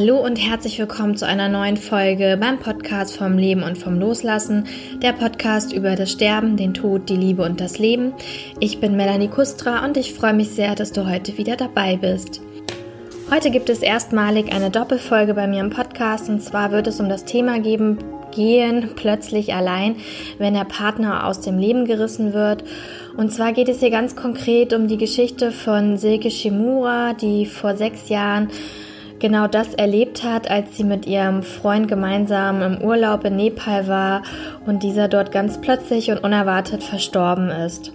Hallo 0.00 0.18
und 0.18 0.36
herzlich 0.36 0.78
willkommen 0.78 1.14
zu 1.14 1.26
einer 1.26 1.50
neuen 1.50 1.76
Folge 1.76 2.38
beim 2.40 2.58
Podcast 2.58 3.18
vom 3.18 3.36
Leben 3.36 3.62
und 3.62 3.76
vom 3.76 4.00
Loslassen, 4.00 4.64
der 5.02 5.12
Podcast 5.12 5.74
über 5.74 5.94
das 5.94 6.10
Sterben, 6.10 6.56
den 6.56 6.72
Tod, 6.72 7.10
die 7.10 7.16
Liebe 7.16 7.42
und 7.42 7.60
das 7.60 7.78
Leben. 7.78 8.14
Ich 8.60 8.80
bin 8.80 8.96
Melanie 8.96 9.28
Kustra 9.28 9.84
und 9.84 9.98
ich 9.98 10.14
freue 10.14 10.32
mich 10.32 10.48
sehr, 10.48 10.74
dass 10.74 10.92
du 10.92 11.06
heute 11.06 11.36
wieder 11.36 11.54
dabei 11.56 11.98
bist. 11.98 12.40
Heute 13.30 13.50
gibt 13.50 13.68
es 13.68 13.80
erstmalig 13.80 14.50
eine 14.54 14.70
Doppelfolge 14.70 15.34
bei 15.34 15.46
mir 15.46 15.60
im 15.60 15.68
Podcast 15.68 16.30
und 16.30 16.42
zwar 16.42 16.72
wird 16.72 16.86
es 16.86 16.98
um 16.98 17.10
das 17.10 17.26
Thema 17.26 17.60
geben, 17.60 17.98
gehen 18.34 18.92
plötzlich 18.96 19.52
allein, 19.52 19.96
wenn 20.38 20.54
der 20.54 20.64
Partner 20.64 21.26
aus 21.26 21.42
dem 21.42 21.58
Leben 21.58 21.84
gerissen 21.84 22.32
wird. 22.32 22.64
Und 23.18 23.34
zwar 23.34 23.52
geht 23.52 23.68
es 23.68 23.80
hier 23.80 23.90
ganz 23.90 24.16
konkret 24.16 24.72
um 24.72 24.88
die 24.88 24.96
Geschichte 24.96 25.52
von 25.52 25.98
Silke 25.98 26.30
Shimura, 26.30 27.12
die 27.12 27.44
vor 27.44 27.76
sechs 27.76 28.08
Jahren 28.08 28.48
genau 29.20 29.46
das 29.46 29.74
erlebt 29.74 30.24
hat, 30.24 30.50
als 30.50 30.76
sie 30.76 30.84
mit 30.84 31.06
ihrem 31.06 31.42
Freund 31.42 31.86
gemeinsam 31.88 32.62
im 32.62 32.82
Urlaub 32.82 33.24
in 33.24 33.36
Nepal 33.36 33.86
war 33.86 34.22
und 34.66 34.82
dieser 34.82 35.08
dort 35.08 35.30
ganz 35.30 35.60
plötzlich 35.60 36.10
und 36.10 36.18
unerwartet 36.18 36.82
verstorben 36.82 37.50
ist. 37.50 37.92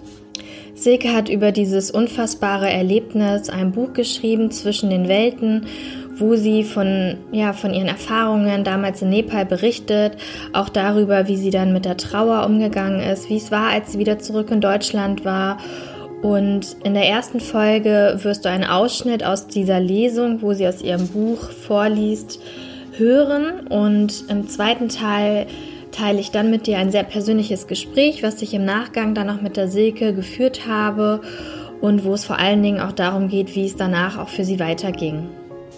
Silke 0.76 1.14
hat 1.14 1.30
über 1.30 1.52
dieses 1.52 1.90
unfassbare 1.90 2.70
Erlebnis 2.70 3.50
ein 3.50 3.72
Buch 3.72 3.94
geschrieben 3.94 4.52
zwischen 4.52 4.90
den 4.90 5.08
Welten, 5.08 5.68
wo 6.18 6.36
sie 6.36 6.64
von, 6.64 7.18
ja, 7.32 7.54
von 7.54 7.74
ihren 7.74 7.88
Erfahrungen 7.88 8.64
damals 8.64 9.02
in 9.02 9.10
Nepal 9.10 9.46
berichtet, 9.46 10.18
auch 10.54 10.70
darüber, 10.70 11.28
wie 11.28 11.38
sie 11.38 11.50
dann 11.50 11.74
mit 11.74 11.86
der 11.86 11.98
Trauer 11.98 12.46
umgegangen 12.46 13.00
ist, 13.00 13.30
wie 13.30 13.38
es 13.38 13.52
war, 13.52 13.70
als 13.70 13.94
sie 13.94 14.00
wieder 14.00 14.20
zurück 14.20 14.52
in 14.52 14.62
Deutschland 14.62 15.26
war 15.26 15.58
und 16.26 16.78
in 16.84 16.96
der 16.96 17.08
ersten 17.08 17.40
Folge 17.40 18.18
wirst 18.24 18.46
du 18.46 18.50
einen 18.50 18.64
Ausschnitt 18.64 19.24
aus 19.24 19.46
dieser 19.46 19.80
Lesung, 19.80 20.42
wo 20.42 20.54
sie 20.54 20.68
aus 20.68 20.82
ihrem 20.82 21.08
Buch 21.08 21.52
vorliest, 21.52 22.40
hören. 22.98 23.68
Und 23.68 24.24
im 24.28 24.50
zweiten 24.50 24.90
Teil 24.90 25.46
teile 25.92 26.20
ich 26.20 26.32
dann 26.32 26.50
mit 26.50 26.66
dir 26.66 26.80
ein 26.80 26.90
sehr 26.90 27.04
persönliches 27.04 27.68
Gespräch, 27.68 28.24
was 28.24 28.42
ich 28.42 28.56
im 28.56 28.66
Nachgang 28.66 29.14
dann 29.14 29.30
auch 29.30 29.42
mit 29.42 29.56
der 29.56 29.68
Silke 29.68 30.16
geführt 30.16 30.68
habe 30.68 31.22
und 31.80 32.04
wo 32.06 32.16
es 32.16 32.26
vor 32.26 32.40
allen 32.40 32.64
Dingen 32.64 32.80
auch 32.80 32.94
darum 32.94 33.28
geht, 33.28 33.54
wie 33.54 33.68
es 33.68 33.76
danach 33.76 34.18
auch 34.18 34.30
für 34.30 34.46
sie 34.46 34.60
weiterging. 34.60 35.30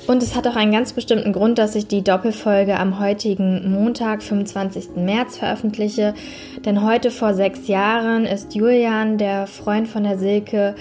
Und 0.07 0.23
es 0.23 0.35
hat 0.35 0.47
auch 0.47 0.55
einen 0.55 0.71
ganz 0.71 0.93
bestimmten 0.93 1.33
Grund, 1.33 1.57
dass 1.57 1.75
ich 1.75 1.85
die 1.85 2.01
Doppelfolge 2.01 2.79
am 2.79 2.97
heutigen 2.99 3.69
Montag, 3.69 4.23
25. 4.23 4.95
März 4.95 5.37
veröffentliche. 5.37 6.13
Denn 6.65 6.81
heute 6.81 7.11
vor 7.11 7.33
sechs 7.33 7.67
Jahren 7.67 8.25
ist 8.25 8.55
Julian, 8.55 9.17
der 9.17 9.47
Freund 9.47 9.85
von 9.85 10.05
der 10.05 10.17
Silke, 10.17 10.75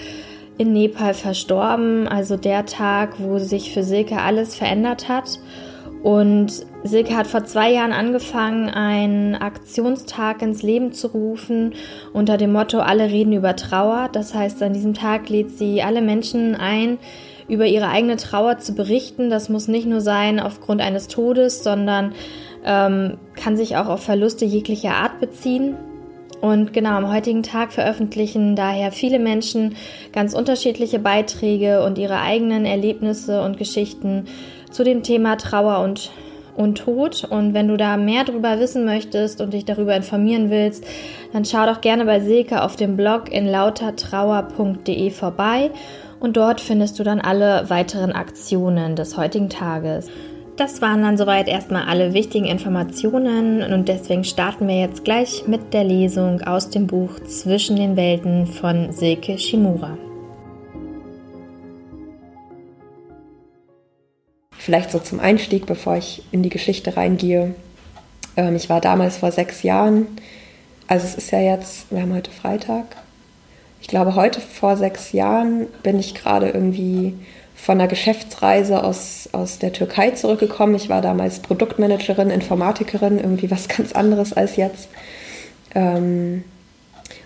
in 0.57 0.71
Nepal 0.71 1.13
verstorben. 1.13 2.07
Also 2.07 2.37
der 2.37 2.65
Tag, 2.65 3.15
wo 3.19 3.37
sich 3.37 3.73
für 3.73 3.83
Silke 3.83 4.21
alles 4.21 4.55
verändert 4.55 5.09
hat. 5.09 5.39
Und 6.03 6.65
Silke 6.83 7.17
hat 7.17 7.27
vor 7.27 7.43
zwei 7.43 7.73
Jahren 7.73 7.91
angefangen, 7.91 8.69
einen 8.69 9.35
Aktionstag 9.35 10.41
ins 10.41 10.63
Leben 10.63 10.93
zu 10.93 11.07
rufen 11.07 11.73
unter 12.13 12.37
dem 12.37 12.53
Motto 12.53 12.79
Alle 12.79 13.09
reden 13.09 13.33
über 13.33 13.57
Trauer. 13.57 14.09
Das 14.13 14.33
heißt, 14.33 14.63
an 14.63 14.71
diesem 14.71 14.93
Tag 14.93 15.27
lädt 15.27 15.57
sie 15.57 15.83
alle 15.83 16.01
Menschen 16.01 16.55
ein, 16.55 16.97
über 17.47 17.65
ihre 17.65 17.89
eigene 17.89 18.17
Trauer 18.17 18.59
zu 18.59 18.73
berichten. 18.73 19.29
Das 19.29 19.49
muss 19.49 19.67
nicht 19.67 19.87
nur 19.87 20.01
sein 20.01 20.39
aufgrund 20.39 20.81
eines 20.81 21.07
Todes, 21.07 21.63
sondern 21.63 22.13
ähm, 22.65 23.17
kann 23.35 23.57
sich 23.57 23.77
auch 23.77 23.87
auf 23.87 24.03
Verluste 24.03 24.45
jeglicher 24.45 24.95
Art 24.95 25.19
beziehen. 25.19 25.75
Und 26.41 26.71
genau 26.71 26.91
am 26.91 27.11
heutigen 27.11 27.41
Tag 27.41 27.73
veröffentlichen 27.73 28.55
daher 28.55 28.91
viele 28.91 29.17
Menschen 29.17 29.75
ganz 30.13 30.35
unterschiedliche 30.35 30.99
Beiträge 30.99 31.83
und 31.83 31.97
ihre 31.97 32.19
eigenen 32.19 32.65
Erlebnisse 32.65 33.41
und 33.41 33.57
Geschichten 33.57 34.25
zu 34.69 34.83
dem 34.83 35.01
Thema 35.01 35.37
Trauer 35.37 35.79
und, 35.83 36.11
und 36.55 36.77
Tod. 36.77 37.23
Und 37.23 37.55
wenn 37.55 37.67
du 37.67 37.75
da 37.75 37.97
mehr 37.97 38.23
darüber 38.23 38.59
wissen 38.59 38.85
möchtest 38.85 39.41
und 39.41 39.53
dich 39.53 39.65
darüber 39.65 39.95
informieren 39.95 40.51
willst, 40.51 40.85
dann 41.33 41.43
schau 41.43 41.65
doch 41.65 41.81
gerne 41.81 42.05
bei 42.05 42.19
Silke 42.19 42.61
auf 42.61 42.75
dem 42.75 42.97
Blog 42.97 43.31
in 43.31 43.47
lautertrauer.de 43.47 45.09
vorbei 45.09 45.71
und 46.19 46.37
dort 46.37 46.61
findest 46.61 46.99
du 46.99 47.03
dann 47.03 47.19
alle 47.19 47.69
weiteren 47.69 48.11
Aktionen 48.11 48.95
des 48.95 49.17
heutigen 49.17 49.49
Tages. 49.49 50.09
Das 50.57 50.81
waren 50.81 51.03
dann 51.03 51.17
soweit 51.17 51.47
erstmal 51.47 51.83
alle 51.83 52.13
wichtigen 52.13 52.45
Informationen 52.45 53.61
und 53.61 53.87
deswegen 53.87 54.23
starten 54.23 54.67
wir 54.67 54.79
jetzt 54.79 55.03
gleich 55.03 55.47
mit 55.47 55.71
der 55.73 55.83
Lesung 55.83 56.41
aus 56.41 56.71
dem 56.71 56.87
Buch 56.87 57.19
Zwischen 57.27 57.75
den 57.75 57.95
Welten 57.95 58.47
von 58.47 58.91
Silke 58.91 59.37
Shimura. 59.37 59.97
Vielleicht 64.51 64.91
so 64.91 64.99
zum 64.99 65.19
Einstieg, 65.19 65.67
bevor 65.67 65.97
ich 65.97 66.23
in 66.31 66.41
die 66.41 66.49
Geschichte 66.49 66.97
reingehe. 66.97 67.53
Ähm, 68.35 68.55
ich 68.55 68.67
war 68.67 68.81
damals 68.81 69.17
vor 69.17 69.31
sechs 69.31 69.61
Jahren, 69.61 70.07
also 70.87 71.05
es 71.05 71.15
ist 71.15 71.31
ja 71.31 71.39
jetzt, 71.39 71.91
wir 71.91 72.01
haben 72.01 72.15
heute 72.15 72.31
Freitag, 72.31 72.85
ich 73.81 73.87
glaube, 73.87 74.15
heute 74.15 74.41
vor 74.41 74.77
sechs 74.77 75.11
Jahren 75.11 75.67
bin 75.83 75.99
ich 75.99 76.15
gerade 76.15 76.49
irgendwie 76.49 77.13
von 77.55 77.79
einer 77.79 77.87
Geschäftsreise 77.87 78.83
aus, 78.83 79.29
aus 79.31 79.59
der 79.59 79.73
Türkei 79.73 80.11
zurückgekommen. 80.11 80.75
Ich 80.75 80.89
war 80.89 81.01
damals 81.01 81.39
Produktmanagerin, 81.39 82.29
Informatikerin, 82.29 83.17
irgendwie 83.17 83.51
was 83.51 83.67
ganz 83.75 83.93
anderes 83.93 84.33
als 84.33 84.55
jetzt. 84.55 84.89
Ähm, 85.75 86.43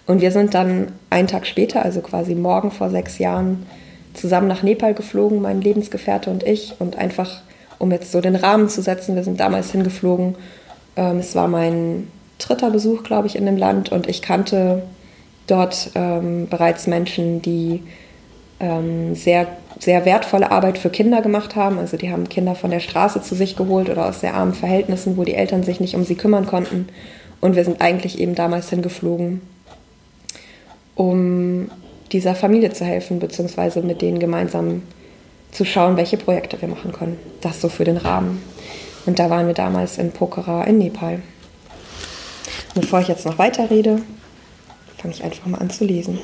und 0.08 0.22
wir 0.22 0.32
sind 0.32 0.54
dann 0.54 0.94
einen 1.10 1.28
Tag 1.28 1.46
später, 1.46 1.84
also 1.84 2.02
quasi 2.02 2.36
morgen 2.36 2.72
vor 2.72 2.90
sechs 2.90 3.18
Jahren, 3.18 3.66
zusammen 4.14 4.48
nach 4.48 4.64
Nepal 4.64 4.94
geflogen, 4.94 5.42
mein 5.42 5.62
Lebensgefährte 5.62 6.30
und 6.30 6.44
ich. 6.44 6.74
Und 6.80 6.98
einfach, 6.98 7.42
um 7.78 7.92
jetzt 7.92 8.12
so 8.12 8.20
den 8.20 8.36
Rahmen 8.36 8.68
zu 8.68 8.82
setzen, 8.82 9.16
wir 9.16 9.24
sind 9.24 9.40
damals 9.40 9.72
hingeflogen. 9.72 10.36
Ähm, 10.96 11.20
es 11.20 11.36
war 11.36 11.48
mein 11.48 12.08
dritter 12.40 12.72
Besuch, 12.72 13.04
glaube 13.04 13.28
ich, 13.28 13.36
in 13.36 13.46
dem 13.46 13.58
Land 13.58 13.92
und 13.92 14.08
ich 14.08 14.22
kannte 14.22 14.84
dort 15.52 15.92
ähm, 15.96 16.48
bereits 16.50 16.88
Menschen, 16.88 17.42
die 17.42 17.84
ähm, 18.60 19.16
sehr, 19.16 19.48
sehr 19.80 20.06
wertvolle 20.06 20.52
Arbeit 20.52 20.78
für 20.78 20.90
Kinder 20.90 21.22
gemacht 21.22 21.56
haben. 21.56 21.78
Also 21.80 21.98
die 21.98 22.12
haben 22.12 22.30
Kinder 22.30 22.56
von 22.56 22.72
der 22.72 22.80
Straße 22.80 23.22
zu 23.22 23.36
sich 23.36 23.56
geholt 23.56 23.90
oder 23.90 24.08
aus 24.08 24.22
sehr 24.22 24.36
armen 24.36 24.54
Verhältnissen, 24.54 25.18
wo 25.18 25.24
die 25.24 25.34
Eltern 25.34 25.64
sich 25.64 25.80
nicht 25.80 25.96
um 25.96 26.06
sie 26.06 26.16
kümmern 26.16 26.46
konnten. 26.46 26.88
Und 27.42 27.56
wir 27.56 27.66
sind 27.66 27.82
eigentlich 27.82 28.20
eben 28.20 28.36
damals 28.36 28.70
hingeflogen, 28.70 29.42
um 30.96 31.72
dieser 32.12 32.36
Familie 32.36 32.72
zu 32.72 32.86
helfen, 32.86 33.20
beziehungsweise 33.20 33.82
mit 33.82 34.02
denen 34.02 34.20
gemeinsam 34.20 34.84
zu 35.52 35.66
schauen, 35.66 35.98
welche 35.98 36.18
Projekte 36.18 36.62
wir 36.62 36.70
machen 36.70 36.92
können. 36.92 37.18
Das 37.42 37.60
so 37.60 37.68
für 37.68 37.84
den 37.84 37.98
Rahmen. 37.98 38.42
Und 39.06 39.18
da 39.18 39.30
waren 39.30 39.48
wir 39.48 39.56
damals 39.56 39.98
in 39.98 40.12
Pokhara 40.12 40.64
in 40.66 40.78
Nepal. 40.78 41.22
bevor 42.76 43.02
ich 43.02 43.08
jetzt 43.08 43.26
noch 43.26 43.38
weiter 43.38 43.70
rede, 43.70 44.02
fange 45.02 45.14
ich 45.14 45.24
einfach 45.24 45.46
mal 45.46 45.58
an 45.58 45.70
zu 45.70 45.86
lesen. 45.86 46.20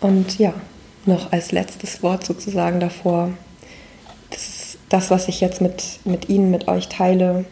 Und 0.00 0.38
ja, 0.38 0.54
noch 1.04 1.32
als 1.32 1.52
letztes 1.52 2.02
Wort 2.02 2.24
sozusagen 2.24 2.80
davor, 2.80 3.32
das 4.30 4.60
das, 4.90 5.10
was 5.10 5.28
ich 5.28 5.40
jetzt 5.40 5.62
mit, 5.62 6.00
mit 6.04 6.28
Ihnen, 6.28 6.50
mit 6.50 6.68
euch 6.68 6.88
teile, 6.88 7.46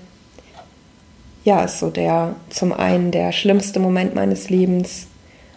ja, 1.44 1.62
ist 1.62 1.78
so 1.78 1.88
der 1.88 2.34
zum 2.50 2.74
einen 2.74 3.10
der 3.10 3.32
schlimmste 3.32 3.80
Moment 3.80 4.14
meines 4.14 4.50
Lebens 4.50 5.06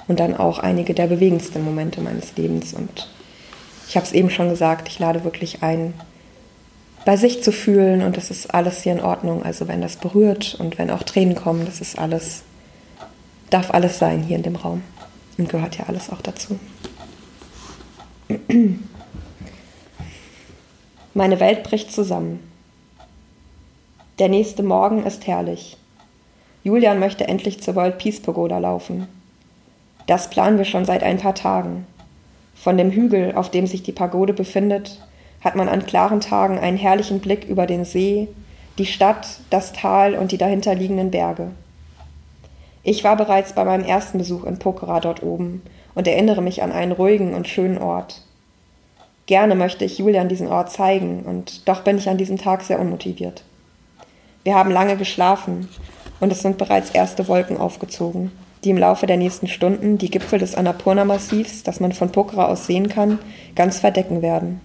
und 0.07 0.19
dann 0.19 0.37
auch 0.37 0.59
einige 0.59 0.93
der 0.93 1.07
bewegendsten 1.07 1.65
Momente 1.65 1.99
meines 1.99 2.37
Lebens. 2.37 2.73
Und 2.73 3.09
ich 3.89 3.97
habe 3.97 4.05
es 4.05 4.13
eben 4.13 4.29
schon 4.29 4.49
gesagt, 4.49 4.87
ich 4.87 4.99
lade 4.99 5.23
wirklich 5.25 5.63
ein, 5.63 5.93
bei 7.05 7.17
sich 7.17 7.43
zu 7.43 7.51
fühlen 7.51 8.03
und 8.03 8.15
das 8.17 8.29
ist 8.29 8.53
alles 8.53 8.83
hier 8.83 8.93
in 8.93 9.01
Ordnung. 9.01 9.43
Also 9.43 9.67
wenn 9.67 9.81
das 9.81 9.95
berührt 9.95 10.55
und 10.59 10.77
wenn 10.77 10.91
auch 10.91 11.03
Tränen 11.03 11.35
kommen, 11.35 11.65
das 11.65 11.81
ist 11.81 11.97
alles, 11.97 12.43
darf 13.49 13.71
alles 13.71 13.99
sein 13.99 14.21
hier 14.23 14.37
in 14.37 14.43
dem 14.43 14.55
Raum 14.55 14.83
und 15.37 15.49
gehört 15.49 15.77
ja 15.77 15.85
alles 15.87 16.09
auch 16.11 16.21
dazu. 16.21 16.59
Meine 21.13 21.39
Welt 21.39 21.63
bricht 21.63 21.91
zusammen. 21.91 22.39
Der 24.19 24.29
nächste 24.29 24.63
Morgen 24.63 25.05
ist 25.05 25.27
herrlich. 25.27 25.77
Julian 26.63 26.99
möchte 26.99 27.27
endlich 27.27 27.61
zur 27.61 27.75
World 27.75 27.97
Peace 27.97 28.19
Pagoda 28.19 28.59
laufen. 28.59 29.07
Das 30.05 30.29
planen 30.29 30.57
wir 30.57 30.65
schon 30.65 30.85
seit 30.85 31.03
ein 31.03 31.17
paar 31.17 31.35
Tagen. 31.35 31.87
Von 32.55 32.77
dem 32.77 32.91
Hügel, 32.91 33.33
auf 33.35 33.49
dem 33.49 33.65
sich 33.65 33.81
die 33.81 33.91
Pagode 33.91 34.33
befindet, 34.33 34.99
hat 35.43 35.55
man 35.55 35.67
an 35.69 35.85
klaren 35.85 36.21
Tagen 36.21 36.57
einen 36.59 36.77
herrlichen 36.77 37.19
Blick 37.19 37.45
über 37.45 37.65
den 37.65 37.85
See, 37.85 38.27
die 38.77 38.85
Stadt, 38.85 39.39
das 39.49 39.73
Tal 39.73 40.15
und 40.15 40.31
die 40.31 40.37
dahinterliegenden 40.37 41.11
Berge. 41.11 41.51
Ich 42.83 43.03
war 43.03 43.15
bereits 43.15 43.53
bei 43.53 43.63
meinem 43.63 43.83
ersten 43.83 44.17
Besuch 44.17 44.43
in 44.45 44.57
Pokhara 44.57 44.99
dort 44.99 45.21
oben 45.21 45.61
und 45.93 46.07
erinnere 46.07 46.41
mich 46.41 46.63
an 46.63 46.71
einen 46.71 46.91
ruhigen 46.91 47.33
und 47.33 47.47
schönen 47.47 47.77
Ort. 47.77 48.23
Gerne 49.27 49.55
möchte 49.55 49.85
ich 49.85 49.99
Julian 49.99 50.29
diesen 50.29 50.47
Ort 50.47 50.71
zeigen, 50.71 51.23
und 51.23 51.67
doch 51.67 51.81
bin 51.81 51.97
ich 51.97 52.09
an 52.09 52.17
diesem 52.17 52.37
Tag 52.37 52.63
sehr 52.63 52.79
unmotiviert. 52.79 53.43
Wir 54.43 54.55
haben 54.55 54.71
lange 54.71 54.97
geschlafen 54.97 55.69
und 56.19 56.31
es 56.31 56.41
sind 56.41 56.57
bereits 56.57 56.89
erste 56.91 57.27
Wolken 57.27 57.57
aufgezogen. 57.57 58.31
die 58.63 58.69
im 58.69 58.77
Laufe 58.77 59.07
der 59.07 59.17
nächsten 59.17 59.47
Stunden 59.47 59.97
die 59.97 60.11
Gipfel 60.11 60.39
des 60.39 60.55
Annapurna-Massivs, 60.55 61.63
das 61.63 61.79
man 61.79 61.93
von 61.93 62.11
Pokhara 62.11 62.45
aus 62.45 62.67
sehen 62.67 62.89
kann, 62.89 63.19
ganz 63.55 63.79
verdecken 63.79 64.21
werden. 64.21 64.61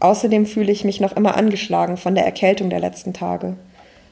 Außerdem 0.00 0.46
fühle 0.46 0.72
ich 0.72 0.84
mich 0.84 1.00
noch 1.00 1.12
immer 1.12 1.36
angeschlagen 1.36 1.98
von 1.98 2.14
der 2.14 2.24
Erkältung 2.24 2.70
der 2.70 2.80
letzten 2.80 3.12
Tage, 3.12 3.56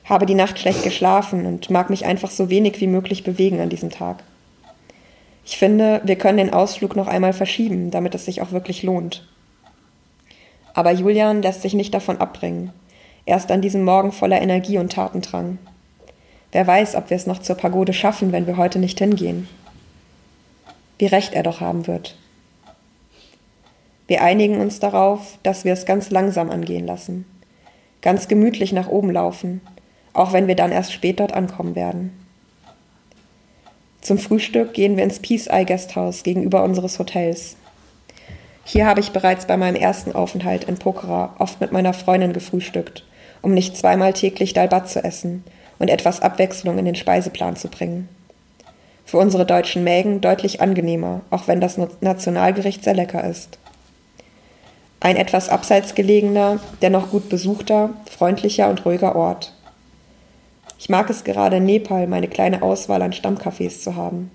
habe 0.05 0.27
die 0.27 0.35
Nacht 0.35 0.59
schlecht 0.59 0.83
geschlafen 0.83 1.47
und 1.47 1.71
mag 1.71 1.91
mich 1.91 2.05
einfach 2.05 2.31
so 2.31 2.51
wenig 2.51 2.81
wie 2.81 2.87
möglich 2.87 3.25
bewegen 3.25 3.61
an 3.61 3.71
diesem 3.71 3.91
Tag. 3.91 4.23
Ich 5.45 5.57
finde, 5.57 6.03
wir 6.05 6.17
können 6.17 6.37
den 6.37 6.53
Ausflug 6.53 6.95
noch 6.95 7.09
einmal 7.09 7.33
verschieben, 7.33 7.91
damit 7.91 8.15
es 8.15 8.27
sich 8.27 8.43
auch 8.43 8.53
wirklich 8.53 8.83
lohnt. 8.83 9.27
Aber 10.75 10.93
Julian 10.93 11.41
lässt 11.41 11.63
sich 11.63 11.73
nicht 11.73 11.95
davon 11.95 12.19
abbringen. 12.19 12.71
Er 13.25 13.39
ist 13.39 13.51
an 13.51 13.63
diesem 13.63 13.83
Morgen 13.83 14.13
voller 14.13 14.41
Energie 14.43 14.77
und 14.77 14.93
Tatendrang. 14.93 15.59
Wer 16.53 16.67
weiß, 16.67 16.95
ob 16.97 17.09
wir 17.11 17.17
es 17.17 17.27
noch 17.27 17.41
zur 17.41 17.57
Pagode 17.57 17.95
schaffen, 17.95 18.31
wenn 18.31 18.47
wir 18.47 18.59
heute 18.59 18.79
nicht 18.79 18.99
hingehen. 18.99 19.49
Wie 20.99 21.07
recht 21.07 21.33
er 21.33 21.43
doch 21.43 21.61
haben 21.61 21.87
wird. 21.87 22.17
Wir 24.09 24.23
einigen 24.23 24.59
uns 24.59 24.81
darauf, 24.81 25.39
dass 25.43 25.67
wir 25.67 25.75
es 25.75 25.85
ganz 25.85 26.11
langsam 26.11 26.51
angehen 26.51 26.87
lassen, 26.87 27.27
ganz 28.01 28.27
gemütlich 28.27 28.73
nach 28.73 28.89
oben 28.89 29.11
laufen, 29.11 29.61
auch 30.15 30.33
wenn 30.33 30.49
wir 30.49 30.57
dann 30.57 30.73
erst 30.73 30.95
spät 30.95 31.21
dort 31.21 31.35
ankommen 31.35 31.77
werden. 31.77 32.19
Zum 34.01 34.17
Frühstück 34.17 34.73
gehen 34.73 34.97
wir 34.97 35.05
ins 35.05 35.21
Peace 35.21 35.47
Eye 35.47 35.67
Guesthouse 35.67 36.23
gegenüber 36.23 36.65
unseres 36.65 36.99
Hotels. 36.99 37.57
Hier 38.65 38.87
habe 38.87 39.01
ich 39.01 39.13
bereits 39.13 39.47
bei 39.47 39.59
meinem 39.59 39.77
ersten 39.77 40.13
Aufenthalt 40.13 40.65
in 40.65 40.79
Pokhara 40.79 41.37
oft 41.39 41.61
mit 41.61 41.73
meiner 41.73 41.93
Freundin 41.93 42.33
gefrühstückt, 42.33 43.05
um 43.43 43.53
nicht 43.53 43.77
zweimal 43.77 44.15
täglich 44.15 44.55
Dalbat 44.55 44.89
zu 44.89 45.05
essen 45.05 45.45
und 45.79 45.91
etwas 45.91 46.23
Abwechslung 46.23 46.79
in 46.79 46.87
den 46.87 46.95
Speiseplan 46.95 47.57
zu 47.57 47.69
bringen. 47.69 48.09
Für 49.05 49.19
unsere 49.19 49.45
deutschen 49.45 49.85
Mägen 49.85 50.23
deutlich 50.23 50.63
angenehmer, 50.63 51.21
auch 51.29 51.47
wenn 51.47 51.61
das 51.61 51.79
Nationalgericht 52.01 52.85
sehr 52.85 52.95
lecker 52.95 53.25
ist. 53.25 53.59
Ein 55.01 55.17
etwas 55.17 55.49
abseits 55.49 55.95
gelegener, 55.95 56.59
dennoch 56.83 57.11
gut 57.11 57.29
besuchter, 57.29 57.91
freundlicher 58.11 58.69
und 58.69 58.85
ruhiger 58.85 59.15
Ort. 59.15 59.53
Ich 60.79 60.89
mag 60.89 61.09
es 61.11 61.25
gerade 61.25 61.57
in 61.57 61.65
Nepal, 61.65 62.07
meine 62.07 62.29
kleine 62.29 62.63
Auswahl 62.63 63.03
an 63.03 63.13
Stammcafés 63.13 63.83
zu 63.83 63.97
haben. 63.97 64.31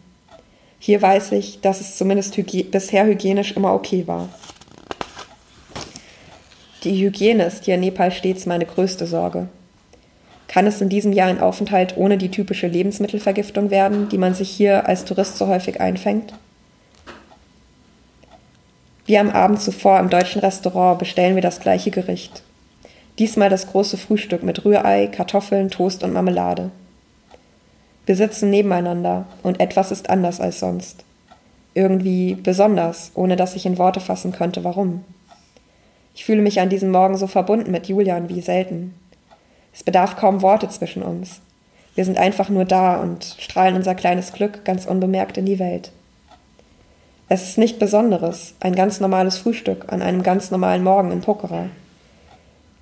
Hier 0.79 1.01
weiß 1.01 1.31
ich, 1.33 1.61
dass 1.61 1.79
es 1.79 1.97
zumindest 1.97 2.35
hygie 2.35 2.63
bisher 2.63 3.05
hygienisch 3.05 3.53
immer 3.53 3.73
okay 3.73 4.05
war. 4.07 4.29
Die 6.83 7.05
Hygiene 7.05 7.45
ist 7.45 7.63
hier 7.63 7.75
in 7.75 7.81
Nepal 7.81 8.11
stets 8.11 8.45
meine 8.45 8.65
größte 8.65 9.07
Sorge. 9.07 9.47
Kann 10.49 10.67
es 10.67 10.81
in 10.81 10.89
diesem 10.89 11.13
Jahr 11.13 11.29
ein 11.29 11.39
Aufenthalt 11.39 11.95
ohne 11.95 12.17
die 12.17 12.29
typische 12.29 12.67
Lebensmittelvergiftung 12.67 13.71
werden, 13.71 14.09
die 14.09 14.17
man 14.17 14.33
sich 14.33 14.49
hier 14.49 14.85
als 14.85 15.05
Tourist 15.05 15.37
so 15.37 15.47
häufig 15.47 15.79
einfängt? 15.79 16.33
Wie 19.05 19.17
am 19.17 19.29
Abend 19.29 19.61
zuvor 19.61 19.99
im 19.99 20.09
deutschen 20.09 20.39
Restaurant 20.39 20.97
bestellen 20.97 21.35
wir 21.35 21.41
das 21.41 21.59
gleiche 21.59 21.91
Gericht. 21.91 22.41
Diesmal 23.19 23.49
das 23.49 23.67
große 23.67 23.97
Frühstück 23.97 24.43
mit 24.43 24.63
Rührei, 24.63 25.07
Kartoffeln, 25.07 25.69
Toast 25.69 26.03
und 26.03 26.13
Marmelade. 26.13 26.71
Wir 28.05 28.15
sitzen 28.15 28.49
nebeneinander 28.49 29.25
und 29.43 29.59
etwas 29.59 29.91
ist 29.91 30.09
anders 30.09 30.39
als 30.39 30.59
sonst. 30.59 31.03
Irgendwie 31.73 32.35
besonders, 32.35 33.11
ohne 33.15 33.35
dass 33.35 33.55
ich 33.55 33.65
in 33.65 33.77
Worte 33.77 33.99
fassen 33.99 34.31
könnte, 34.31 34.63
warum. 34.63 35.03
Ich 36.15 36.23
fühle 36.23 36.41
mich 36.41 36.59
an 36.59 36.69
diesem 36.69 36.91
Morgen 36.91 37.17
so 37.17 37.27
verbunden 37.27 37.71
mit 37.71 37.87
Julian 37.87 38.29
wie 38.29 38.41
selten. 38.41 38.93
Es 39.73 39.83
bedarf 39.83 40.15
kaum 40.15 40.41
Worte 40.41 40.69
zwischen 40.69 41.03
uns. 41.03 41.41
Wir 41.95 42.05
sind 42.05 42.17
einfach 42.17 42.49
nur 42.49 42.65
da 42.65 43.01
und 43.01 43.35
strahlen 43.39 43.75
unser 43.75 43.95
kleines 43.95 44.31
Glück 44.31 44.63
ganz 44.63 44.85
unbemerkt 44.85 45.37
in 45.37 45.45
die 45.45 45.59
Welt. 45.59 45.91
Es 47.33 47.49
ist 47.49 47.57
nicht 47.57 47.79
Besonderes, 47.79 48.53
ein 48.59 48.75
ganz 48.75 48.99
normales 48.99 49.39
Frühstück 49.39 49.91
an 49.91 50.03
einem 50.03 50.21
ganz 50.21 50.51
normalen 50.51 50.83
Morgen 50.83 51.11
in 51.11 51.21
Pokhara. 51.21 51.65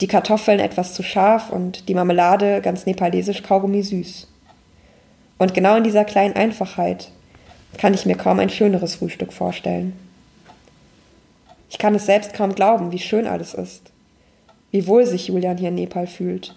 Die 0.01 0.07
Kartoffeln 0.07 0.59
etwas 0.59 0.94
zu 0.94 1.03
scharf 1.03 1.51
und 1.51 1.88
die 1.88 1.94
Marmelade 1.94 2.59
ganz 2.59 2.86
nepalesisch 2.86 3.44
Kaugummi 3.44 3.81
süß. 3.81 4.27
Und 5.38 5.53
genau 5.53 5.77
in 5.77 5.86
dieser 5.86 6.03
kleinen 6.03 6.36
Einfachheit 6.36 7.13
kann 7.77 7.94
ich 7.94 8.06
mir 8.06 8.18
kaum 8.18 8.39
ein 8.39 8.50
schöneres 8.50 8.95
Frühstück 8.95 9.31
vorstellen. 9.31 9.94
Ich 11.69 11.77
kann 11.77 11.95
es 11.95 12.06
selbst 12.06 12.33
kaum 12.33 12.54
glauben, 12.54 12.92
wie 12.92 13.00
schön 13.00 13.27
alles 13.27 13.54
ist. 13.54 13.83
Wie 14.69 14.86
wohl 14.86 15.06
sich 15.06 15.30
Julian 15.30 15.59
hier 15.59 15.69
in 15.69 15.75
Nepal 15.75 16.07
fühlt 16.07 16.56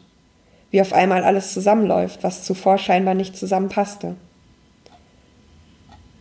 wie 0.73 0.81
auf 0.81 0.93
einmal 0.93 1.23
alles 1.23 1.53
zusammenläuft, 1.53 2.25
was 2.25 2.43
zuvor 2.43 2.79
scheinbar 2.79 3.15
nicht 3.15 3.37
zusammenpasste. 3.37 4.17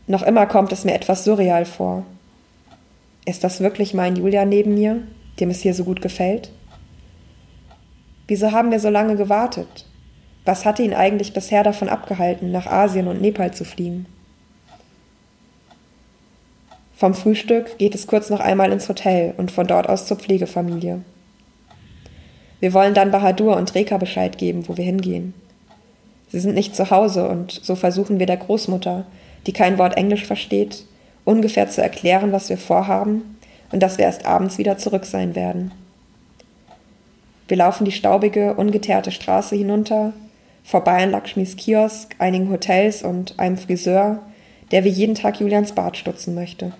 Noch 0.07 0.23
immer 0.23 0.45
kommt 0.45 0.71
es 0.71 0.83
mir 0.83 0.93
etwas 0.93 1.23
surreal 1.23 1.65
vor. 1.65 2.05
Ist 3.25 3.43
das 3.43 3.61
wirklich 3.61 3.93
mein 3.93 4.15
Julia 4.15 4.43
neben 4.43 4.73
mir, 4.73 5.01
dem 5.39 5.49
es 5.49 5.61
hier 5.61 5.73
so 5.73 5.85
gut 5.85 6.01
gefällt? 6.01 6.51
Wieso 8.27 8.51
haben 8.51 8.71
wir 8.71 8.79
so 8.79 8.89
lange 8.89 9.15
gewartet? 9.15 9.85
Was 10.45 10.65
hatte 10.65 10.83
ihn 10.83 10.93
eigentlich 10.93 11.33
bisher 11.33 11.63
davon 11.63 11.87
abgehalten, 11.87 12.51
nach 12.51 12.67
Asien 12.67 13.07
und 13.07 13.21
Nepal 13.21 13.53
zu 13.53 13.63
fliegen? 13.63 14.05
Vom 16.95 17.13
Frühstück 17.13 17.77
geht 17.77 17.95
es 17.95 18.07
kurz 18.07 18.29
noch 18.29 18.39
einmal 18.39 18.71
ins 18.71 18.87
Hotel 18.87 19.33
und 19.37 19.51
von 19.51 19.67
dort 19.67 19.89
aus 19.89 20.05
zur 20.05 20.17
Pflegefamilie. 20.17 21.01
Wir 22.59 22.73
wollen 22.73 22.93
dann 22.93 23.11
Bahadur 23.11 23.57
und 23.57 23.75
Reka 23.75 23.97
Bescheid 23.97 24.37
geben, 24.37 24.67
wo 24.67 24.77
wir 24.77 24.85
hingehen. 24.85 25.33
Sie 26.29 26.39
sind 26.39 26.55
nicht 26.55 26.75
zu 26.75 26.89
Hause 26.91 27.27
und 27.27 27.51
so 27.51 27.75
versuchen 27.75 28.19
wir 28.19 28.25
der 28.25 28.37
Großmutter, 28.37 29.05
die 29.45 29.53
kein 29.53 29.77
Wort 29.77 29.97
Englisch 29.97 30.25
versteht, 30.25 30.85
ungefähr 31.25 31.69
zu 31.69 31.81
erklären, 31.81 32.31
was 32.31 32.49
wir 32.49 32.57
vorhaben 32.57 33.37
und 33.71 33.81
dass 33.81 33.97
wir 33.97 34.05
erst 34.05 34.25
abends 34.25 34.57
wieder 34.57 34.77
zurück 34.77 35.05
sein 35.05 35.35
werden. 35.35 35.71
Wir 37.47 37.57
laufen 37.57 37.85
die 37.85 37.91
staubige, 37.91 38.53
ungeteerte 38.53 39.11
Straße 39.11 39.55
hinunter, 39.55 40.13
vorbei 40.63 41.03
an 41.03 41.11
Lakshmis 41.11 41.55
Kiosk, 41.55 42.15
einigen 42.19 42.49
Hotels 42.49 43.03
und 43.03 43.37
einem 43.37 43.57
Friseur, 43.57 44.19
der 44.71 44.83
wie 44.83 44.89
jeden 44.89 45.15
Tag 45.15 45.39
Julians 45.39 45.73
Bart 45.73 45.97
stutzen 45.97 46.35
möchte. 46.35 46.71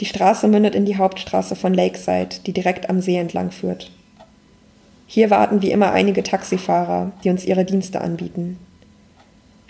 Die 0.00 0.06
Straße 0.06 0.48
mündet 0.48 0.74
in 0.74 0.84
die 0.84 0.96
Hauptstraße 0.96 1.56
von 1.56 1.74
Lakeside, 1.74 2.40
die 2.46 2.52
direkt 2.52 2.90
am 2.90 3.00
See 3.00 3.16
entlang 3.16 3.50
führt. 3.50 3.90
Hier 5.06 5.30
warten 5.30 5.62
wie 5.62 5.70
immer 5.70 5.92
einige 5.92 6.22
Taxifahrer, 6.22 7.12
die 7.22 7.30
uns 7.30 7.44
ihre 7.44 7.64
Dienste 7.64 8.00
anbieten. 8.00 8.58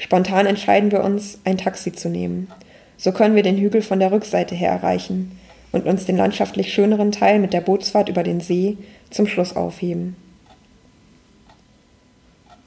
Spontan 0.02 0.46
entscheiden 0.46 0.90
wir 0.90 1.04
uns, 1.04 1.38
ein 1.44 1.56
Taxi 1.56 1.92
zu 1.92 2.08
nehmen. 2.08 2.50
So 2.96 3.12
können 3.12 3.36
wir 3.36 3.44
den 3.44 3.56
Hügel 3.56 3.82
von 3.82 4.00
der 4.00 4.10
Rückseite 4.10 4.56
her 4.56 4.72
erreichen 4.72 5.38
und 5.70 5.86
uns 5.86 6.06
den 6.06 6.16
landschaftlich 6.16 6.74
schöneren 6.74 7.12
Teil 7.12 7.38
mit 7.38 7.52
der 7.52 7.60
Bootsfahrt 7.60 8.08
über 8.08 8.24
den 8.24 8.40
See 8.40 8.76
zum 9.10 9.28
Schluss 9.28 9.54
aufheben. 9.54 10.16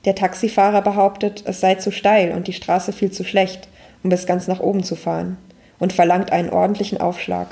Der 0.06 0.16
Taxifahrer 0.16 0.82
behauptet, 0.82 1.44
es 1.46 1.60
sei 1.60 1.76
zu 1.76 1.92
steil 1.92 2.32
und 2.32 2.48
die 2.48 2.54
Straße 2.54 2.94
viel 2.94 3.12
zu 3.12 3.26
schlecht, 3.26 3.68
um 4.02 4.10
bis 4.10 4.26
ganz 4.26 4.48
nach 4.48 4.62
oben 4.62 4.84
zu 4.84 4.96
fahren, 4.96 5.36
und 5.78 5.92
verlangt 5.92 6.32
einen 6.32 6.52
ordentlichen 6.52 7.02
Aufschlag. 7.02 7.48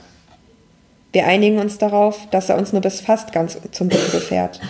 Wir 1.12 1.28
einigen 1.28 1.60
uns 1.60 1.78
darauf, 1.78 2.30
dass 2.30 2.48
er 2.48 2.58
uns 2.58 2.72
nur 2.72 2.82
bis 2.82 3.02
fast 3.02 3.34
ganz 3.34 3.60
zum 3.72 3.90
Gipfel 3.90 4.22
fährt 4.22 4.62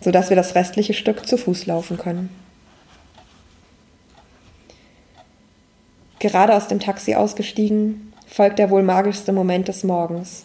sodass 0.00 0.30
wir 0.30 0.36
das 0.36 0.54
restliche 0.54 0.94
Stück 0.94 1.26
zu 1.26 1.36
Fuß 1.36 1.66
laufen 1.66 1.98
können. 1.98 2.30
Gerade 6.20 6.54
aus 6.54 6.68
dem 6.68 6.80
Taxi 6.80 7.14
ausgestiegen, 7.14 8.12
folgt 8.26 8.58
der 8.58 8.68
wohl 8.68 8.82
magischste 8.82 9.32
Moment 9.32 9.68
des 9.68 9.84
Morgens. 9.84 10.44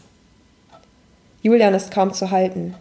Julian 1.41 1.74
ist 1.74 1.91
kaum 1.91 2.13
zu 2.13 2.32
halten. 2.32 2.75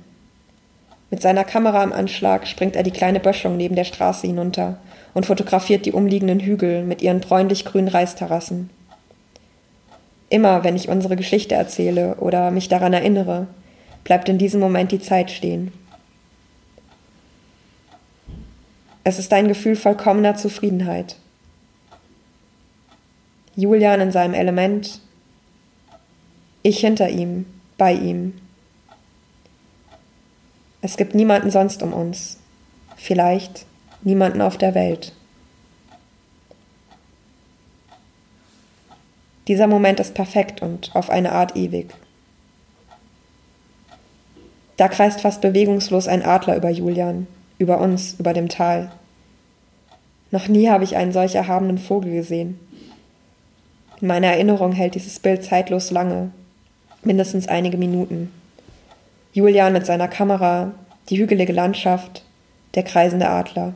Mit 1.10 1.20
seiner 1.20 1.42
Kamera 1.42 1.82
im 1.82 1.92
Anschlag 1.92 2.46
springt 2.46 2.76
er 2.76 2.84
die 2.84 2.92
kleine 2.92 3.18
Böschung 3.18 3.56
neben 3.56 3.74
der 3.74 3.82
Straße 3.82 4.28
hinunter 4.28 4.78
und 5.12 5.26
fotografiert 5.26 5.86
die 5.86 5.92
umliegenden 5.92 6.38
Hügel 6.38 6.84
mit 6.84 7.02
ihren 7.02 7.20
bräunlich 7.20 7.64
grünen 7.64 7.88
Reisterrassen. 7.88 8.70
Immer, 10.28 10.62
wenn 10.62 10.76
ich 10.76 10.88
unsere 10.88 11.16
Geschichte 11.16 11.56
erzähle 11.56 12.14
oder 12.20 12.52
mich 12.52 12.68
daran 12.68 12.92
erinnere, 12.92 13.48
bleibt 14.04 14.28
in 14.28 14.38
diesem 14.38 14.60
Moment 14.60 14.92
die 14.92 15.00
Zeit 15.00 15.32
stehen. 15.32 15.72
Es 19.02 19.18
ist 19.18 19.32
ein 19.32 19.48
Gefühl 19.48 19.74
vollkommener 19.74 20.36
Zufriedenheit. 20.36 21.16
Julian 23.56 24.00
in 24.00 24.12
seinem 24.12 24.34
Element, 24.34 25.00
ich 26.62 26.80
hinter 26.80 27.08
ihm, 27.08 27.46
bei 27.78 27.92
ihm. 27.92 28.34
Es 30.80 30.96
gibt 30.96 31.14
niemanden 31.14 31.50
sonst 31.50 31.82
um 31.82 31.92
uns, 31.92 32.38
vielleicht 32.96 33.66
niemanden 34.02 34.40
auf 34.40 34.58
der 34.58 34.74
Welt. 34.74 35.12
Dieser 39.46 39.66
Moment 39.66 40.00
ist 40.00 40.14
perfekt 40.14 40.62
und 40.62 40.94
auf 40.94 41.10
eine 41.10 41.32
Art 41.32 41.56
ewig. 41.56 41.92
Da 44.76 44.88
kreist 44.88 45.20
fast 45.20 45.40
bewegungslos 45.40 46.08
ein 46.08 46.24
Adler 46.24 46.56
über 46.56 46.70
Julian, 46.70 47.26
über 47.58 47.80
uns, 47.80 48.14
über 48.18 48.32
dem 48.32 48.48
Tal. 48.48 48.90
Noch 50.30 50.48
nie 50.48 50.68
habe 50.68 50.82
ich 50.82 50.96
einen 50.96 51.12
solch 51.12 51.34
erhabenen 51.36 51.78
Vogel 51.78 52.12
gesehen. 52.12 52.58
In 54.04 54.08
meiner 54.08 54.26
Erinnerung 54.26 54.72
hält 54.72 54.96
dieses 54.96 55.18
Bild 55.18 55.42
zeitlos 55.42 55.90
lange, 55.90 56.30
mindestens 57.04 57.48
einige 57.48 57.78
Minuten. 57.78 58.30
Julian 59.32 59.72
mit 59.72 59.86
seiner 59.86 60.08
Kamera, 60.08 60.72
die 61.08 61.16
hügelige 61.16 61.54
Landschaft, 61.54 62.22
der 62.74 62.82
kreisende 62.82 63.30
Adler. 63.30 63.72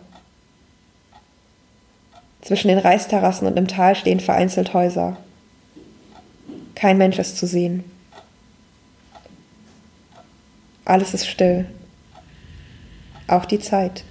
Zwischen 2.43 2.69
den 2.69 2.77
Reisterrassen 2.77 3.49
und 3.49 3.57
im 3.57 3.69
Tal 3.69 3.97
stehen 3.97 4.21
vereinzelt 4.21 4.75
Häuser. 4.75 5.17
Kein 6.75 6.99
Mensch 6.99 7.19
ist 7.19 7.39
zu 7.39 7.47
sehen. 7.47 7.85
Alles 10.85 11.15
ist 11.15 11.27
still. 11.27 11.65
Auch 13.29 13.47
die 13.47 13.61
Zeit. 13.61 14.05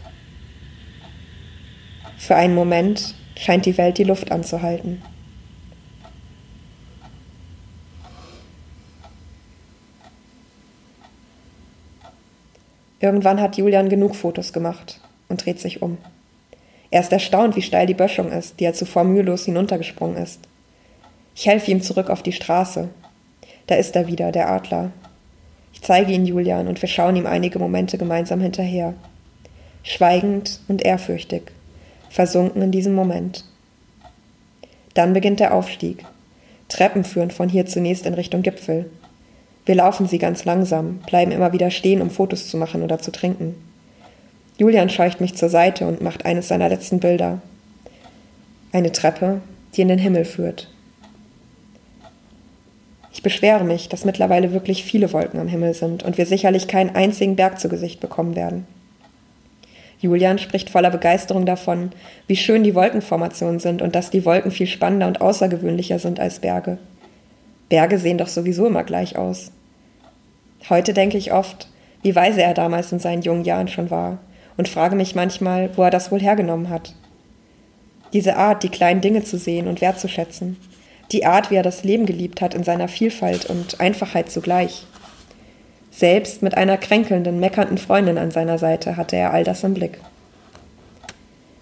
Für 2.18 2.36
einen 2.36 2.56
Moment 2.56 3.14
scheint 3.36 3.68
die 3.68 3.78
Welt 3.78 4.00
die 4.00 4.04
Luft 4.04 4.32
anzuhalten. 4.32 5.04
Irgendwann 13.00 13.42
hat 13.42 13.58
Julian 13.58 13.90
genug 13.90 14.16
Fotos 14.16 14.54
gemacht 14.54 15.00
und 15.30 15.46
dreht 15.46 15.60
sich 15.60 15.82
um. 15.82 15.98
Er 16.90 17.02
ist 17.02 17.12
erstaunt, 17.12 17.56
wie 17.56 17.62
steil 17.62 17.86
die 17.86 17.94
Böschung 17.94 18.32
ist, 18.32 18.60
die 18.60 18.66
er 18.66 18.74
zuvor 18.74 19.04
mühelos 19.04 19.46
hinuntergesprungen 19.46 20.18
ist. 20.18 20.40
Ich 21.36 21.46
helfe 21.46 21.70
ihm 21.72 21.82
zurück 21.82 22.10
auf 22.10 22.24
die 22.24 22.32
Straße. 22.32 22.90
Da 23.68 23.76
ist 23.76 23.96
er 23.96 24.08
wieder, 24.08 24.32
der 24.32 24.50
Adler. 24.50 24.92
Ich 25.74 25.82
zeige 25.82 26.12
ihn 26.12 26.26
Julian 26.26 26.68
und 26.68 26.82
wir 26.82 26.90
schauen 26.90 27.16
ihm 27.16 27.28
einige 27.28 27.60
Momente 27.60 27.98
gemeinsam 27.98 28.42
hinterher. 28.42 28.94
Schweigend 29.84 30.60
und 30.68 30.84
ehrfürchtig, 30.84 31.52
versunken 32.10 32.62
in 32.62 32.72
diesem 32.72 32.96
Moment. 32.96 33.46
Dann 34.96 35.14
beginnt 35.14 35.40
der 35.40 35.54
Aufstieg. 35.54 36.04
Treppen 36.70 37.04
führen 37.04 37.32
von 37.32 37.50
hier 37.50 37.68
zunächst 37.68 38.06
in 38.06 38.16
Richtung 38.16 38.42
Gipfel. 38.42 38.90
Wir 39.68 39.76
laufen 39.76 40.08
sie 40.08 40.18
ganz 40.18 40.46
langsam, 40.46 41.00
bleiben 41.00 41.34
immer 41.34 41.52
wieder 41.52 41.72
stehen, 41.72 42.02
um 42.02 42.10
Fotos 42.10 42.48
zu 42.48 42.56
machen 42.56 42.84
oder 42.84 43.00
zu 43.00 43.12
trinken. 43.12 43.54
Julian 44.58 44.90
scheucht 44.90 45.20
mich 45.20 45.36
zur 45.36 45.50
Seite 45.50 45.86
und 45.86 46.02
macht 46.02 46.26
eines 46.26 46.48
seiner 46.48 46.70
letzten 46.70 47.02
Bilder. 47.02 47.42
Eine 48.72 48.94
Treppe, 48.94 49.42
die 49.74 49.82
in 49.82 49.90
den 49.90 50.00
Himmel 50.00 50.24
führt. 50.24 50.70
Ich 53.12 53.22
beschwere 53.22 53.66
mich, 53.66 53.90
dass 53.90 54.06
mittlerweile 54.06 54.54
wirklich 54.54 54.86
viele 54.86 55.12
Wolken 55.12 55.38
am 55.38 55.50
Himmel 55.50 55.74
sind 55.74 56.02
und 56.02 56.18
wir 56.18 56.26
sicherlich 56.26 56.70
keinen 56.70 56.96
einzigen 56.96 57.36
Berg 57.36 57.60
zu 57.60 57.68
Gesicht 57.68 58.00
bekommen 58.00 58.38
werden. 58.38 58.66
Julian 60.00 60.40
spricht 60.40 60.70
voller 60.70 60.92
Begeisterung 60.92 61.46
davon, 61.46 61.92
wie 62.26 62.38
schön 62.38 62.64
die 62.64 62.74
Wolkenformationen 62.74 63.60
sind 63.60 63.82
und 63.82 63.96
dass 63.96 64.12
die 64.12 64.24
Wolken 64.24 64.52
viel 64.52 64.68
spannender 64.68 65.08
und 65.08 65.20
außergewöhnlicher 65.20 66.00
sind 66.00 66.22
als 66.22 66.40
Berge. 66.40 66.78
Berge 67.68 67.98
sehen 67.98 68.18
doch 68.18 68.28
sowieso 68.28 68.66
immer 68.68 68.86
gleich 68.86 69.18
aus. 69.18 69.52
Heute 70.70 70.94
denke 70.94 71.18
ich 71.18 71.32
oft, 71.32 71.70
wie 72.02 72.16
weise 72.16 72.42
er 72.42 72.54
damals 72.54 72.92
in 72.92 73.00
seinen 73.00 73.22
jungen 73.22 73.46
Jahren 73.46 73.68
schon 73.68 73.90
war 73.90 74.20
und 74.58 74.68
frage 74.68 74.96
mich 74.96 75.16
manchmal, 75.16 75.70
wo 75.78 75.84
er 75.84 75.92
das 75.92 76.12
wohl 76.12 76.20
hergenommen 76.20 76.70
hat. 76.70 76.94
Diese 78.14 78.36
Art, 78.38 78.64
die 78.64 78.70
kleinen 78.70 79.02
Dinge 79.02 79.24
zu 79.24 79.38
sehen 79.38 79.68
und 79.68 79.82
wertzuschätzen. 79.82 80.58
Die 81.12 81.26
Art, 81.26 81.52
wie 81.52 81.56
er 81.56 81.64
das 81.64 81.84
Leben 81.84 82.06
geliebt 82.06 82.42
hat 82.42 82.54
in 82.54 82.64
seiner 82.64 82.88
Vielfalt 82.88 83.46
und 83.46 83.80
Einfachheit 83.80 84.30
zugleich. 84.30 84.86
Selbst 85.92 86.42
mit 86.42 86.56
einer 86.56 86.78
kränkelnden, 86.78 87.40
meckernden 87.40 87.78
Freundin 87.78 88.18
an 88.18 88.32
seiner 88.32 88.58
Seite 88.58 88.98
hatte 88.98 89.16
er 89.16 89.34
all 89.34 89.44
das 89.44 89.64
im 89.64 89.74
Blick. 89.74 90.00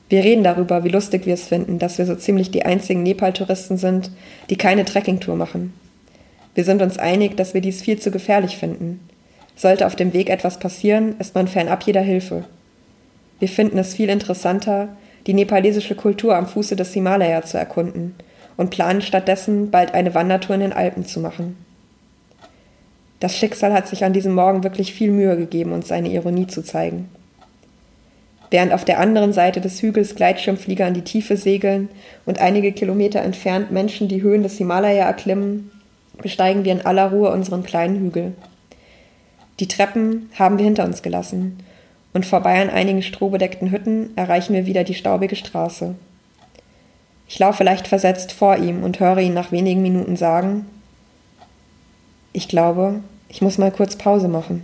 Wir 0.09 0.23
reden 0.23 0.43
darüber, 0.43 0.83
wie 0.83 0.89
lustig 0.89 1.25
wir 1.25 1.33
es 1.33 1.47
finden, 1.47 1.79
dass 1.79 1.97
wir 1.97 2.05
so 2.05 2.15
ziemlich 2.15 2.51
die 2.51 2.65
einzigen 2.65 3.03
Nepal-Touristen 3.03 3.77
sind, 3.77 4.11
die 4.49 4.57
keine 4.57 4.85
Trekkingtour 4.85 5.35
machen. 5.35 5.73
Wir 6.55 6.63
sind 6.63 6.81
uns 6.81 6.97
einig, 6.97 7.35
dass 7.37 7.53
wir 7.53 7.61
dies 7.61 7.81
viel 7.81 7.99
zu 7.99 8.09
gefährlich 8.11 8.57
finden. 8.57 9.01
Sollte 9.55 9.85
auf 9.85 9.95
dem 9.95 10.13
Weg 10.13 10.29
etwas 10.29 10.57
passieren, 10.57 11.15
ist 11.19 11.35
man 11.35 11.47
fernab 11.47 11.83
jeder 11.83 12.01
Hilfe. 12.01 12.45
Wir 13.39 13.49
finden 13.49 13.77
es 13.77 13.93
viel 13.93 14.09
interessanter, 14.09 14.89
die 15.27 15.33
nepalesische 15.33 15.95
Kultur 15.95 16.35
am 16.35 16.47
Fuße 16.47 16.75
des 16.75 16.93
Himalaya 16.93 17.41
zu 17.43 17.57
erkunden 17.57 18.15
und 18.57 18.69
planen 18.69 19.01
stattdessen, 19.01 19.69
bald 19.69 19.93
eine 19.93 20.13
Wandertour 20.13 20.55
in 20.55 20.61
den 20.61 20.73
Alpen 20.73 21.05
zu 21.05 21.19
machen. 21.19 21.57
Das 23.19 23.35
Schicksal 23.35 23.73
hat 23.73 23.87
sich 23.87 24.03
an 24.05 24.13
diesem 24.13 24.33
Morgen 24.33 24.63
wirklich 24.63 24.93
viel 24.93 25.11
Mühe 25.11 25.35
gegeben, 25.35 25.73
uns 25.73 25.87
seine 25.87 26.09
Ironie 26.09 26.47
zu 26.47 26.63
zeigen. 26.63 27.09
Während 28.51 28.71
auf 28.71 28.85
der 28.85 28.99
anderen 28.99 29.33
Seite 29.33 29.59
des 29.59 29.81
Hügels 29.81 30.15
Gleitschirmflieger 30.15 30.87
in 30.87 30.93
die 30.93 31.01
Tiefe 31.01 31.35
segeln 31.35 31.89
und 32.25 32.39
einige 32.39 32.71
Kilometer 32.71 33.21
entfernt 33.21 33.71
Menschen 33.71 34.07
die 34.07 34.21
Höhen 34.21 34.43
des 34.43 34.57
Himalaya 34.57 35.05
erklimmen, 35.05 35.71
besteigen 36.21 36.65
wir 36.65 36.71
in 36.71 36.85
aller 36.85 37.11
Ruhe 37.11 37.31
unseren 37.31 37.63
kleinen 37.63 37.99
Hügel. 37.99 38.33
Die 39.59 39.67
Treppen 39.67 40.29
haben 40.37 40.57
wir 40.57 40.65
hinter 40.65 40.85
uns 40.85 41.01
gelassen, 41.01 41.59
und 42.13 42.25
vorbei 42.25 42.61
an 42.61 42.69
einigen 42.69 43.01
strohbedeckten 43.01 43.71
Hütten 43.71 44.15
erreichen 44.15 44.53
wir 44.53 44.65
wieder 44.65 44.85
die 44.85 44.93
staubige 44.93 45.35
Straße. 45.35 45.95
Ich 47.27 47.39
laufe 47.39 47.63
leicht 47.63 47.87
versetzt 47.87 48.31
vor 48.31 48.57
ihm 48.57 48.83
und 48.83 48.99
höre 48.99 49.17
ihn 49.17 49.33
nach 49.33 49.51
wenigen 49.51 49.81
Minuten 49.81 50.15
sagen 50.15 50.65
Ich 52.31 52.47
glaube, 52.47 53.01
ich 53.27 53.41
muss 53.41 53.57
mal 53.57 53.71
kurz 53.71 53.97
Pause 53.97 54.29
machen. 54.29 54.63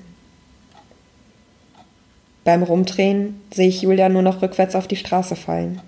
Beim 2.43 2.63
Rumdrehen 2.63 3.39
sehe 3.53 3.67
ich 3.67 3.81
Julia 3.81 4.09
nur 4.09 4.21
noch 4.21 4.41
rückwärts 4.41 4.75
auf 4.75 4.87
die 4.87 4.95
Straße 4.95 5.35
fallen. 5.35 5.81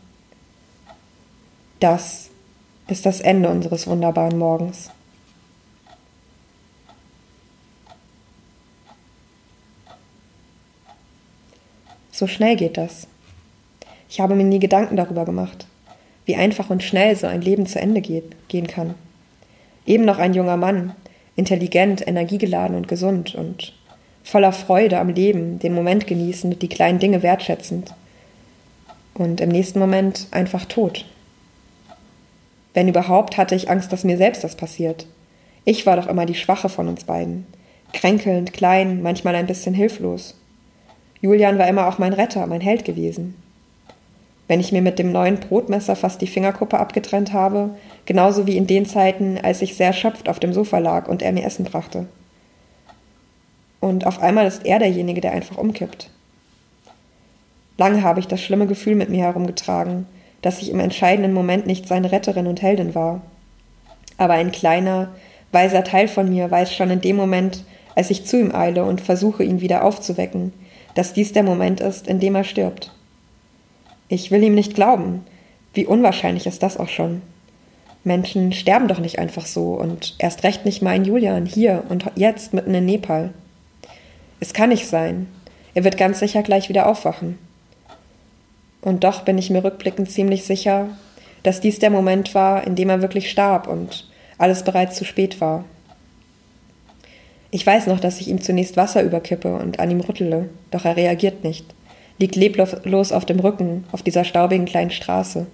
Das 1.79 2.29
ist 2.87 3.05
das 3.05 3.21
Ende 3.21 3.49
unseres 3.49 3.87
wunderbaren 3.87 4.37
Morgens. 4.37 4.89
So 12.23 12.27
schnell 12.27 12.55
geht 12.55 12.77
das. 12.77 13.09
Ich 14.09 14.21
habe 14.21 14.33
mir 14.33 14.45
nie 14.45 14.59
Gedanken 14.59 14.95
darüber 14.95 15.25
gemacht, 15.25 15.67
wie 16.25 16.37
einfach 16.37 16.69
und 16.69 16.81
schnell 16.81 17.17
so 17.17 17.27
ein 17.27 17.41
Leben 17.41 17.65
zu 17.65 17.81
Ende 17.81 17.99
geht, 17.99 18.47
gehen 18.47 18.67
kann. 18.67 18.93
Eben 19.85 20.05
noch 20.05 20.19
ein 20.19 20.33
junger 20.33 20.55
Mann, 20.55 20.95
intelligent, 21.35 22.07
energiegeladen 22.07 22.77
und 22.77 22.87
gesund 22.87 23.35
und 23.35 23.73
voller 24.23 24.53
Freude 24.53 24.99
am 24.99 25.09
Leben, 25.09 25.59
den 25.59 25.73
Moment 25.73 26.07
genießend, 26.07 26.61
die 26.61 26.69
kleinen 26.69 26.99
Dinge 26.99 27.23
wertschätzend. 27.23 27.93
Und 29.13 29.41
im 29.41 29.49
nächsten 29.49 29.79
Moment 29.79 30.27
einfach 30.31 30.63
tot. 30.63 31.03
Wenn 32.73 32.87
überhaupt, 32.87 33.35
hatte 33.35 33.53
ich 33.53 33.69
Angst, 33.69 33.91
dass 33.91 34.05
mir 34.05 34.15
selbst 34.15 34.45
das 34.45 34.55
passiert. 34.55 35.07
Ich 35.65 35.85
war 35.85 35.97
doch 35.97 36.07
immer 36.07 36.25
die 36.25 36.35
Schwache 36.35 36.69
von 36.69 36.87
uns 36.87 37.03
beiden. 37.03 37.45
Kränkelnd, 37.91 38.53
klein, 38.53 39.01
manchmal 39.01 39.35
ein 39.35 39.47
bisschen 39.47 39.73
hilflos. 39.73 40.35
Julian 41.23 41.57
war 41.57 41.69
immer 41.69 41.87
auch 41.87 41.99
mein 41.99 42.11
Retter, 42.11 42.45
mein 42.47 42.59
Held 42.59 42.83
gewesen. 42.83 43.35
Wenn 44.49 44.59
ich 44.59 44.73
mir 44.73 44.81
mit 44.81 44.99
dem 44.99 45.13
neuen 45.13 45.37
Brotmesser 45.37 45.95
fast 45.95 46.19
die 46.19 46.27
Fingerkuppe 46.27 46.77
abgetrennt 46.77 47.31
habe, 47.31 47.69
genauso 48.05 48.45
wie 48.45 48.57
in 48.57 48.67
den 48.67 48.85
Zeiten, 48.85 49.39
als 49.41 49.61
ich 49.61 49.77
sehr 49.77 49.87
erschöpft 49.87 50.27
auf 50.27 50.41
dem 50.41 50.51
Sofa 50.51 50.79
lag 50.79 51.07
und 51.07 51.21
er 51.21 51.31
mir 51.31 51.45
Essen 51.45 51.63
brachte. 51.63 52.07
Und 53.79 54.05
auf 54.05 54.21
einmal 54.21 54.45
ist 54.45 54.65
er 54.65 54.79
derjenige, 54.79 55.21
der 55.21 55.31
einfach 55.31 55.57
umkippt. 55.57 56.09
Lange 57.77 58.03
habe 58.03 58.19
ich 58.19 58.27
das 58.27 58.41
schlimme 58.41 58.67
Gefühl 58.67 58.95
mit 58.95 59.09
mir 59.09 59.23
herumgetragen, 59.23 60.05
dass 60.41 60.61
ich 60.61 60.69
im 60.71 60.81
entscheidenden 60.81 61.31
Moment 61.31 61.65
nicht 61.65 61.87
seine 61.87 62.11
Retterin 62.11 62.47
und 62.47 62.61
Heldin 62.61 62.95
war. 62.95 63.21
Aber 64.17 64.33
ein 64.33 64.51
kleiner, 64.51 65.15
weiser 65.53 65.85
Teil 65.85 66.09
von 66.09 66.27
mir 66.27 66.51
weiß 66.51 66.75
schon 66.75 66.89
in 66.89 66.99
dem 66.99 67.15
Moment, 67.15 67.63
als 67.95 68.09
ich 68.09 68.25
zu 68.25 68.37
ihm 68.37 68.53
eile 68.53 68.83
und 68.83 68.99
versuche, 68.99 69.45
ihn 69.45 69.61
wieder 69.61 69.85
aufzuwecken, 69.85 70.51
dass 70.95 71.13
dies 71.13 71.33
der 71.33 71.43
Moment 71.43 71.79
ist, 71.79 72.07
in 72.07 72.19
dem 72.19 72.35
er 72.35 72.43
stirbt. 72.43 72.91
Ich 74.07 74.31
will 74.31 74.43
ihm 74.43 74.55
nicht 74.55 74.75
glauben. 74.75 75.25
Wie 75.73 75.85
unwahrscheinlich 75.85 76.45
ist 76.45 76.61
das 76.61 76.77
auch 76.77 76.89
schon. 76.89 77.21
Menschen 78.03 78.51
sterben 78.51 78.87
doch 78.87 78.99
nicht 78.99 79.17
einfach 79.17 79.45
so 79.45 79.73
und 79.73 80.15
erst 80.19 80.43
recht 80.43 80.65
nicht 80.65 80.81
mein 80.81 81.05
Julian 81.05 81.45
hier 81.45 81.83
und 81.89 82.05
jetzt 82.15 82.53
mitten 82.53 82.73
in 82.73 82.85
Nepal. 82.85 83.33
Es 84.39 84.53
kann 84.53 84.69
nicht 84.69 84.87
sein. 84.87 85.27
Er 85.73 85.83
wird 85.83 85.97
ganz 85.97 86.19
sicher 86.19 86.43
gleich 86.43 86.69
wieder 86.69 86.87
aufwachen. 86.87 87.39
Und 88.81 89.05
doch 89.05 89.21
bin 89.21 89.37
ich 89.37 89.49
mir 89.49 89.63
rückblickend 89.63 90.11
ziemlich 90.11 90.43
sicher, 90.43 90.89
dass 91.43 91.61
dies 91.61 91.79
der 91.79 91.89
Moment 91.89 92.35
war, 92.35 92.67
in 92.67 92.75
dem 92.75 92.89
er 92.89 93.01
wirklich 93.01 93.31
starb 93.31 93.67
und 93.67 94.09
alles 94.37 94.63
bereits 94.63 94.97
zu 94.97 95.05
spät 95.05 95.39
war. 95.39 95.63
Ich 97.53 97.67
weiß 97.67 97.85
noch, 97.85 97.99
dass 97.99 98.19
ich 98.19 98.29
ihm 98.29 98.41
zunächst 98.41 98.77
Wasser 98.77 99.03
überkippe 99.03 99.53
und 99.53 99.79
an 99.79 99.91
ihm 99.91 100.01
rüttele, 100.01 100.49
doch 100.71 100.85
er 100.85 100.97
reagiert 100.97 101.43
nicht, 101.43 101.63
liegt 102.17 102.35
leblos 102.35 103.11
auf 103.11 103.25
dem 103.25 103.39
Rücken 103.39 103.83
auf 103.91 104.01
dieser 104.01 104.23
staubigen 104.23 104.65
kleinen 104.65 104.89
Straße. 104.89 105.45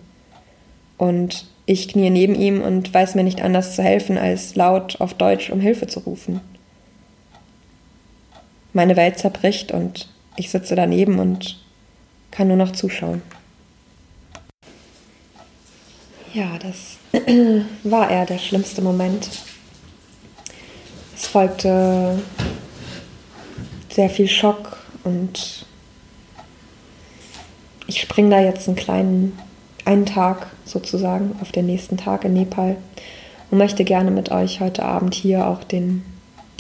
Und 0.98 1.46
ich 1.66 1.90
knie 1.90 2.10
neben 2.10 2.36
ihm 2.36 2.62
und 2.62 2.94
weiß 2.94 3.16
mir 3.16 3.26
nicht 3.26 3.42
anders 3.42 3.76
zu 3.76 3.84
helfen, 3.84 4.18
als 4.18 4.56
laut 4.56 5.02
auf 5.02 5.14
Deutsch 5.14 5.50
um 5.50 5.60
Hilfe 5.60 5.88
zu 5.88 6.00
rufen. 6.00 6.40
Meine 8.72 8.96
Welt 8.96 9.20
zerbricht 9.20 9.74
und 9.74 10.08
ich 10.38 10.52
sitze 10.52 10.76
daneben 10.76 11.20
und 11.20 11.62
kann 12.32 12.48
nur 12.48 12.56
noch 12.56 12.72
zuschauen. 12.72 13.22
Ja, 16.34 16.58
das 16.60 16.98
war 17.84 18.10
er, 18.10 18.26
der 18.26 18.38
schlimmste 18.38 18.82
Moment. 18.82 19.30
Es 21.20 21.28
folgte 21.28 22.18
sehr 23.90 24.10
viel 24.10 24.30
Schock 24.30 24.78
und 25.04 25.66
ich 27.88 28.00
springe 28.00 28.30
da 28.30 28.40
jetzt 28.40 28.70
einen 28.70 28.78
kleinen, 28.78 29.38
einen 29.84 30.06
Tag 30.06 30.48
sozusagen 30.64 31.36
auf 31.42 31.52
den 31.52 31.66
nächsten 31.66 31.98
Tag 31.98 32.24
in 32.24 32.34
Nepal 32.34 32.78
und 33.52 33.58
möchte 33.58 33.84
gerne 33.84 34.12
mit 34.12 34.32
euch 34.32 34.62
heute 34.62 34.84
Abend 34.84 35.14
hier 35.14 35.46
auch 35.46 35.66
den, 35.66 36.06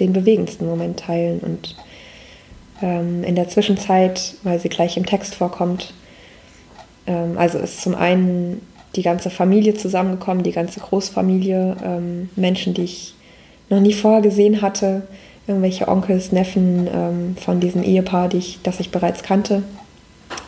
den 0.01 0.11
bewegendsten 0.11 0.67
Moment 0.67 0.99
teilen. 0.99 1.39
Und 1.39 1.77
ähm, 2.81 3.23
in 3.23 3.35
der 3.35 3.47
Zwischenzeit, 3.47 4.35
weil 4.43 4.59
sie 4.59 4.69
gleich 4.69 4.97
im 4.97 5.05
Text 5.05 5.35
vorkommt, 5.35 5.93
ähm, 7.07 7.37
also 7.37 7.59
ist 7.59 7.81
zum 7.81 7.95
einen 7.95 8.61
die 8.97 9.03
ganze 9.03 9.29
Familie 9.29 9.75
zusammengekommen, 9.75 10.43
die 10.43 10.51
ganze 10.51 10.81
Großfamilie, 10.81 11.77
ähm, 11.81 12.29
Menschen, 12.35 12.73
die 12.73 12.83
ich 12.83 13.13
noch 13.69 13.79
nie 13.79 13.93
vorher 13.93 14.21
gesehen 14.21 14.61
hatte, 14.61 15.03
irgendwelche 15.47 15.87
Onkels, 15.87 16.31
Neffen 16.31 16.87
ähm, 16.93 17.35
von 17.37 17.59
diesem 17.59 17.83
Ehepaar, 17.83 18.29
die 18.29 18.37
ich, 18.37 18.59
das 18.63 18.79
ich 18.79 18.91
bereits 18.91 19.23
kannte. 19.23 19.63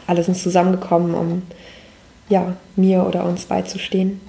Alle 0.08 0.24
sind 0.24 0.38
zusammengekommen, 0.38 1.13
um 1.13 1.42
ja, 2.30 2.56
mir 2.75 3.06
oder 3.06 3.25
uns 3.25 3.46
beizustehen. 3.46 4.22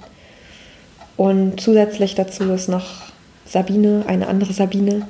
Und 1.16 1.60
zusätzlich 1.60 2.14
dazu 2.14 2.44
ist 2.52 2.68
noch 2.68 2.86
Sabine, 3.46 4.04
eine 4.06 4.28
andere 4.28 4.52
Sabine, 4.52 5.06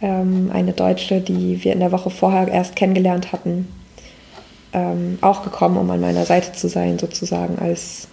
ähm, 0.00 0.50
eine 0.52 0.72
Deutsche, 0.72 1.20
die 1.20 1.62
wir 1.64 1.72
in 1.72 1.80
der 1.80 1.92
Woche 1.92 2.10
vorher 2.10 2.48
erst 2.48 2.76
kennengelernt 2.76 3.32
hatten, 3.32 3.68
ähm, 4.72 5.18
auch 5.20 5.42
gekommen, 5.42 5.76
um 5.76 5.90
an 5.90 6.00
meiner 6.00 6.26
Seite 6.26 6.52
zu 6.52 6.68
sein, 6.68 6.98
sozusagen 6.98 7.58
als 7.58 8.08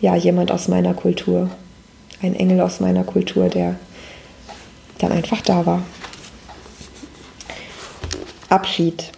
ja, 0.00 0.14
jemand 0.14 0.52
aus 0.52 0.68
meiner 0.68 0.94
Kultur, 0.94 1.50
ein 2.22 2.34
Engel 2.34 2.60
aus 2.60 2.80
meiner 2.80 3.04
Kultur, 3.04 3.48
der 3.48 3.76
dann 5.00 5.12
einfach 5.12 5.40
da 5.40 5.66
war. 5.66 5.82
Abschied. 8.48 9.12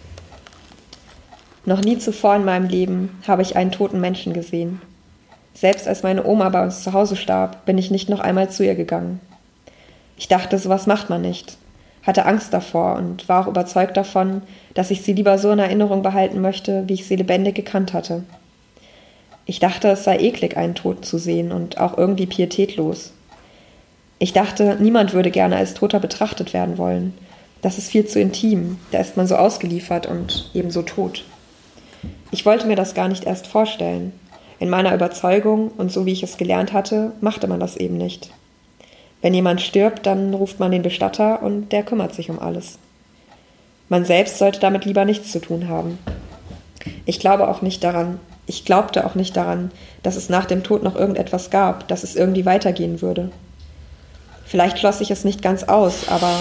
Noch 1.65 1.81
nie 1.81 1.97
zuvor 1.97 2.35
in 2.35 2.45
meinem 2.45 2.67
Leben 2.67 3.21
habe 3.27 3.41
ich 3.41 3.55
einen 3.55 3.71
toten 3.71 4.01
Menschen 4.01 4.33
gesehen. 4.33 4.81
Selbst 5.53 5.87
als 5.87 6.03
meine 6.03 6.25
Oma 6.25 6.49
bei 6.49 6.61
uns 6.63 6.83
zu 6.83 6.93
Hause 6.93 7.15
starb, 7.15 7.65
bin 7.65 7.77
ich 7.77 7.89
nicht 7.89 8.09
noch 8.09 8.19
einmal 8.19 8.49
zu 8.49 8.65
ihr 8.65 8.75
gegangen. 8.75 9.19
Ich 10.17 10.27
dachte, 10.27 10.59
sowas 10.59 10.87
macht 10.87 11.09
man 11.09 11.21
nicht, 11.21 11.57
hatte 12.03 12.25
Angst 12.25 12.53
davor 12.53 12.95
und 12.95 13.29
war 13.29 13.43
auch 13.43 13.47
überzeugt 13.47 13.95
davon, 13.95 14.41
dass 14.73 14.91
ich 14.91 15.03
sie 15.03 15.13
lieber 15.13 15.37
so 15.37 15.51
in 15.51 15.59
Erinnerung 15.59 16.01
behalten 16.01 16.41
möchte, 16.41 16.83
wie 16.87 16.93
ich 16.93 17.07
sie 17.07 17.15
lebendig 17.15 17.55
gekannt 17.55 17.93
hatte. 17.93 18.23
Ich 19.45 19.59
dachte, 19.59 19.89
es 19.89 20.03
sei 20.03 20.17
eklig, 20.17 20.57
einen 20.57 20.75
Toten 20.75 21.03
zu 21.03 21.17
sehen 21.17 21.51
und 21.51 21.77
auch 21.79 21.97
irgendwie 21.97 22.25
pietätlos. 22.25 23.12
Ich 24.19 24.33
dachte, 24.33 24.77
niemand 24.79 25.13
würde 25.13 25.31
gerne 25.31 25.57
als 25.57 25.73
Toter 25.73 25.99
betrachtet 25.99 26.53
werden 26.53 26.77
wollen. 26.77 27.13
Das 27.61 27.77
ist 27.77 27.89
viel 27.89 28.05
zu 28.05 28.19
intim, 28.19 28.77
da 28.91 28.99
ist 28.99 29.17
man 29.17 29.27
so 29.27 29.35
ausgeliefert 29.35 30.05
und 30.05 30.49
ebenso 30.53 30.81
tot. 30.81 31.23
Ich 32.31 32.45
wollte 32.45 32.67
mir 32.67 32.75
das 32.75 32.93
gar 32.93 33.07
nicht 33.07 33.25
erst 33.25 33.47
vorstellen. 33.47 34.11
In 34.59 34.69
meiner 34.69 34.93
Überzeugung 34.93 35.71
und 35.77 35.91
so 35.91 36.05
wie 36.05 36.11
ich 36.11 36.23
es 36.23 36.37
gelernt 36.37 36.73
hatte, 36.73 37.11
machte 37.21 37.47
man 37.47 37.59
das 37.59 37.77
eben 37.77 37.97
nicht. 37.97 38.31
Wenn 39.21 39.33
jemand 39.33 39.61
stirbt, 39.61 40.05
dann 40.05 40.33
ruft 40.33 40.59
man 40.59 40.71
den 40.71 40.81
Bestatter 40.81 41.41
und 41.41 41.69
der 41.69 41.83
kümmert 41.83 42.13
sich 42.13 42.29
um 42.29 42.39
alles. 42.39 42.77
Man 43.87 44.03
selbst 44.03 44.37
sollte 44.37 44.59
damit 44.59 44.85
lieber 44.85 45.05
nichts 45.05 45.31
zu 45.31 45.39
tun 45.39 45.69
haben. 45.69 45.97
Ich 47.05 47.19
glaube 47.19 47.47
auch 47.47 47.61
nicht 47.61 47.83
daran, 47.83 48.19
ich 48.45 48.65
glaubte 48.65 49.05
auch 49.05 49.15
nicht 49.15 49.37
daran, 49.37 49.71
dass 50.01 50.17
es 50.17 50.27
nach 50.27 50.45
dem 50.45 50.63
Tod 50.63 50.83
noch 50.83 50.95
irgendetwas 50.95 51.49
gab, 51.49 51.87
dass 51.87 52.03
es 52.03 52.15
irgendwie 52.15 52.45
weitergehen 52.45 53.01
würde. 53.01 53.31
Vielleicht 54.53 54.77
schloss 54.77 55.01
ich 55.01 55.09
es 55.09 55.23
nicht 55.23 55.41
ganz 55.41 55.63
aus, 55.63 56.07
aber 56.09 56.31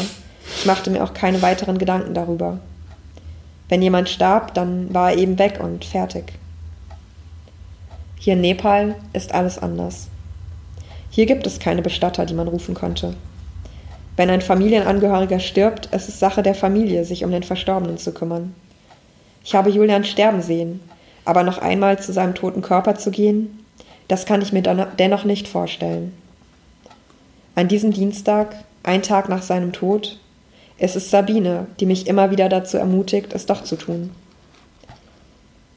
ich 0.59 0.67
machte 0.67 0.91
mir 0.91 1.03
auch 1.03 1.15
keine 1.15 1.41
weiteren 1.41 1.79
Gedanken 1.79 2.13
darüber. 2.13 2.59
Wenn 3.71 3.81
jemand 3.81 4.11
starb, 4.11 4.53
dann 4.53 4.93
war 4.93 5.13
er 5.13 5.17
eben 5.17 5.39
weg 5.39 5.61
und 5.63 5.87
fertig. 5.87 6.35
Hier 8.19 8.35
in 8.35 8.43
Nepal 8.43 8.97
ist 9.15 9.33
alles 9.33 9.59
anders. 9.59 10.09
Hier 11.09 11.25
gibt 11.25 11.47
es 11.47 11.59
keine 11.59 11.81
Bestatter, 11.81 12.27
die 12.27 12.35
man 12.35 12.49
rufen 12.49 12.75
konnte. 12.75 13.15
Wenn 14.19 14.29
ein 14.29 14.43
Familienangehöriger 14.43 15.41
stirbt, 15.41 15.87
ist 15.87 16.11
es 16.11 16.21
Sache 16.21 16.43
der 16.43 16.55
Familie, 16.55 17.07
sich 17.07 17.25
um 17.25 17.31
den 17.31 17.45
Verstorbenen 17.45 17.97
zu 17.97 18.13
kümmern. 18.13 18.55
Ich 19.43 19.55
habe 19.55 19.71
Julian 19.71 20.05
sterben 20.05 20.43
sehen, 20.43 20.81
aber 21.25 21.45
noch 21.45 21.57
einmal 21.57 21.99
zu 21.99 22.13
seinem 22.13 22.35
toten 22.35 22.61
Körper 22.61 22.95
zu 22.95 23.11
gehen, 23.11 23.65
das 24.07 24.27
kann 24.27 24.43
ich 24.43 24.53
mir 24.53 24.61
dennoch 24.61 25.25
nicht 25.25 25.49
vorstellen. 25.49 26.13
An 27.55 27.69
diesem 27.69 27.93
Dienstag, 27.93 28.57
ein 28.83 29.03
Tag 29.03 29.29
nach 29.29 29.43
seinem 29.43 29.73
Tod, 29.73 30.19
ist 30.79 30.97
es 30.97 31.11
Sabine, 31.11 31.67
die 31.81 31.87
mich 31.87 32.07
immer 32.07 32.31
wieder 32.31 32.49
dazu 32.49 32.79
ermutigt, 32.79 33.35
es 33.35 33.45
doch 33.45 33.63
zu 33.63 33.77
tun. 33.77 34.11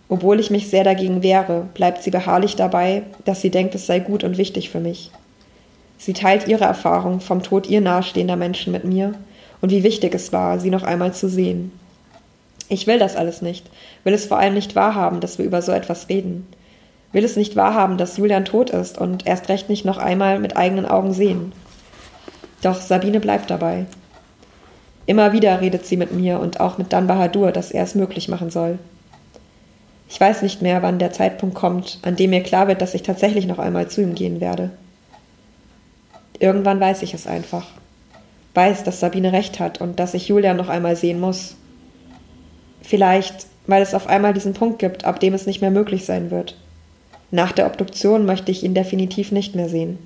Obwohl 0.07 0.39
ich 0.39 0.51
mich 0.51 0.69
sehr 0.69 0.85
dagegen 0.85 1.21
wehre, 1.21 1.67
bleibt 1.73 2.01
sie 2.01 2.11
beharrlich 2.11 2.55
dabei, 2.55 3.03
dass 3.25 3.41
sie 3.41 3.49
denkt, 3.49 3.75
es 3.75 3.87
sei 3.87 3.99
gut 3.99 4.23
und 4.23 4.37
wichtig 4.37 4.69
für 4.69 4.79
mich. 4.79 5.11
Sie 5.97 6.13
teilt 6.13 6.47
ihre 6.47 6.63
Erfahrung 6.63 7.19
vom 7.19 7.43
Tod 7.43 7.67
ihr 7.67 7.81
nahestehender 7.81 8.37
Menschen 8.37 8.71
mit 8.71 8.85
mir 8.85 9.13
und 9.61 9.71
wie 9.71 9.83
wichtig 9.83 10.15
es 10.15 10.31
war, 10.31 10.59
sie 10.59 10.69
noch 10.69 10.83
einmal 10.83 11.13
zu 11.13 11.27
sehen. 11.27 11.71
Ich 12.69 12.87
will 12.87 12.99
das 12.99 13.17
alles 13.17 13.41
nicht, 13.41 13.69
will 14.05 14.13
es 14.13 14.25
vor 14.25 14.39
allem 14.39 14.53
nicht 14.53 14.75
wahrhaben, 14.75 15.19
dass 15.19 15.37
wir 15.39 15.45
über 15.45 15.61
so 15.61 15.73
etwas 15.73 16.07
reden. 16.07 16.47
Will 17.11 17.23
es 17.23 17.35
nicht 17.35 17.55
wahrhaben, 17.55 17.97
dass 17.97 18.17
Julian 18.17 18.45
tot 18.45 18.69
ist 18.69 18.97
und 18.97 19.25
erst 19.27 19.49
recht 19.49 19.69
nicht 19.69 19.85
noch 19.85 19.97
einmal 19.97 20.39
mit 20.39 20.57
eigenen 20.57 20.85
Augen 20.85 21.13
sehen. 21.13 21.53
Doch 22.65 22.81
Sabine 22.81 23.19
bleibt 23.19 23.51
dabei. 23.51 23.85
Immer 25.05 25.33
wieder 25.33 25.61
redet 25.61 25.85
sie 25.85 25.97
mit 25.97 26.11
mir 26.11 26.39
und 26.39 26.59
auch 26.59 26.79
mit 26.79 26.91
Dan 26.91 27.05
Bahadur, 27.05 27.51
dass 27.51 27.69
er 27.69 27.83
es 27.83 27.93
möglich 27.93 28.27
machen 28.27 28.49
soll. 28.49 28.79
Ich 30.09 30.19
weiß 30.19 30.41
nicht 30.41 30.63
mehr, 30.63 30.81
wann 30.81 30.97
der 30.97 31.11
Zeitpunkt 31.11 31.53
kommt, 31.53 31.99
an 32.01 32.15
dem 32.15 32.31
mir 32.31 32.41
klar 32.41 32.67
wird, 32.67 32.81
dass 32.81 32.95
ich 32.95 33.03
tatsächlich 33.03 33.45
noch 33.45 33.59
einmal 33.59 33.87
zu 33.87 34.01
ihm 34.01 34.15
gehen 34.15 34.41
werde. 34.41 34.71
Irgendwann 36.39 36.79
weiß 36.79 37.03
ich 37.03 37.13
es 37.13 37.27
einfach. 37.27 37.67
Weiß, 38.55 38.83
dass 38.83 38.99
Sabine 38.99 39.31
recht 39.31 39.59
hat 39.59 39.79
und 39.79 39.99
dass 39.99 40.15
ich 40.15 40.27
Julian 40.27 40.57
noch 40.57 40.69
einmal 40.69 40.95
sehen 40.95 41.19
muss. 41.19 41.57
Vielleicht, 42.81 43.45
weil 43.67 43.83
es 43.83 43.93
auf 43.93 44.07
einmal 44.07 44.33
diesen 44.33 44.55
Punkt 44.55 44.79
gibt, 44.79 45.05
ab 45.05 45.19
dem 45.19 45.35
es 45.35 45.45
nicht 45.45 45.61
mehr 45.61 45.69
möglich 45.69 46.03
sein 46.03 46.31
wird. 46.31 46.57
Nach 47.29 47.51
der 47.51 47.67
Obduktion 47.67 48.25
möchte 48.25 48.51
ich 48.51 48.63
ihn 48.63 48.73
definitiv 48.73 49.31
nicht 49.31 49.53
mehr 49.53 49.69
sehen. 49.69 49.99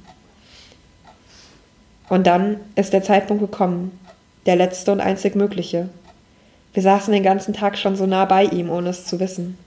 Und 2.10 2.26
dann 2.28 2.58
ist 2.76 2.92
der 2.92 3.04
Zeitpunkt 3.04 3.42
gekommen, 3.42 3.98
der 4.46 4.56
letzte 4.56 4.92
und 4.92 5.00
einzig 5.00 5.36
mögliche. 5.36 5.90
Wir 6.74 6.84
saßen 6.84 7.14
den 7.14 7.24
ganzen 7.24 7.54
Tag 7.54 7.78
schon 7.78 7.96
so 7.96 8.06
nah 8.06 8.26
bei 8.26 8.44
ihm, 8.44 8.70
ohne 8.70 8.90
es 8.90 9.06
zu 9.06 9.20
wissen. 9.20 9.58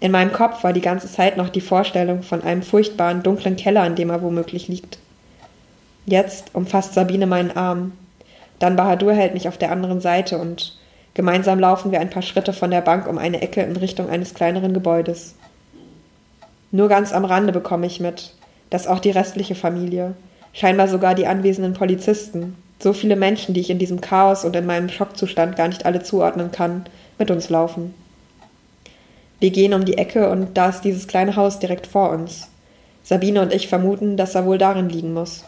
In 0.00 0.10
meinem 0.10 0.32
Kopf 0.32 0.64
war 0.64 0.72
die 0.72 0.80
ganze 0.80 1.10
Zeit 1.10 1.36
noch 1.36 1.48
die 1.48 1.60
Vorstellung 1.60 2.22
von 2.22 2.42
einem 2.42 2.62
furchtbaren, 2.62 3.22
dunklen 3.22 3.56
Keller, 3.56 3.86
in 3.86 3.94
dem 3.94 4.10
er 4.10 4.22
womöglich 4.22 4.68
liegt. 4.68 4.98
Jetzt 6.06 6.54
umfasst 6.54 6.94
Sabine 6.94 7.26
meinen 7.26 7.56
Arm. 7.56 7.92
Dann 8.58 8.76
Bahadur 8.76 9.14
hält 9.14 9.34
mich 9.34 9.48
auf 9.48 9.56
der 9.56 9.70
anderen 9.70 10.00
Seite 10.00 10.38
und 10.38 10.78
gemeinsam 11.14 11.58
laufen 11.58 11.90
wir 11.92 12.00
ein 12.00 12.10
paar 12.10 12.22
Schritte 12.22 12.52
von 12.52 12.70
der 12.70 12.82
Bank 12.82 13.06
um 13.06 13.18
eine 13.18 13.40
Ecke 13.40 13.62
in 13.62 13.76
Richtung 13.76 14.10
eines 14.10 14.34
kleineren 14.34 14.74
Gebäudes. 14.74 15.34
Nur 16.70 16.88
ganz 16.88 17.12
am 17.12 17.24
Rande 17.24 17.52
bekomme 17.52 17.86
ich 17.86 18.00
mit, 18.00 18.34
dass 18.68 18.86
auch 18.86 18.98
die 18.98 19.10
restliche 19.10 19.54
Familie, 19.54 20.14
scheinbar 20.54 20.88
sogar 20.88 21.14
die 21.14 21.26
anwesenden 21.26 21.74
Polizisten, 21.74 22.56
so 22.78 22.92
viele 22.92 23.16
Menschen, 23.16 23.54
die 23.54 23.60
ich 23.60 23.70
in 23.70 23.78
diesem 23.78 24.00
Chaos 24.00 24.44
und 24.44 24.56
in 24.56 24.66
meinem 24.66 24.88
Schockzustand 24.88 25.56
gar 25.56 25.68
nicht 25.68 25.84
alle 25.84 26.02
zuordnen 26.02 26.52
kann, 26.52 26.86
mit 27.18 27.30
uns 27.30 27.50
laufen. 27.50 27.94
Wir 29.40 29.50
gehen 29.50 29.74
um 29.74 29.84
die 29.84 29.98
Ecke 29.98 30.30
und 30.30 30.56
da 30.56 30.70
ist 30.70 30.82
dieses 30.82 31.06
kleine 31.06 31.36
Haus 31.36 31.58
direkt 31.58 31.86
vor 31.86 32.10
uns. 32.10 32.48
Sabine 33.02 33.42
und 33.42 33.52
ich 33.52 33.68
vermuten, 33.68 34.16
dass 34.16 34.34
er 34.34 34.46
wohl 34.46 34.56
darin 34.56 34.88
liegen 34.88 35.12
muss. 35.12 35.44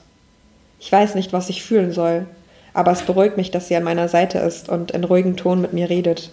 Ich 0.79 0.93
weiß 0.93 1.15
nicht, 1.15 1.33
was 1.33 1.49
ich 1.49 1.63
fühlen 1.63 1.93
soll, 1.93 2.27
aber 2.75 2.93
es 2.93 3.03
beruhigt 3.03 3.39
mich, 3.39 3.51
dass 3.51 3.69
sie 3.69 3.77
an 3.77 3.85
meiner 3.85 4.09
Seite 4.09 4.39
ist 4.39 4.69
und 4.69 4.91
in 4.91 5.05
ruhigem 5.05 5.37
Ton 5.37 5.63
mit 5.63 5.73
mir 5.73 5.89
redet. 5.89 6.31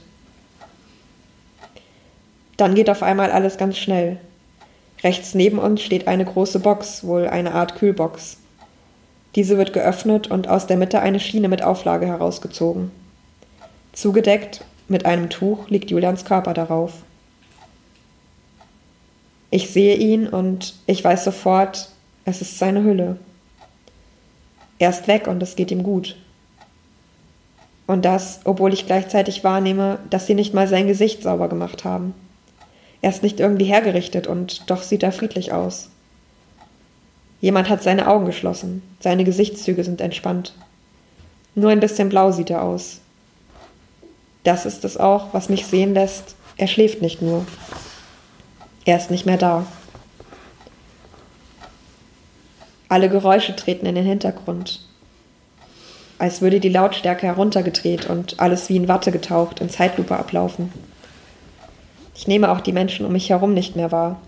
Dann 2.57 2.75
geht 2.75 2.89
auf 2.89 3.03
einmal 3.03 3.31
alles 3.31 3.57
ganz 3.57 3.77
schnell. 3.77 4.17
Rechts 5.03 5.33
neben 5.33 5.59
uns 5.59 5.81
steht 5.81 6.07
eine 6.07 6.25
große 6.25 6.59
Box, 6.59 7.05
wohl 7.05 7.27
eine 7.27 7.53
Art 7.53 7.75
Kühlbox. 7.75 8.37
Diese 9.35 9.57
wird 9.57 9.73
geöffnet 9.73 10.29
und 10.29 10.47
aus 10.47 10.67
der 10.67 10.77
Mitte 10.77 10.99
eine 10.99 11.19
Schiene 11.19 11.47
mit 11.49 11.63
Auflage 11.63 12.05
herausgezogen. 12.05 12.91
Zugedeckt 13.93 14.63
mit 14.87 15.05
einem 15.05 15.29
Tuch 15.29 15.69
liegt 15.69 15.91
Julians 15.91 16.25
Körper 16.25 16.53
darauf. 16.53 16.93
Ich 19.49 19.69
sehe 19.69 19.95
ihn 19.95 20.27
und 20.27 20.75
ich 20.85 21.03
weiß 21.03 21.23
sofort, 21.23 21.89
es 22.25 22.41
ist 22.41 22.57
seine 22.57 22.83
Hülle. 22.83 23.17
Er 24.79 24.89
ist 24.89 25.07
weg 25.07 25.27
und 25.27 25.41
es 25.43 25.55
geht 25.55 25.71
ihm 25.71 25.83
gut. 25.83 26.15
Und 27.85 28.05
das, 28.05 28.41
obwohl 28.45 28.73
ich 28.73 28.85
gleichzeitig 28.85 29.43
wahrnehme, 29.43 29.99
dass 30.09 30.25
sie 30.25 30.35
nicht 30.35 30.53
mal 30.53 30.67
sein 30.67 30.87
Gesicht 30.87 31.21
sauber 31.21 31.49
gemacht 31.49 31.83
haben. 31.83 32.13
Er 33.01 33.09
ist 33.09 33.23
nicht 33.23 33.39
irgendwie 33.39 33.65
hergerichtet 33.65 34.27
und 34.27 34.69
doch 34.69 34.81
sieht 34.81 35.03
er 35.03 35.11
friedlich 35.11 35.51
aus. 35.51 35.89
Jemand 37.43 37.67
hat 37.67 37.83
seine 37.83 38.07
Augen 38.07 38.25
geschlossen, 38.25 38.81
seine 39.01 39.25
Gesichtszüge 39.25 39.83
sind 39.83 39.99
entspannt. 39.99 40.53
Nur 41.55 41.71
ein 41.71 41.81
bisschen 41.81 42.07
blau 42.07 42.31
sieht 42.31 42.49
er 42.49 42.63
aus. 42.63 43.01
Das 44.45 44.65
ist 44.65 44.85
es 44.85 44.95
auch, 44.95 45.33
was 45.33 45.49
mich 45.49 45.65
sehen 45.65 45.93
lässt, 45.93 46.35
er 46.55 46.67
schläft 46.67 47.01
nicht 47.01 47.21
nur. 47.21 47.45
Er 48.85 48.95
ist 48.95 49.11
nicht 49.11 49.25
mehr 49.25 49.35
da. 49.35 49.65
Alle 52.87 53.09
Geräusche 53.09 53.57
treten 53.57 53.87
in 53.87 53.95
den 53.95 54.05
Hintergrund, 54.05 54.79
als 56.19 56.39
würde 56.39 56.61
die 56.61 56.69
Lautstärke 56.69 57.25
heruntergedreht 57.27 58.09
und 58.09 58.39
alles 58.39 58.69
wie 58.69 58.77
in 58.77 58.87
Watte 58.87 59.11
getaucht 59.11 59.59
in 59.59 59.69
Zeitlupe 59.69 60.15
ablaufen. 60.15 60.71
Ich 62.15 62.25
nehme 62.25 62.53
auch 62.53 62.61
die 62.61 62.71
Menschen 62.71 63.05
um 63.05 63.11
mich 63.11 63.29
herum 63.31 63.53
nicht 63.53 63.75
mehr 63.75 63.91
wahr. 63.91 64.21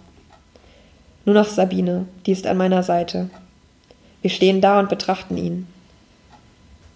Nur 1.26 1.34
noch 1.34 1.50
Sabine, 1.50 2.06
die 2.26 2.32
ist 2.32 2.46
an 2.46 2.58
meiner 2.58 2.84
Seite. 2.84 3.30
Wir 4.22 4.30
stehen 4.30 4.62
da 4.62 4.80
und 4.80 4.90
betrachten 4.90 5.38
ihn. 5.38 5.68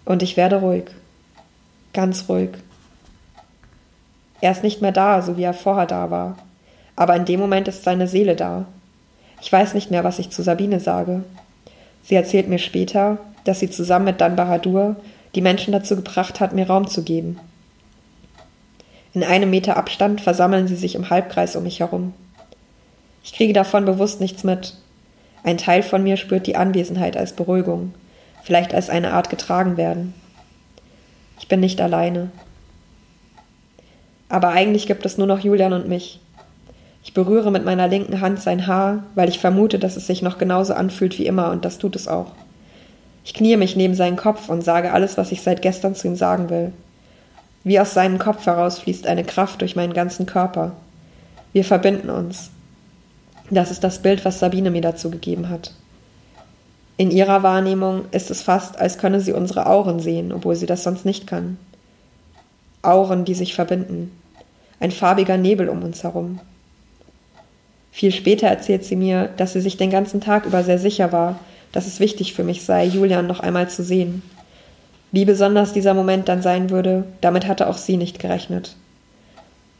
Und 0.04 0.22
ich 0.22 0.36
werde 0.36 0.56
ruhig, 0.56 0.84
ganz 1.92 2.28
ruhig. 2.28 2.50
Er 4.40 4.52
ist 4.52 4.62
nicht 4.62 4.82
mehr 4.82 4.92
da, 4.92 5.20
so 5.20 5.36
wie 5.36 5.42
er 5.42 5.54
vorher 5.54 5.86
da 5.86 6.10
war. 6.10 6.38
Aber 6.96 7.16
in 7.16 7.24
dem 7.24 7.40
Moment 7.40 7.68
ist 7.68 7.84
seine 7.84 8.08
Seele 8.08 8.36
da. 8.36 8.66
Ich 9.42 9.50
weiß 9.50 9.74
nicht 9.74 9.90
mehr, 9.90 10.04
was 10.04 10.18
ich 10.18 10.30
zu 10.30 10.42
Sabine 10.42 10.80
sage. 10.80 11.24
Sie 12.02 12.14
erzählt 12.14 12.48
mir 12.48 12.58
später, 12.58 13.18
dass 13.44 13.60
sie 13.60 13.70
zusammen 13.70 14.06
mit 14.06 14.20
Dan 14.20 14.36
Bahadur 14.36 14.96
die 15.34 15.42
Menschen 15.42 15.72
dazu 15.72 15.96
gebracht 15.96 16.40
hat, 16.40 16.52
mir 16.52 16.66
Raum 16.66 16.88
zu 16.88 17.02
geben. 17.02 17.38
In 19.12 19.24
einem 19.24 19.50
Meter 19.50 19.76
Abstand 19.76 20.20
versammeln 20.20 20.68
sie 20.68 20.76
sich 20.76 20.94
im 20.94 21.10
Halbkreis 21.10 21.56
um 21.56 21.64
mich 21.64 21.80
herum. 21.80 22.12
Ich 23.22 23.32
kriege 23.32 23.52
davon 23.52 23.84
bewusst 23.84 24.20
nichts 24.20 24.44
mit. 24.44 24.74
Ein 25.42 25.58
Teil 25.58 25.82
von 25.82 26.02
mir 26.02 26.16
spürt 26.16 26.46
die 26.46 26.56
Anwesenheit 26.56 27.16
als 27.16 27.32
Beruhigung, 27.32 27.94
vielleicht 28.42 28.74
als 28.74 28.90
eine 28.90 29.12
Art 29.12 29.30
getragen 29.30 29.76
werden. 29.76 30.14
Ich 31.38 31.48
bin 31.48 31.60
nicht 31.60 31.80
alleine. 31.80 32.30
Aber 34.28 34.50
eigentlich 34.50 34.86
gibt 34.86 35.04
es 35.06 35.18
nur 35.18 35.26
noch 35.26 35.40
Julian 35.40 35.72
und 35.72 35.88
mich. 35.88 36.20
Ich 37.02 37.14
berühre 37.14 37.50
mit 37.50 37.64
meiner 37.64 37.88
linken 37.88 38.20
Hand 38.20 38.40
sein 38.40 38.66
Haar, 38.66 39.04
weil 39.14 39.28
ich 39.28 39.38
vermute, 39.38 39.78
dass 39.78 39.96
es 39.96 40.06
sich 40.06 40.22
noch 40.22 40.38
genauso 40.38 40.74
anfühlt 40.74 41.18
wie 41.18 41.26
immer, 41.26 41.50
und 41.50 41.64
das 41.64 41.78
tut 41.78 41.96
es 41.96 42.06
auch. 42.06 42.32
Ich 43.24 43.34
kniee 43.34 43.56
mich 43.56 43.76
neben 43.76 43.94
seinen 43.94 44.16
Kopf 44.16 44.48
und 44.48 44.62
sage 44.62 44.92
alles, 44.92 45.16
was 45.16 45.32
ich 45.32 45.42
seit 45.42 45.62
gestern 45.62 45.94
zu 45.94 46.08
ihm 46.08 46.16
sagen 46.16 46.50
will. 46.50 46.72
Wie 47.64 47.80
aus 47.80 47.94
seinem 47.94 48.18
Kopf 48.18 48.46
heraus 48.46 48.78
fließt 48.78 49.06
eine 49.06 49.24
Kraft 49.24 49.60
durch 49.60 49.76
meinen 49.76 49.92
ganzen 49.92 50.26
Körper. 50.26 50.72
Wir 51.52 51.64
verbinden 51.64 52.10
uns. 52.10 52.50
Das 53.50 53.70
ist 53.70 53.82
das 53.84 54.00
Bild, 54.00 54.24
was 54.24 54.38
Sabine 54.38 54.70
mir 54.70 54.82
dazu 54.82 55.10
gegeben 55.10 55.48
hat. 55.48 55.74
In 56.96 57.10
ihrer 57.10 57.42
Wahrnehmung 57.42 58.04
ist 58.12 58.30
es 58.30 58.42
fast, 58.42 58.78
als 58.78 58.98
könne 58.98 59.20
sie 59.20 59.32
unsere 59.32 59.66
Auren 59.66 60.00
sehen, 60.00 60.32
obwohl 60.32 60.54
sie 60.54 60.66
das 60.66 60.82
sonst 60.82 61.04
nicht 61.04 61.26
kann. 61.26 61.56
Auren, 62.82 63.24
die 63.24 63.34
sich 63.34 63.54
verbinden 63.54 64.12
ein 64.80 64.90
farbiger 64.90 65.36
Nebel 65.36 65.68
um 65.68 65.82
uns 65.82 66.02
herum. 66.02 66.40
Viel 67.92 68.12
später 68.12 68.48
erzählt 68.48 68.84
sie 68.84 68.96
mir, 68.96 69.28
dass 69.36 69.52
sie 69.52 69.60
sich 69.60 69.76
den 69.76 69.90
ganzen 69.90 70.20
Tag 70.20 70.46
über 70.46 70.64
sehr 70.64 70.78
sicher 70.78 71.12
war, 71.12 71.38
dass 71.72 71.86
es 71.86 72.00
wichtig 72.00 72.32
für 72.34 72.44
mich 72.44 72.64
sei, 72.64 72.86
Julian 72.86 73.26
noch 73.26 73.40
einmal 73.40 73.68
zu 73.68 73.84
sehen. 73.84 74.22
Wie 75.12 75.24
besonders 75.24 75.72
dieser 75.72 75.92
Moment 75.92 76.28
dann 76.28 76.40
sein 76.40 76.70
würde, 76.70 77.04
damit 77.20 77.46
hatte 77.46 77.68
auch 77.68 77.76
sie 77.76 77.96
nicht 77.96 78.18
gerechnet. 78.18 78.76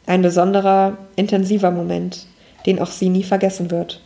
Ein 0.05 0.21
besonderer, 0.21 0.97
intensiver 1.15 1.71
Moment, 1.71 2.27
den 2.65 2.79
auch 2.79 2.91
sie 2.91 3.09
nie 3.09 3.23
vergessen 3.23 3.71
wird. 3.71 4.01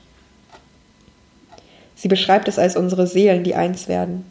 Sie 1.95 2.07
beschreibt 2.07 2.47
es 2.47 2.59
als 2.59 2.75
unsere 2.75 3.07
Seelen, 3.07 3.43
die 3.43 3.55
eins 3.55 3.87
werden. 3.87 4.25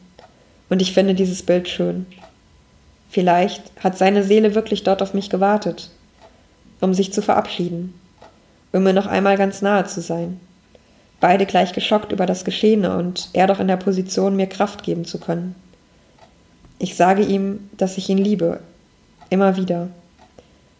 Und 0.69 0.83
ich 0.83 0.93
finde 0.93 1.15
dieses 1.15 1.43
Bild 1.43 1.69
schön. 1.69 2.07
Vielleicht 3.11 3.63
hat 3.83 3.97
seine 3.97 4.25
Seele 4.25 4.55
wirklich 4.55 4.83
dort 4.83 5.03
auf 5.03 5.15
mich 5.15 5.31
gewartet 5.31 5.91
um 6.85 6.95
sich 6.95 7.13
zu 7.13 7.23
verabschieden, 7.23 7.95
um 8.73 8.83
mir 8.83 8.93
noch 8.93 9.07
einmal 9.07 9.37
ganz 9.37 9.63
nahe 9.63 9.85
zu 9.87 10.01
sein. 10.01 10.39
Beide 11.21 11.47
gleich 11.47 11.73
geschockt 11.73 12.13
über 12.13 12.27
das 12.27 12.45
Geschehene 12.45 12.97
und 12.97 13.31
er 13.33 13.47
doch 13.47 13.59
in 13.59 13.69
der 13.69 13.77
Position, 13.77 14.37
mir 14.37 14.47
Kraft 14.47 14.83
geben 14.83 15.05
zu 15.05 15.19
können. 15.19 15.55
Ich 16.79 16.97
sage 16.97 17.23
ihm, 17.23 17.71
dass 17.77 17.97
ich 17.97 18.09
ihn 18.09 18.19
liebe, 18.19 18.61
immer 19.31 19.57
wieder. 19.57 19.89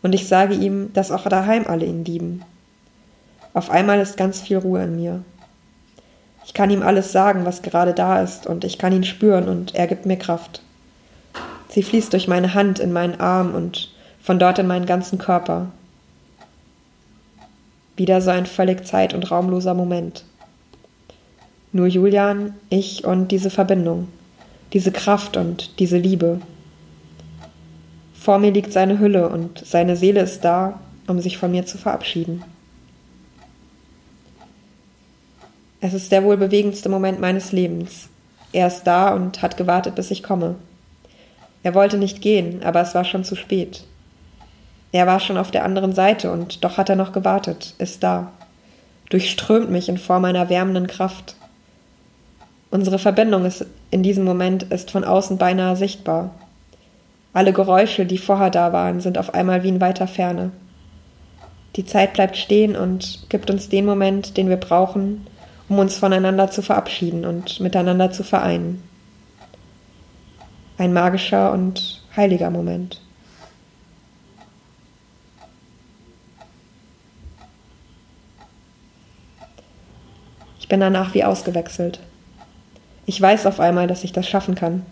Und 0.03 0.15
ich 0.15 0.29
sage 0.29 0.55
ihm, 0.55 0.93
dass 0.93 1.11
auch 1.11 1.27
daheim 1.27 1.67
alle 1.67 1.87
ihn 1.87 2.05
lieben. 2.05 2.43
Auf 3.55 3.71
einmal 3.71 4.01
ist 4.01 4.17
ganz 4.17 4.41
viel 4.41 4.59
Ruhe 4.59 4.83
in 4.83 4.97
mir. 4.97 5.23
Ich 6.45 6.53
kann 6.53 6.71
ihm 6.71 6.83
alles 6.83 7.13
sagen, 7.13 7.45
was 7.45 7.63
gerade 7.63 7.95
da 7.95 8.21
ist, 8.21 8.47
und 8.47 8.65
ich 8.65 8.79
kann 8.79 8.93
ihn 8.93 9.05
spüren, 9.05 9.49
und 9.49 9.75
er 9.75 9.87
gibt 9.87 10.07
mir 10.07 10.19
Kraft. 10.19 10.61
Sie 11.69 11.83
fließt 11.83 12.13
durch 12.13 12.29
meine 12.29 12.55
Hand 12.55 12.81
in 12.81 12.93
meinen 12.93 13.21
Arm 13.21 13.55
und 13.55 13.91
von 14.21 14.39
dort 14.39 14.59
in 14.59 14.67
meinen 14.67 14.87
ganzen 14.87 15.19
Körper. 15.19 15.69
Wieder 17.97 18.21
so 18.21 18.31
ein 18.31 18.47
völlig 18.47 18.85
zeit- 18.87 19.15
und 19.15 19.31
raumloser 19.31 19.75
Moment. 19.75 20.25
Nur 21.73 21.87
Julian, 21.87 22.55
ich 22.71 23.05
und 23.05 23.29
diese 23.29 23.51
Verbindung, 23.51 24.09
diese 24.73 24.91
Kraft 24.91 25.37
und 25.37 25.79
diese 25.79 25.99
Liebe. 25.99 26.41
Vor 28.15 28.39
mir 28.39 28.51
liegt 28.51 28.73
seine 28.73 28.99
Hülle 28.99 29.29
und 29.29 29.65
seine 29.65 29.97
Seele 29.97 30.21
ist 30.21 30.45
da, 30.45 30.81
um 31.07 31.21
sich 31.21 31.39
von 31.39 31.53
mir 31.53 31.67
zu 31.67 31.79
verabschieden. 31.79 32.43
Es 35.85 35.93
ist 35.93 36.11
der 36.13 36.25
wohl 36.25 36.39
bewegendste 36.39 36.89
Moment 36.89 37.21
meines 37.21 37.53
Lebens. 37.53 38.09
Er 38.55 38.69
ist 38.69 38.85
da 38.85 39.13
und 39.13 39.43
hat 39.43 39.59
gewartet, 39.59 39.95
bis 39.95 40.11
ich 40.11 40.23
komme. 40.23 40.55
Er 41.63 41.75
wollte 41.75 41.99
nicht 41.99 42.23
gehen, 42.23 42.63
aber 42.65 42.81
es 42.81 42.95
war 42.95 43.05
schon 43.05 43.23
zu 43.23 43.37
spät. 43.37 43.85
Er 44.93 45.07
war 45.07 45.21
schon 45.21 45.37
auf 45.37 45.51
der 45.51 45.63
anderen 45.63 45.93
Seite 45.93 46.33
und 46.33 46.65
doch 46.65 46.79
hat 46.79 46.89
er 46.89 46.97
noch 46.97 47.13
gewartet, 47.13 47.75
ist 47.77 48.03
da, 48.03 48.33
durchströmt 49.11 49.71
mich 49.71 49.91
in 49.91 49.99
Form 49.99 50.25
einer 50.25 50.49
wärmenden 50.49 50.87
Kraft. 50.87 51.37
Unsere 52.71 52.99
Verbindung 52.99 53.45
ist 53.45 53.67
in 53.91 54.03
diesem 54.03 54.25
Moment 54.25 54.63
ist 54.63 54.91
von 54.91 55.05
außen 55.05 55.37
beinahe 55.37 55.77
sichtbar. 55.77 56.31
Alle 57.35 57.53
Geräusche, 57.53 58.07
die 58.07 58.17
vorher 58.17 58.49
da 58.49 58.73
waren, 58.73 59.03
sind 59.03 59.19
auf 59.19 59.35
einmal 59.35 59.65
wie 59.65 59.69
in 59.69 59.83
weiter 59.83 60.07
Ferne. 60.07 60.51
Die 61.77 61.85
Zeit 61.85 62.15
bleibt 62.15 62.39
stehen 62.39 62.75
und 62.75 63.27
gibt 63.29 63.51
uns 63.51 63.69
den 63.69 63.85
Moment, 63.85 64.39
den 64.39 64.49
wir 64.49 64.57
brauchen, 64.57 65.27
um 65.69 65.79
uns 65.79 65.97
voneinander 65.97 66.51
zu 66.51 66.63
verabschieden 66.63 67.25
und 67.25 67.61
miteinander 67.61 68.11
zu 68.11 68.23
vereinen. 68.25 68.83
Ein 70.77 70.93
magischer 70.93 71.53
und 71.53 72.03
heiliger 72.17 72.51
Moment. 72.51 73.01
Ich 80.59 80.69
bin 80.69 80.81
danach 80.81 81.15
wie 81.15 81.25
ausgewechselt. 81.25 82.01
Ich 83.07 83.21
weiß 83.21 83.47
auf 83.47 83.61
einmal, 83.61 83.87
dass 83.87 84.03
ich 84.03 84.13
das 84.13 84.27
schaffen 84.27 84.55
kann, 84.55 84.85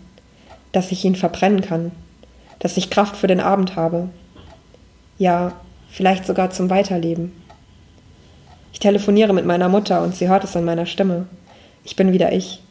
dass 0.71 0.91
ich 0.91 1.03
ihn 1.03 1.15
verbrennen 1.15 1.61
kann, 1.61 1.91
dass 2.59 2.77
ich 2.77 2.89
Kraft 2.89 3.15
für 3.15 3.27
den 3.27 3.39
Abend 3.39 3.75
habe. 3.75 4.09
Ja, 5.17 5.53
vielleicht 5.89 6.25
sogar 6.25 6.51
zum 6.51 6.69
Weiterleben. 6.69 7.42
Ich 8.73 8.79
telefoniere 8.79 9.33
mit 9.33 9.45
meiner 9.45 9.69
Mutter 9.69 10.01
und 10.01 10.15
sie 10.15 10.27
hört 10.27 10.43
es 10.43 10.57
an 10.57 10.65
meiner 10.65 10.85
Stimme. 10.85 11.27
Ich 11.85 11.95
bin 11.95 12.11
wieder 12.11 12.33
ich. 12.33 12.61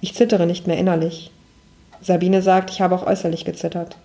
Ich 0.00 0.14
zittere 0.14 0.46
nicht 0.46 0.68
mehr 0.68 0.78
innerlich. 0.78 1.32
Sabine 2.00 2.42
sagt, 2.42 2.70
ich 2.70 2.80
habe 2.80 2.94
auch 2.94 3.06
äußerlich 3.06 3.44
gezittert. 3.44 3.96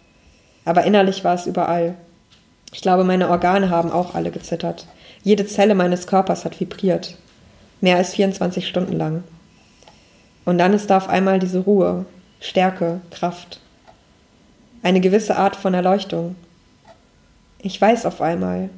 Aber 0.66 0.86
innerlich 0.86 1.24
war 1.24 1.36
es 1.36 1.46
überall. 1.46 1.96
Ich 2.74 2.82
glaube, 2.82 3.04
meine 3.04 3.30
Organe 3.30 3.70
haben 3.70 3.92
auch 3.92 4.16
alle 4.16 4.32
gezittert. 4.32 4.88
Jede 5.22 5.46
Zelle 5.46 5.76
meines 5.76 6.08
Körpers 6.08 6.46
hat 6.46 6.60
vibriert 6.60 7.16
mehr 7.82 7.98
als 7.98 8.14
24 8.14 8.68
Stunden 8.68 8.94
lang. 8.94 9.24
Und 10.46 10.58
dann 10.58 10.74
ist 10.74 10.90
da 10.90 10.98
auf 10.98 11.10
einmal 11.10 11.40
diese 11.40 11.60
Ruhe, 11.60 12.06
Stärke, 12.40 13.02
Kraft, 13.10 13.60
eine 14.84 15.02
gewisse 15.02 15.36
Art 15.36 15.56
von 15.56 15.74
Erleuchtung. 15.74 16.36
Ich 17.60 17.80
weiß 17.80 18.06
auf 18.06 18.22
einmal, 18.22 18.70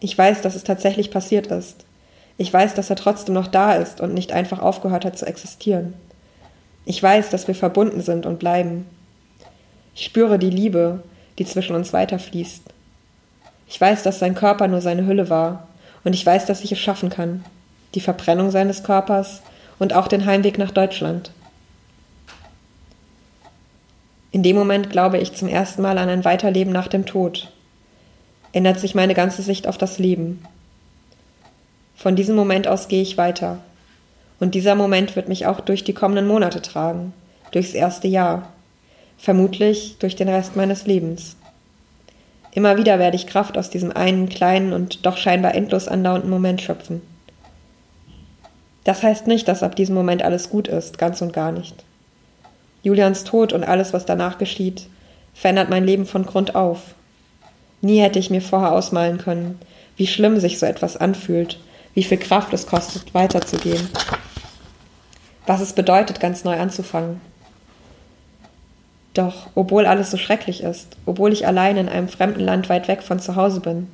ich 0.00 0.16
weiß, 0.16 0.42
dass 0.42 0.54
es 0.54 0.64
tatsächlich 0.64 1.10
passiert 1.10 1.48
ist. 1.48 1.84
Ich 2.36 2.52
weiß, 2.52 2.74
dass 2.74 2.90
er 2.90 2.96
trotzdem 2.96 3.34
noch 3.34 3.48
da 3.48 3.74
ist 3.74 4.00
und 4.00 4.14
nicht 4.14 4.32
einfach 4.32 4.60
aufgehört 4.60 5.04
hat 5.04 5.18
zu 5.18 5.26
existieren. 5.26 5.94
Ich 6.84 7.02
weiß, 7.02 7.30
dass 7.30 7.48
wir 7.48 7.54
verbunden 7.54 8.00
sind 8.00 8.26
und 8.26 8.38
bleiben. 8.38 8.86
Ich 9.94 10.04
spüre 10.04 10.38
die 10.38 10.50
Liebe, 10.50 11.02
die 11.38 11.44
zwischen 11.44 11.74
uns 11.74 11.92
weiterfließt. 11.92 12.62
Ich 13.66 13.80
weiß, 13.80 14.02
dass 14.02 14.18
sein 14.18 14.34
Körper 14.34 14.68
nur 14.68 14.80
seine 14.80 15.06
Hülle 15.06 15.28
war 15.28 15.68
und 16.04 16.14
ich 16.14 16.24
weiß, 16.24 16.46
dass 16.46 16.62
ich 16.62 16.72
es 16.72 16.78
schaffen 16.78 17.10
kann 17.10 17.44
die 17.94 18.00
Verbrennung 18.00 18.50
seines 18.50 18.82
Körpers 18.82 19.42
und 19.78 19.92
auch 19.92 20.08
den 20.08 20.26
Heimweg 20.26 20.58
nach 20.58 20.70
Deutschland. 20.70 21.30
In 24.30 24.42
dem 24.42 24.56
Moment 24.56 24.90
glaube 24.90 25.18
ich 25.18 25.34
zum 25.34 25.48
ersten 25.48 25.82
Mal 25.82 25.98
an 25.98 26.08
ein 26.08 26.24
Weiterleben 26.24 26.72
nach 26.72 26.88
dem 26.88 27.06
Tod. 27.06 27.50
Ändert 28.52 28.80
sich 28.80 28.94
meine 28.94 29.14
ganze 29.14 29.42
Sicht 29.42 29.66
auf 29.66 29.78
das 29.78 29.98
Leben. 29.98 30.42
Von 31.96 32.16
diesem 32.16 32.36
Moment 32.36 32.68
aus 32.68 32.88
gehe 32.88 33.02
ich 33.02 33.18
weiter. 33.18 33.58
Und 34.40 34.54
dieser 34.54 34.74
Moment 34.74 35.16
wird 35.16 35.28
mich 35.28 35.46
auch 35.46 35.60
durch 35.60 35.84
die 35.84 35.94
kommenden 35.94 36.26
Monate 36.26 36.62
tragen, 36.62 37.12
durchs 37.50 37.74
erste 37.74 38.06
Jahr, 38.08 38.52
vermutlich 39.18 39.96
durch 39.98 40.14
den 40.14 40.28
Rest 40.28 40.54
meines 40.54 40.86
Lebens. 40.86 41.36
Immer 42.52 42.76
wieder 42.76 42.98
werde 42.98 43.16
ich 43.16 43.26
Kraft 43.26 43.58
aus 43.58 43.68
diesem 43.68 43.92
einen 43.92 44.28
kleinen 44.28 44.72
und 44.72 45.04
doch 45.04 45.16
scheinbar 45.16 45.54
endlos 45.54 45.88
andauernden 45.88 46.30
Moment 46.30 46.62
schöpfen. 46.62 47.02
Das 48.84 49.02
heißt 49.02 49.26
nicht, 49.26 49.48
dass 49.48 49.62
ab 49.62 49.76
diesem 49.76 49.94
Moment 49.94 50.22
alles 50.22 50.48
gut 50.48 50.66
ist, 50.66 50.98
ganz 50.98 51.20
und 51.20 51.32
gar 51.32 51.52
nicht. 51.52 51.84
Julians 52.82 53.24
Tod 53.24 53.52
und 53.52 53.64
alles, 53.64 53.92
was 53.92 54.06
danach 54.06 54.38
geschieht, 54.38 54.86
verändert 55.34 55.68
mein 55.68 55.84
Leben 55.84 56.06
von 56.06 56.24
Grund 56.24 56.54
auf. 56.54 56.94
Nie 57.80 58.00
hätte 58.00 58.18
ich 58.18 58.30
mir 58.30 58.42
vorher 58.42 58.72
ausmalen 58.72 59.18
können, 59.18 59.58
wie 59.96 60.06
schlimm 60.06 60.40
sich 60.40 60.58
so 60.58 60.66
etwas 60.66 60.96
anfühlt, 60.96 61.58
wie 61.94 62.02
viel 62.04 62.18
Kraft 62.18 62.52
es 62.52 62.66
kostet, 62.66 63.14
weiterzugehen. 63.14 63.88
Was 65.46 65.60
es 65.60 65.72
bedeutet, 65.72 66.20
ganz 66.20 66.44
neu 66.44 66.58
anzufangen. 66.58 67.20
Doch, 69.14 69.48
obwohl 69.54 69.86
alles 69.86 70.10
so 70.10 70.16
schrecklich 70.16 70.62
ist, 70.62 70.96
obwohl 71.06 71.32
ich 71.32 71.46
allein 71.46 71.76
in 71.76 71.88
einem 71.88 72.08
fremden 72.08 72.40
Land 72.40 72.68
weit 72.68 72.86
weg 72.86 73.02
von 73.02 73.18
zu 73.18 73.34
Hause 73.34 73.60
bin, 73.60 73.88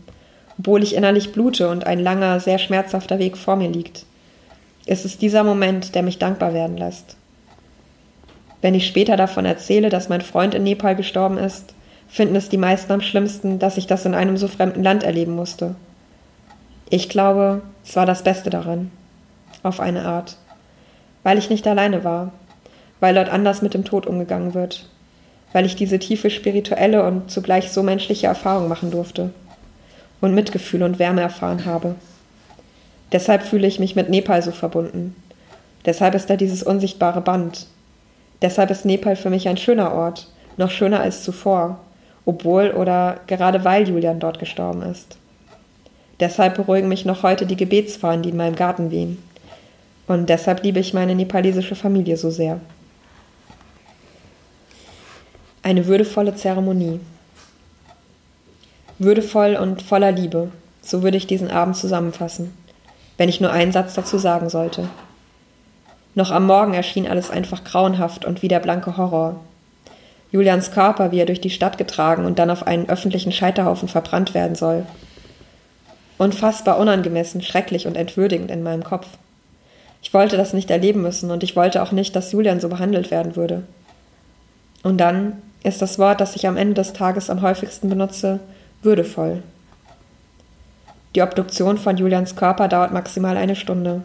obwohl 0.58 0.82
ich 0.82 0.94
innerlich 0.94 1.32
blute 1.32 1.70
und 1.70 1.86
ein 1.86 1.98
langer, 1.98 2.40
sehr 2.40 2.58
schmerzhafter 2.58 3.18
Weg 3.18 3.36
vor 3.36 3.56
mir 3.56 3.70
liegt, 3.70 4.04
ist 4.86 5.04
es 5.04 5.16
dieser 5.16 5.44
Moment, 5.44 5.94
der 5.94 6.02
mich 6.02 6.18
dankbar 6.18 6.52
werden 6.52 6.76
lässt. 6.76 7.16
Wenn 8.60 8.74
ich 8.74 8.86
später 8.86 9.16
davon 9.16 9.44
erzähle, 9.44 9.88
dass 9.88 10.08
mein 10.08 10.20
Freund 10.20 10.54
in 10.54 10.62
Nepal 10.62 10.96
gestorben 10.96 11.38
ist, 11.38 11.74
finden 12.14 12.36
es 12.36 12.48
die 12.48 12.58
meisten 12.58 12.92
am 12.92 13.00
schlimmsten, 13.00 13.58
dass 13.58 13.76
ich 13.76 13.88
das 13.88 14.04
in 14.04 14.14
einem 14.14 14.36
so 14.36 14.46
fremden 14.46 14.84
Land 14.84 15.02
erleben 15.02 15.34
musste. 15.34 15.74
Ich 16.88 17.08
glaube, 17.08 17.62
es 17.84 17.96
war 17.96 18.06
das 18.06 18.22
Beste 18.22 18.50
daran. 18.50 18.92
Auf 19.64 19.80
eine 19.80 20.04
Art. 20.04 20.36
Weil 21.24 21.38
ich 21.38 21.50
nicht 21.50 21.66
alleine 21.66 22.04
war. 22.04 22.30
Weil 23.00 23.16
dort 23.16 23.30
anders 23.30 23.62
mit 23.62 23.74
dem 23.74 23.82
Tod 23.82 24.06
umgegangen 24.06 24.54
wird. 24.54 24.88
Weil 25.52 25.66
ich 25.66 25.74
diese 25.74 25.98
tiefe 25.98 26.30
spirituelle 26.30 27.04
und 27.04 27.32
zugleich 27.32 27.72
so 27.72 27.82
menschliche 27.82 28.28
Erfahrung 28.28 28.68
machen 28.68 28.92
durfte. 28.92 29.30
Und 30.20 30.36
Mitgefühl 30.36 30.84
und 30.84 31.00
Wärme 31.00 31.22
erfahren 31.22 31.64
habe. 31.64 31.96
Deshalb 33.10 33.42
fühle 33.42 33.66
ich 33.66 33.80
mich 33.80 33.96
mit 33.96 34.08
Nepal 34.08 34.40
so 34.40 34.52
verbunden. 34.52 35.16
Deshalb 35.84 36.14
ist 36.14 36.30
da 36.30 36.36
dieses 36.36 36.62
unsichtbare 36.62 37.22
Band. 37.22 37.66
Deshalb 38.40 38.70
ist 38.70 38.84
Nepal 38.84 39.16
für 39.16 39.30
mich 39.30 39.48
ein 39.48 39.56
schöner 39.56 39.92
Ort, 39.92 40.28
noch 40.56 40.70
schöner 40.70 41.00
als 41.00 41.24
zuvor, 41.24 41.80
obwohl 42.26 42.70
oder 42.70 43.20
gerade 43.26 43.64
weil 43.64 43.88
Julian 43.88 44.20
dort 44.20 44.38
gestorben 44.38 44.82
ist. 44.82 45.16
Deshalb 46.20 46.54
beruhigen 46.54 46.88
mich 46.88 47.04
noch 47.04 47.22
heute 47.22 47.46
die 47.46 47.56
Gebetsfahnen, 47.56 48.22
die 48.22 48.30
in 48.30 48.36
meinem 48.36 48.56
Garten 48.56 48.90
wehen. 48.90 49.22
Und 50.06 50.28
deshalb 50.28 50.62
liebe 50.62 50.80
ich 50.80 50.94
meine 50.94 51.14
nepalesische 51.14 51.74
Familie 51.74 52.16
so 52.16 52.30
sehr. 52.30 52.60
Eine 55.62 55.86
würdevolle 55.86 56.34
Zeremonie. 56.34 57.00
Würdevoll 58.98 59.56
und 59.56 59.82
voller 59.82 60.12
Liebe, 60.12 60.50
so 60.82 61.02
würde 61.02 61.16
ich 61.16 61.26
diesen 61.26 61.50
Abend 61.50 61.76
zusammenfassen, 61.76 62.56
wenn 63.16 63.28
ich 63.28 63.40
nur 63.40 63.50
einen 63.50 63.72
Satz 63.72 63.94
dazu 63.94 64.18
sagen 64.18 64.48
sollte. 64.50 64.88
Noch 66.14 66.30
am 66.30 66.46
Morgen 66.46 66.74
erschien 66.74 67.08
alles 67.08 67.30
einfach 67.30 67.64
grauenhaft 67.64 68.24
und 68.24 68.42
wie 68.42 68.48
der 68.48 68.60
blanke 68.60 68.96
Horror. 68.96 69.40
Julians 70.34 70.72
Körper, 70.72 71.12
wie 71.12 71.20
er 71.20 71.26
durch 71.26 71.40
die 71.40 71.48
Stadt 71.48 71.78
getragen 71.78 72.26
und 72.26 72.40
dann 72.40 72.50
auf 72.50 72.66
einen 72.66 72.88
öffentlichen 72.88 73.30
Scheiterhaufen 73.30 73.86
verbrannt 73.86 74.34
werden 74.34 74.56
soll, 74.56 74.84
Unfassbar 76.18 76.78
unangemessen, 76.78 77.40
schrecklich 77.40 77.86
und 77.86 77.96
entwürdigend 77.96 78.50
in 78.50 78.64
meinem 78.64 78.82
Kopf. 78.82 79.06
Ich 80.02 80.12
wollte 80.12 80.36
das 80.36 80.52
nicht 80.52 80.70
erleben 80.70 81.02
müssen 81.02 81.30
und 81.30 81.44
ich 81.44 81.54
wollte 81.54 81.80
auch 81.82 81.92
nicht, 81.92 82.16
dass 82.16 82.32
Julian 82.32 82.58
so 82.58 82.68
behandelt 82.68 83.12
werden 83.12 83.36
würde. 83.36 83.62
Und 84.82 84.98
dann 84.98 85.40
ist 85.62 85.82
das 85.82 85.98
Wort, 86.00 86.20
das 86.20 86.34
ich 86.34 86.48
am 86.48 86.56
Ende 86.56 86.74
des 86.74 86.94
Tages 86.94 87.30
am 87.30 87.40
häufigsten 87.40 87.88
benutze, 87.88 88.40
würdevoll. 88.82 89.42
Die 91.14 91.22
Obduktion 91.22 91.78
von 91.78 91.96
Julians 91.96 92.34
Körper 92.34 92.66
dauert 92.66 92.92
maximal 92.92 93.36
eine 93.36 93.54
Stunde. 93.54 94.02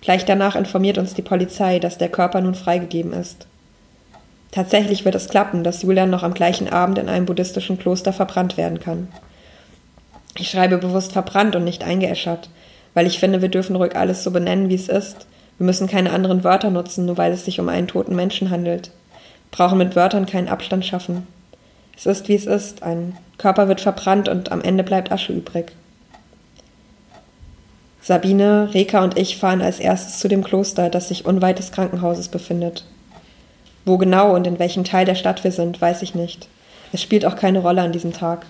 Gleich 0.00 0.24
danach 0.24 0.56
informiert 0.56 0.96
uns 0.96 1.12
die 1.12 1.22
Polizei, 1.22 1.78
dass 1.78 1.98
der 1.98 2.08
Körper 2.08 2.40
nun 2.40 2.54
freigegeben 2.54 3.12
ist. 3.12 3.46
Tatsächlich 4.50 5.04
wird 5.04 5.14
es 5.14 5.28
klappen, 5.28 5.62
dass 5.62 5.82
Julian 5.82 6.10
noch 6.10 6.22
am 6.22 6.34
gleichen 6.34 6.68
Abend 6.68 6.98
in 6.98 7.08
einem 7.08 7.26
buddhistischen 7.26 7.78
Kloster 7.78 8.12
verbrannt 8.12 8.56
werden 8.56 8.80
kann. 8.80 9.08
Ich 10.36 10.50
schreibe 10.50 10.78
bewusst 10.78 11.12
verbrannt 11.12 11.54
und 11.54 11.64
nicht 11.64 11.84
eingeäschert, 11.84 12.50
weil 12.94 13.06
ich 13.06 13.18
finde, 13.20 13.42
wir 13.42 13.48
dürfen 13.48 13.76
ruhig 13.76 13.96
alles 13.96 14.24
so 14.24 14.30
benennen, 14.30 14.68
wie 14.68 14.74
es 14.74 14.88
ist. 14.88 15.26
Wir 15.58 15.66
müssen 15.66 15.86
keine 15.86 16.12
anderen 16.12 16.42
Wörter 16.42 16.70
nutzen, 16.70 17.06
nur 17.06 17.18
weil 17.18 17.32
es 17.32 17.44
sich 17.44 17.60
um 17.60 17.68
einen 17.68 17.86
toten 17.86 18.16
Menschen 18.16 18.50
handelt. 18.50 18.90
Wir 19.50 19.58
brauchen 19.58 19.78
mit 19.78 19.94
Wörtern 19.94 20.26
keinen 20.26 20.48
Abstand 20.48 20.84
schaffen. 20.84 21.26
Es 21.96 22.06
ist, 22.06 22.28
wie 22.28 22.34
es 22.34 22.46
ist. 22.46 22.82
Ein 22.82 23.16
Körper 23.38 23.68
wird 23.68 23.80
verbrannt 23.80 24.28
und 24.28 24.50
am 24.50 24.62
Ende 24.62 24.82
bleibt 24.82 25.12
Asche 25.12 25.32
übrig. 25.32 25.72
Sabine, 28.02 28.70
Reka 28.72 29.04
und 29.04 29.18
ich 29.18 29.36
fahren 29.36 29.60
als 29.60 29.78
erstes 29.78 30.18
zu 30.18 30.28
dem 30.28 30.42
Kloster, 30.42 30.88
das 30.88 31.08
sich 31.08 31.26
unweit 31.26 31.58
des 31.58 31.72
Krankenhauses 31.72 32.28
befindet. 32.28 32.84
Wo 33.84 33.98
genau 33.98 34.34
und 34.34 34.46
in 34.46 34.58
welchem 34.58 34.84
Teil 34.84 35.04
der 35.04 35.14
Stadt 35.14 35.42
wir 35.44 35.52
sind, 35.52 35.80
weiß 35.80 36.02
ich 36.02 36.14
nicht. 36.14 36.48
Es 36.92 37.02
spielt 37.02 37.24
auch 37.24 37.36
keine 37.36 37.60
Rolle 37.60 37.82
an 37.82 37.92
diesem 37.92 38.12
Tag. 38.12 38.46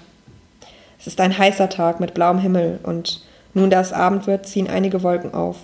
Es 0.98 1.06
ist 1.06 1.20
ein 1.20 1.36
heißer 1.36 1.68
Tag 1.68 2.00
mit 2.00 2.14
blauem 2.14 2.38
Himmel 2.38 2.78
und 2.82 3.22
nun, 3.54 3.70
da 3.70 3.80
es 3.80 3.92
Abend 3.92 4.26
wird, 4.26 4.46
ziehen 4.46 4.68
einige 4.68 5.02
Wolken 5.02 5.34
auf. 5.34 5.56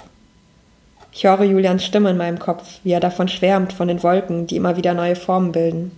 Ich 1.13 1.25
höre 1.25 1.45
Julians 1.45 1.85
Stimme 1.85 2.11
in 2.11 2.17
meinem 2.17 2.39
Kopf, 2.39 2.81
wie 2.83 2.93
er 2.93 3.01
davon 3.01 3.29
schwärmt, 3.29 3.73
von 3.73 3.89
den 3.89 4.03
Wolken, 4.03 4.47
die 4.47 4.57
immer 4.57 4.77
wieder 4.77 4.93
neue 4.93 5.17
Formen 5.17 5.53
bilden. 5.53 5.93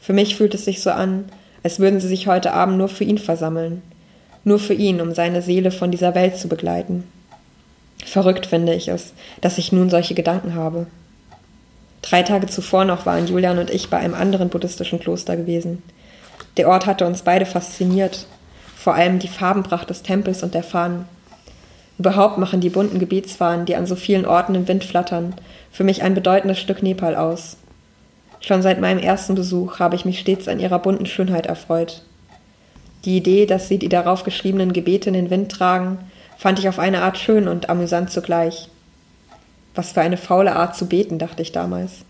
Für 0.00 0.12
mich 0.12 0.36
fühlt 0.36 0.54
es 0.54 0.64
sich 0.64 0.80
so 0.80 0.90
an, 0.90 1.26
als 1.62 1.80
würden 1.80 2.00
sie 2.00 2.08
sich 2.08 2.28
heute 2.28 2.52
Abend 2.52 2.78
nur 2.78 2.88
für 2.88 3.04
ihn 3.04 3.18
versammeln. 3.18 3.82
Nur 4.44 4.58
für 4.58 4.74
ihn, 4.74 5.00
um 5.00 5.12
seine 5.12 5.42
Seele 5.42 5.70
von 5.70 5.90
dieser 5.90 6.14
Welt 6.14 6.36
zu 6.36 6.48
begleiten. 6.48 7.04
Verrückt 8.06 8.46
finde 8.46 8.74
ich 8.74 8.88
es, 8.88 9.12
dass 9.40 9.58
ich 9.58 9.72
nun 9.72 9.90
solche 9.90 10.14
Gedanken 10.14 10.54
habe. 10.54 10.86
Drei 12.02 12.22
Tage 12.22 12.46
zuvor 12.46 12.84
noch 12.84 13.06
waren 13.06 13.26
Julian 13.26 13.58
und 13.58 13.70
ich 13.70 13.90
bei 13.90 13.98
einem 13.98 14.14
anderen 14.14 14.48
buddhistischen 14.48 15.00
Kloster 15.00 15.36
gewesen. 15.36 15.82
Der 16.56 16.68
Ort 16.68 16.86
hatte 16.86 17.06
uns 17.06 17.22
beide 17.22 17.46
fasziniert, 17.46 18.26
vor 18.76 18.94
allem 18.94 19.18
die 19.18 19.28
Farbenpracht 19.28 19.90
des 19.90 20.02
Tempels 20.02 20.42
und 20.42 20.54
der 20.54 20.62
Fahnen. 20.62 21.04
Überhaupt 21.98 22.38
machen 22.38 22.60
die 22.60 22.70
bunten 22.70 23.00
Gebetsfahnen, 23.00 23.66
die 23.66 23.74
an 23.74 23.86
so 23.86 23.96
vielen 23.96 24.24
Orten 24.24 24.54
im 24.54 24.68
Wind 24.68 24.84
flattern, 24.84 25.34
für 25.72 25.82
mich 25.84 26.02
ein 26.02 26.14
bedeutendes 26.14 26.58
Stück 26.58 26.82
Nepal 26.82 27.16
aus. 27.16 27.56
Schon 28.40 28.62
seit 28.62 28.80
meinem 28.80 29.00
ersten 29.00 29.34
Besuch 29.34 29.80
habe 29.80 29.96
ich 29.96 30.04
mich 30.04 30.20
stets 30.20 30.46
an 30.46 30.60
ihrer 30.60 30.78
bunten 30.78 31.06
Schönheit 31.06 31.46
erfreut. 31.46 32.02
Die 33.04 33.16
Idee, 33.16 33.46
dass 33.46 33.68
sie 33.68 33.78
die 33.78 33.88
darauf 33.88 34.22
geschriebenen 34.22 34.72
Gebete 34.72 35.08
in 35.08 35.14
den 35.14 35.30
Wind 35.30 35.50
tragen, 35.50 35.98
fand 36.36 36.60
ich 36.60 36.68
auf 36.68 36.78
eine 36.78 37.02
Art 37.02 37.18
schön 37.18 37.48
und 37.48 37.68
amüsant 37.68 38.10
zugleich. 38.10 38.68
Was 39.74 39.92
für 39.92 40.00
eine 40.00 40.16
faule 40.16 40.56
Art 40.56 40.76
zu 40.76 40.86
beten, 40.86 41.18
dachte 41.18 41.42
ich 41.42 41.52
damals. 41.52 42.04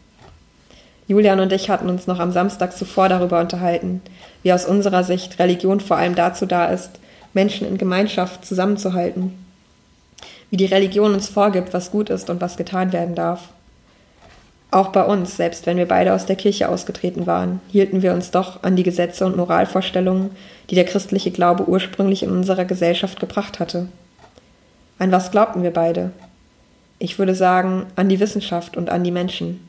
Julian 1.06 1.40
und 1.40 1.52
ich 1.52 1.70
hatten 1.70 1.88
uns 1.88 2.06
noch 2.06 2.18
am 2.18 2.32
Samstag 2.32 2.76
zuvor 2.76 3.08
darüber 3.08 3.40
unterhalten, 3.40 4.02
wie 4.42 4.52
aus 4.52 4.66
unserer 4.66 5.04
Sicht 5.04 5.38
Religion 5.38 5.80
vor 5.80 5.96
allem 5.96 6.14
dazu 6.14 6.44
da 6.44 6.66
ist, 6.66 6.90
Menschen 7.32 7.66
in 7.66 7.78
Gemeinschaft 7.78 8.44
zusammenzuhalten. 8.44 9.32
Wie 10.50 10.56
die 10.56 10.66
Religion 10.66 11.14
uns 11.14 11.28
vorgibt, 11.28 11.72
was 11.72 11.90
gut 11.90 12.10
ist 12.10 12.28
und 12.30 12.40
was 12.40 12.56
getan 12.56 12.92
werden 12.92 13.14
darf. 13.14 13.48
Auch 14.70 14.88
bei 14.88 15.02
uns, 15.02 15.36
selbst 15.36 15.64
wenn 15.64 15.78
wir 15.78 15.88
beide 15.88 16.12
aus 16.12 16.26
der 16.26 16.36
Kirche 16.36 16.68
ausgetreten 16.68 17.26
waren, 17.26 17.60
hielten 17.68 18.02
wir 18.02 18.12
uns 18.12 18.30
doch 18.30 18.62
an 18.62 18.76
die 18.76 18.82
Gesetze 18.82 19.24
und 19.24 19.36
Moralvorstellungen, 19.36 20.30
die 20.68 20.74
der 20.74 20.84
christliche 20.84 21.30
Glaube 21.30 21.66
ursprünglich 21.66 22.22
in 22.22 22.30
unserer 22.30 22.66
Gesellschaft 22.66 23.18
gebracht 23.18 23.60
hatte. 23.60 23.88
An 24.98 25.10
was 25.10 25.30
glaubten 25.30 25.62
wir 25.62 25.72
beide? 25.72 26.10
Ich 26.98 27.18
würde 27.18 27.34
sagen, 27.34 27.86
an 27.96 28.08
die 28.08 28.20
Wissenschaft 28.20 28.76
und 28.76 28.90
an 28.90 29.04
die 29.04 29.10
Menschen. 29.10 29.68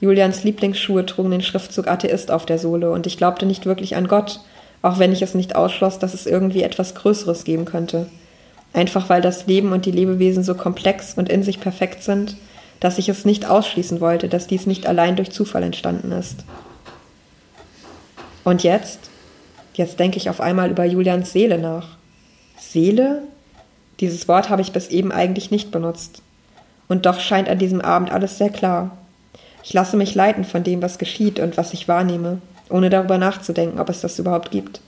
Julians 0.00 0.44
Lieblingsschuhe 0.44 1.06
trugen 1.06 1.30
den 1.30 1.42
Schriftzug 1.42 1.86
Atheist 1.86 2.30
auf 2.30 2.44
der 2.44 2.58
Sohle 2.58 2.90
und 2.90 3.06
ich 3.06 3.16
glaubte 3.16 3.46
nicht 3.46 3.66
wirklich 3.66 3.96
an 3.96 4.08
Gott, 4.08 4.40
auch 4.82 4.98
wenn 4.98 5.12
ich 5.12 5.22
es 5.22 5.34
nicht 5.34 5.56
ausschloss, 5.56 5.98
dass 5.98 6.12
es 6.12 6.26
irgendwie 6.26 6.62
etwas 6.62 6.94
Größeres 6.94 7.44
geben 7.44 7.64
könnte. 7.64 8.08
Einfach 8.72 9.08
weil 9.08 9.22
das 9.22 9.46
Leben 9.46 9.72
und 9.72 9.86
die 9.86 9.92
Lebewesen 9.92 10.42
so 10.42 10.54
komplex 10.54 11.14
und 11.14 11.28
in 11.28 11.42
sich 11.42 11.60
perfekt 11.60 12.02
sind, 12.02 12.36
dass 12.80 12.98
ich 12.98 13.08
es 13.08 13.24
nicht 13.24 13.48
ausschließen 13.48 14.00
wollte, 14.00 14.28
dass 14.28 14.48
dies 14.48 14.66
nicht 14.66 14.86
allein 14.86 15.16
durch 15.16 15.30
Zufall 15.30 15.62
entstanden 15.62 16.12
ist. 16.12 16.44
Und 18.42 18.62
jetzt? 18.62 18.98
Jetzt 19.74 19.98
denke 19.98 20.18
ich 20.18 20.28
auf 20.28 20.40
einmal 20.40 20.70
über 20.70 20.84
Julians 20.84 21.32
Seele 21.32 21.58
nach. 21.58 21.96
Seele? 22.58 23.22
Dieses 24.00 24.28
Wort 24.28 24.50
habe 24.50 24.60
ich 24.60 24.72
bis 24.72 24.88
eben 24.88 25.12
eigentlich 25.12 25.50
nicht 25.50 25.70
benutzt. 25.70 26.20
Und 26.88 27.06
doch 27.06 27.20
scheint 27.20 27.48
an 27.48 27.58
diesem 27.58 27.80
Abend 27.80 28.12
alles 28.12 28.38
sehr 28.38 28.50
klar. 28.50 28.96
Ich 29.62 29.72
lasse 29.72 29.96
mich 29.96 30.14
leiten 30.14 30.44
von 30.44 30.62
dem, 30.62 30.82
was 30.82 30.98
geschieht 30.98 31.40
und 31.40 31.56
was 31.56 31.72
ich 31.72 31.88
wahrnehme, 31.88 32.38
ohne 32.68 32.90
darüber 32.90 33.16
nachzudenken, 33.16 33.80
ob 33.80 33.88
es 33.88 34.02
das 34.02 34.18
überhaupt 34.18 34.50
gibt. 34.50 34.80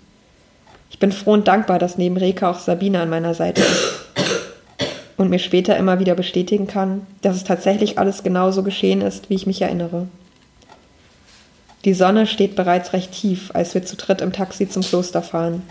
Ich 0.90 0.98
bin 0.98 1.12
froh 1.12 1.32
und 1.32 1.48
dankbar, 1.48 1.78
dass 1.78 1.98
neben 1.98 2.16
Reka 2.16 2.50
auch 2.50 2.58
Sabine 2.58 3.00
an 3.00 3.10
meiner 3.10 3.34
Seite 3.34 3.62
ist. 3.62 4.00
und 5.16 5.30
mir 5.30 5.38
später 5.38 5.76
immer 5.76 5.98
wieder 5.98 6.14
bestätigen 6.14 6.66
kann, 6.66 7.06
dass 7.22 7.36
es 7.36 7.44
tatsächlich 7.44 7.98
alles 7.98 8.22
genauso 8.22 8.62
geschehen 8.62 9.00
ist, 9.00 9.30
wie 9.30 9.34
ich 9.34 9.46
mich 9.46 9.62
erinnere. 9.62 10.08
Die 11.86 11.94
Sonne 11.94 12.26
steht 12.26 12.56
bereits 12.56 12.92
recht 12.92 13.12
tief, 13.12 13.50
als 13.54 13.74
wir 13.74 13.84
zu 13.84 13.96
dritt 13.96 14.20
im 14.20 14.32
Taxi 14.32 14.68
zum 14.68 14.82
Kloster 14.82 15.22
fahren. 15.22 15.62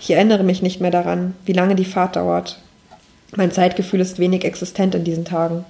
Ich 0.00 0.10
erinnere 0.10 0.44
mich 0.44 0.62
nicht 0.62 0.80
mehr 0.80 0.90
daran, 0.90 1.34
wie 1.44 1.52
lange 1.52 1.74
die 1.74 1.84
Fahrt 1.84 2.16
dauert. 2.16 2.60
Mein 3.36 3.52
Zeitgefühl 3.52 4.00
ist 4.00 4.18
wenig 4.18 4.44
existent 4.44 4.94
in 4.94 5.04
diesen 5.04 5.24
Tagen. 5.24 5.64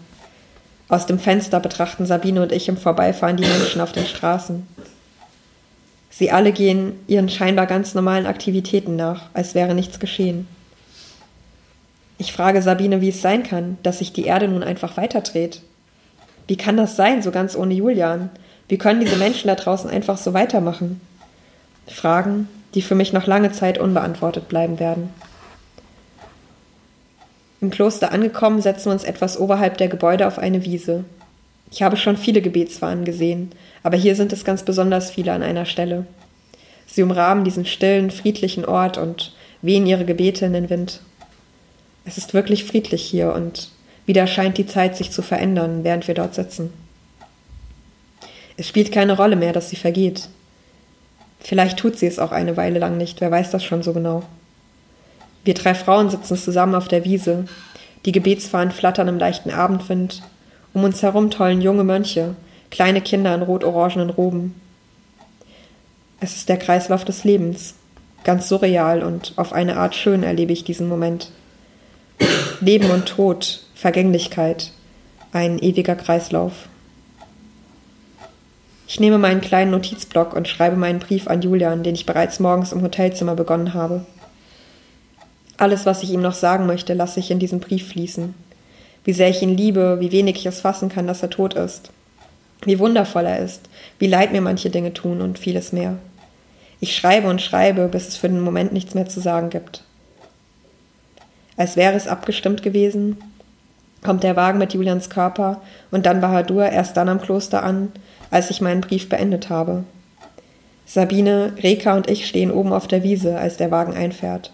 Aus 0.88 1.06
dem 1.06 1.18
Fenster 1.18 1.60
betrachten 1.60 2.06
Sabine 2.06 2.42
und 2.42 2.52
ich 2.52 2.68
im 2.68 2.76
Vorbeifahren 2.76 3.36
die 3.36 3.46
Menschen 3.46 3.80
auf 3.80 3.92
den 3.92 4.06
Straßen. 4.06 4.66
Sie 6.10 6.30
alle 6.30 6.52
gehen 6.52 6.94
ihren 7.06 7.28
scheinbar 7.28 7.66
ganz 7.66 7.94
normalen 7.94 8.26
Aktivitäten 8.26 8.96
nach, 8.96 9.26
als 9.34 9.54
wäre 9.54 9.74
nichts 9.74 10.00
geschehen. 10.00 10.48
Ich 12.16 12.32
frage 12.32 12.62
Sabine, 12.62 13.00
wie 13.00 13.10
es 13.10 13.22
sein 13.22 13.42
kann, 13.42 13.78
dass 13.82 13.98
sich 13.98 14.12
die 14.12 14.24
Erde 14.24 14.48
nun 14.48 14.64
einfach 14.64 14.96
weiterdreht. 14.96 15.62
Wie 16.48 16.56
kann 16.56 16.76
das 16.76 16.96
sein, 16.96 17.22
so 17.22 17.30
ganz 17.30 17.54
ohne 17.54 17.74
Julian? 17.74 18.30
Wie 18.66 18.78
können 18.78 19.00
diese 19.00 19.16
Menschen 19.16 19.48
da 19.48 19.54
draußen 19.54 19.88
einfach 19.88 20.16
so 20.16 20.32
weitermachen? 20.32 21.00
Fragen, 21.86 22.48
die 22.74 22.82
für 22.82 22.94
mich 22.94 23.12
noch 23.12 23.26
lange 23.26 23.52
Zeit 23.52 23.78
unbeantwortet 23.78 24.48
bleiben 24.48 24.80
werden. 24.80 25.10
Im 27.60 27.70
Kloster 27.70 28.12
angekommen, 28.12 28.62
setzen 28.62 28.86
wir 28.86 28.92
uns 28.92 29.04
etwas 29.04 29.38
oberhalb 29.38 29.78
der 29.78 29.88
Gebäude 29.88 30.26
auf 30.26 30.38
eine 30.38 30.64
Wiese. 30.64 31.04
Ich 31.70 31.82
habe 31.82 31.96
schon 31.96 32.16
viele 32.16 32.40
Gebetsfahnen 32.40 33.04
gesehen, 33.04 33.50
aber 33.82 33.96
hier 33.96 34.14
sind 34.14 34.32
es 34.32 34.44
ganz 34.44 34.62
besonders 34.62 35.10
viele 35.10 35.32
an 35.32 35.42
einer 35.42 35.66
Stelle. 35.66 36.06
Sie 36.86 37.02
umrahmen 37.02 37.44
diesen 37.44 37.66
stillen, 37.66 38.10
friedlichen 38.10 38.64
Ort 38.64 38.96
und 38.96 39.34
wehen 39.60 39.86
ihre 39.86 40.04
Gebete 40.04 40.46
in 40.46 40.52
den 40.52 40.70
Wind. 40.70 41.00
Es 42.04 42.16
ist 42.16 42.32
wirklich 42.32 42.64
friedlich 42.64 43.02
hier 43.02 43.34
und 43.34 43.70
wieder 44.06 44.26
scheint 44.26 44.56
die 44.56 44.66
Zeit 44.66 44.96
sich 44.96 45.10
zu 45.10 45.20
verändern, 45.20 45.84
während 45.84 46.08
wir 46.08 46.14
dort 46.14 46.34
sitzen. 46.34 46.72
Es 48.56 48.66
spielt 48.66 48.90
keine 48.90 49.16
Rolle 49.16 49.36
mehr, 49.36 49.52
dass 49.52 49.68
sie 49.68 49.76
vergeht. 49.76 50.28
Vielleicht 51.40 51.78
tut 51.78 51.98
sie 51.98 52.06
es 52.06 52.18
auch 52.18 52.32
eine 52.32 52.56
Weile 52.56 52.78
lang 52.78 52.96
nicht, 52.96 53.20
wer 53.20 53.30
weiß 53.30 53.50
das 53.50 53.64
schon 53.64 53.82
so 53.82 53.92
genau. 53.92 54.22
Wir 55.44 55.54
drei 55.54 55.74
Frauen 55.74 56.10
sitzen 56.10 56.36
zusammen 56.36 56.74
auf 56.74 56.88
der 56.88 57.04
Wiese, 57.04 57.44
die 58.04 58.12
Gebetsfahnen 58.12 58.72
flattern 58.72 59.08
im 59.08 59.18
leichten 59.18 59.50
Abendwind, 59.50 60.22
um 60.74 60.84
uns 60.84 61.02
herum 61.02 61.30
tollen 61.30 61.60
junge 61.60 61.84
Mönche, 61.84 62.36
kleine 62.70 63.00
Kinder 63.00 63.34
in 63.34 63.42
rot-orangenen 63.42 64.10
Roben. 64.10 64.60
Es 66.20 66.36
ist 66.36 66.48
der 66.48 66.58
Kreislauf 66.58 67.04
des 67.04 67.24
Lebens, 67.24 67.74
ganz 68.24 68.48
surreal 68.48 69.02
und 69.02 69.32
auf 69.36 69.52
eine 69.52 69.76
Art 69.76 69.94
schön 69.94 70.22
erlebe 70.22 70.52
ich 70.52 70.64
diesen 70.64 70.88
Moment. 70.88 71.30
Leben 72.60 72.90
und 72.90 73.06
Tod, 73.06 73.62
Vergänglichkeit, 73.74 74.72
ein 75.32 75.58
ewiger 75.58 75.94
Kreislauf. 75.94 76.68
Ich 78.88 78.98
nehme 78.98 79.18
meinen 79.18 79.40
kleinen 79.40 79.70
Notizblock 79.70 80.34
und 80.34 80.48
schreibe 80.48 80.76
meinen 80.76 80.98
Brief 80.98 81.28
an 81.28 81.42
Julian, 81.42 81.82
den 81.82 81.94
ich 81.94 82.06
bereits 82.06 82.40
morgens 82.40 82.72
im 82.72 82.82
Hotelzimmer 82.82 83.34
begonnen 83.34 83.74
habe. 83.74 84.06
Alles, 85.58 85.86
was 85.86 86.04
ich 86.04 86.10
ihm 86.12 86.22
noch 86.22 86.34
sagen 86.34 86.66
möchte, 86.66 86.94
lasse 86.94 87.18
ich 87.18 87.32
in 87.32 87.40
diesen 87.40 87.58
Brief 87.58 87.88
fließen. 87.88 88.32
Wie 89.04 89.12
sehr 89.12 89.28
ich 89.28 89.42
ihn 89.42 89.56
liebe, 89.56 89.98
wie 90.00 90.12
wenig 90.12 90.36
ich 90.36 90.46
es 90.46 90.60
fassen 90.60 90.88
kann, 90.88 91.08
dass 91.08 91.22
er 91.22 91.30
tot 91.30 91.54
ist. 91.54 91.90
Wie 92.62 92.78
wundervoll 92.78 93.26
er 93.26 93.40
ist, 93.40 93.68
wie 93.98 94.06
leid 94.06 94.32
mir 94.32 94.40
manche 94.40 94.70
Dinge 94.70 94.94
tun 94.94 95.20
und 95.20 95.38
vieles 95.38 95.72
mehr. 95.72 95.96
Ich 96.80 96.96
schreibe 96.96 97.28
und 97.28 97.42
schreibe, 97.42 97.88
bis 97.88 98.06
es 98.06 98.16
für 98.16 98.28
den 98.28 98.40
Moment 98.40 98.72
nichts 98.72 98.94
mehr 98.94 99.08
zu 99.08 99.20
sagen 99.20 99.50
gibt. 99.50 99.82
Als 101.56 101.76
wäre 101.76 101.94
es 101.94 102.06
abgestimmt 102.06 102.62
gewesen, 102.62 103.16
kommt 104.04 104.22
der 104.22 104.36
Wagen 104.36 104.58
mit 104.58 104.74
Julians 104.74 105.10
Körper 105.10 105.60
und 105.90 106.06
dann 106.06 106.20
Bahadur 106.20 106.66
erst 106.66 106.96
dann 106.96 107.08
am 107.08 107.20
Kloster 107.20 107.64
an, 107.64 107.90
als 108.30 108.50
ich 108.50 108.60
meinen 108.60 108.80
Brief 108.80 109.08
beendet 109.08 109.50
habe. 109.50 109.82
Sabine, 110.86 111.52
Reka 111.60 111.96
und 111.96 112.08
ich 112.08 112.28
stehen 112.28 112.52
oben 112.52 112.72
auf 112.72 112.86
der 112.86 113.02
Wiese, 113.02 113.38
als 113.38 113.56
der 113.56 113.72
Wagen 113.72 113.94
einfährt. 113.94 114.52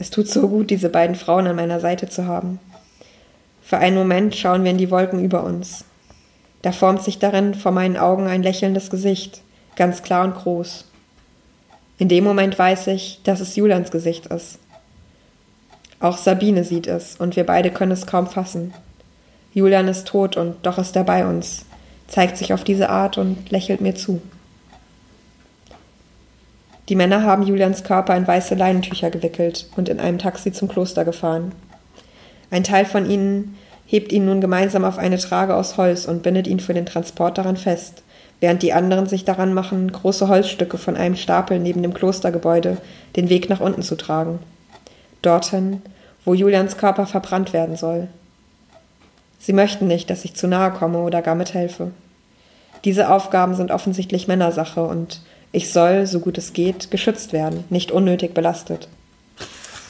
Es 0.00 0.08
tut 0.08 0.28
so 0.28 0.48
gut, 0.48 0.70
diese 0.70 0.88
beiden 0.88 1.14
Frauen 1.14 1.46
an 1.46 1.56
meiner 1.56 1.78
Seite 1.78 2.08
zu 2.08 2.26
haben. 2.26 2.58
Für 3.60 3.76
einen 3.76 3.96
Moment 3.96 4.34
schauen 4.34 4.64
wir 4.64 4.70
in 4.70 4.78
die 4.78 4.90
Wolken 4.90 5.22
über 5.22 5.44
uns. 5.44 5.84
Da 6.62 6.72
formt 6.72 7.02
sich 7.02 7.18
darin 7.18 7.54
vor 7.54 7.70
meinen 7.70 7.98
Augen 7.98 8.26
ein 8.26 8.42
lächelndes 8.42 8.88
Gesicht, 8.88 9.42
ganz 9.76 10.02
klar 10.02 10.24
und 10.24 10.36
groß. 10.36 10.86
In 11.98 12.08
dem 12.08 12.24
Moment 12.24 12.58
weiß 12.58 12.86
ich, 12.86 13.20
dass 13.24 13.40
es 13.40 13.56
Julians 13.56 13.90
Gesicht 13.90 14.28
ist. 14.28 14.58
Auch 16.00 16.16
Sabine 16.16 16.64
sieht 16.64 16.86
es, 16.86 17.16
und 17.16 17.36
wir 17.36 17.44
beide 17.44 17.70
können 17.70 17.92
es 17.92 18.06
kaum 18.06 18.26
fassen. 18.26 18.72
Julian 19.52 19.86
ist 19.86 20.08
tot 20.08 20.34
und 20.34 20.56
doch 20.64 20.78
ist 20.78 20.96
er 20.96 21.04
bei 21.04 21.26
uns, 21.26 21.66
zeigt 22.08 22.38
sich 22.38 22.54
auf 22.54 22.64
diese 22.64 22.88
Art 22.88 23.18
und 23.18 23.50
lächelt 23.50 23.82
mir 23.82 23.94
zu. 23.94 24.22
Die 26.90 26.96
Männer 26.96 27.22
haben 27.22 27.44
Julians 27.44 27.84
Körper 27.84 28.14
in 28.16 28.26
weiße 28.26 28.54
Leinentücher 28.54 29.10
gewickelt 29.10 29.66
und 29.76 29.88
in 29.88 29.98
einem 29.98 30.18
Taxi 30.18 30.52
zum 30.52 30.68
Kloster 30.68 31.06
gefahren. 31.06 31.52
Ein 32.50 32.64
Teil 32.64 32.84
von 32.84 33.08
ihnen 33.08 33.56
hebt 33.86 34.12
ihn 34.12 34.26
nun 34.26 34.42
gemeinsam 34.42 34.84
auf 34.84 34.98
eine 34.98 35.16
Trage 35.16 35.54
aus 35.54 35.78
Holz 35.78 36.04
und 36.04 36.22
bindet 36.22 36.46
ihn 36.46 36.60
für 36.60 36.74
den 36.74 36.86
Transport 36.86 37.38
daran 37.38 37.56
fest, 37.56 38.02
während 38.40 38.62
die 38.62 38.72
anderen 38.72 39.06
sich 39.06 39.24
daran 39.24 39.54
machen, 39.54 39.90
große 39.90 40.28
Holzstücke 40.28 40.76
von 40.76 40.96
einem 40.96 41.16
Stapel 41.16 41.58
neben 41.60 41.82
dem 41.82 41.94
Klostergebäude 41.94 42.76
den 43.16 43.30
Weg 43.30 43.48
nach 43.48 43.60
unten 43.60 43.82
zu 43.82 43.96
tragen 43.96 44.40
dorthin, 45.22 45.82
wo 46.24 46.34
Julians 46.34 46.76
Körper 46.76 47.06
verbrannt 47.06 47.52
werden 47.52 47.76
soll. 47.76 48.08
Sie 49.38 49.52
möchten 49.52 49.86
nicht, 49.86 50.10
dass 50.10 50.24
ich 50.24 50.34
zu 50.34 50.48
nahe 50.48 50.70
komme 50.70 50.98
oder 50.98 51.22
gar 51.22 51.34
mithelfe. 51.34 51.92
Diese 52.84 53.10
Aufgaben 53.10 53.54
sind 53.54 53.70
offensichtlich 53.70 54.28
Männersache 54.28 54.82
und 54.82 55.20
ich 55.52 55.72
soll, 55.72 56.06
so 56.06 56.20
gut 56.20 56.38
es 56.38 56.52
geht, 56.52 56.90
geschützt 56.90 57.32
werden, 57.32 57.64
nicht 57.70 57.90
unnötig 57.90 58.34
belastet. 58.34 58.88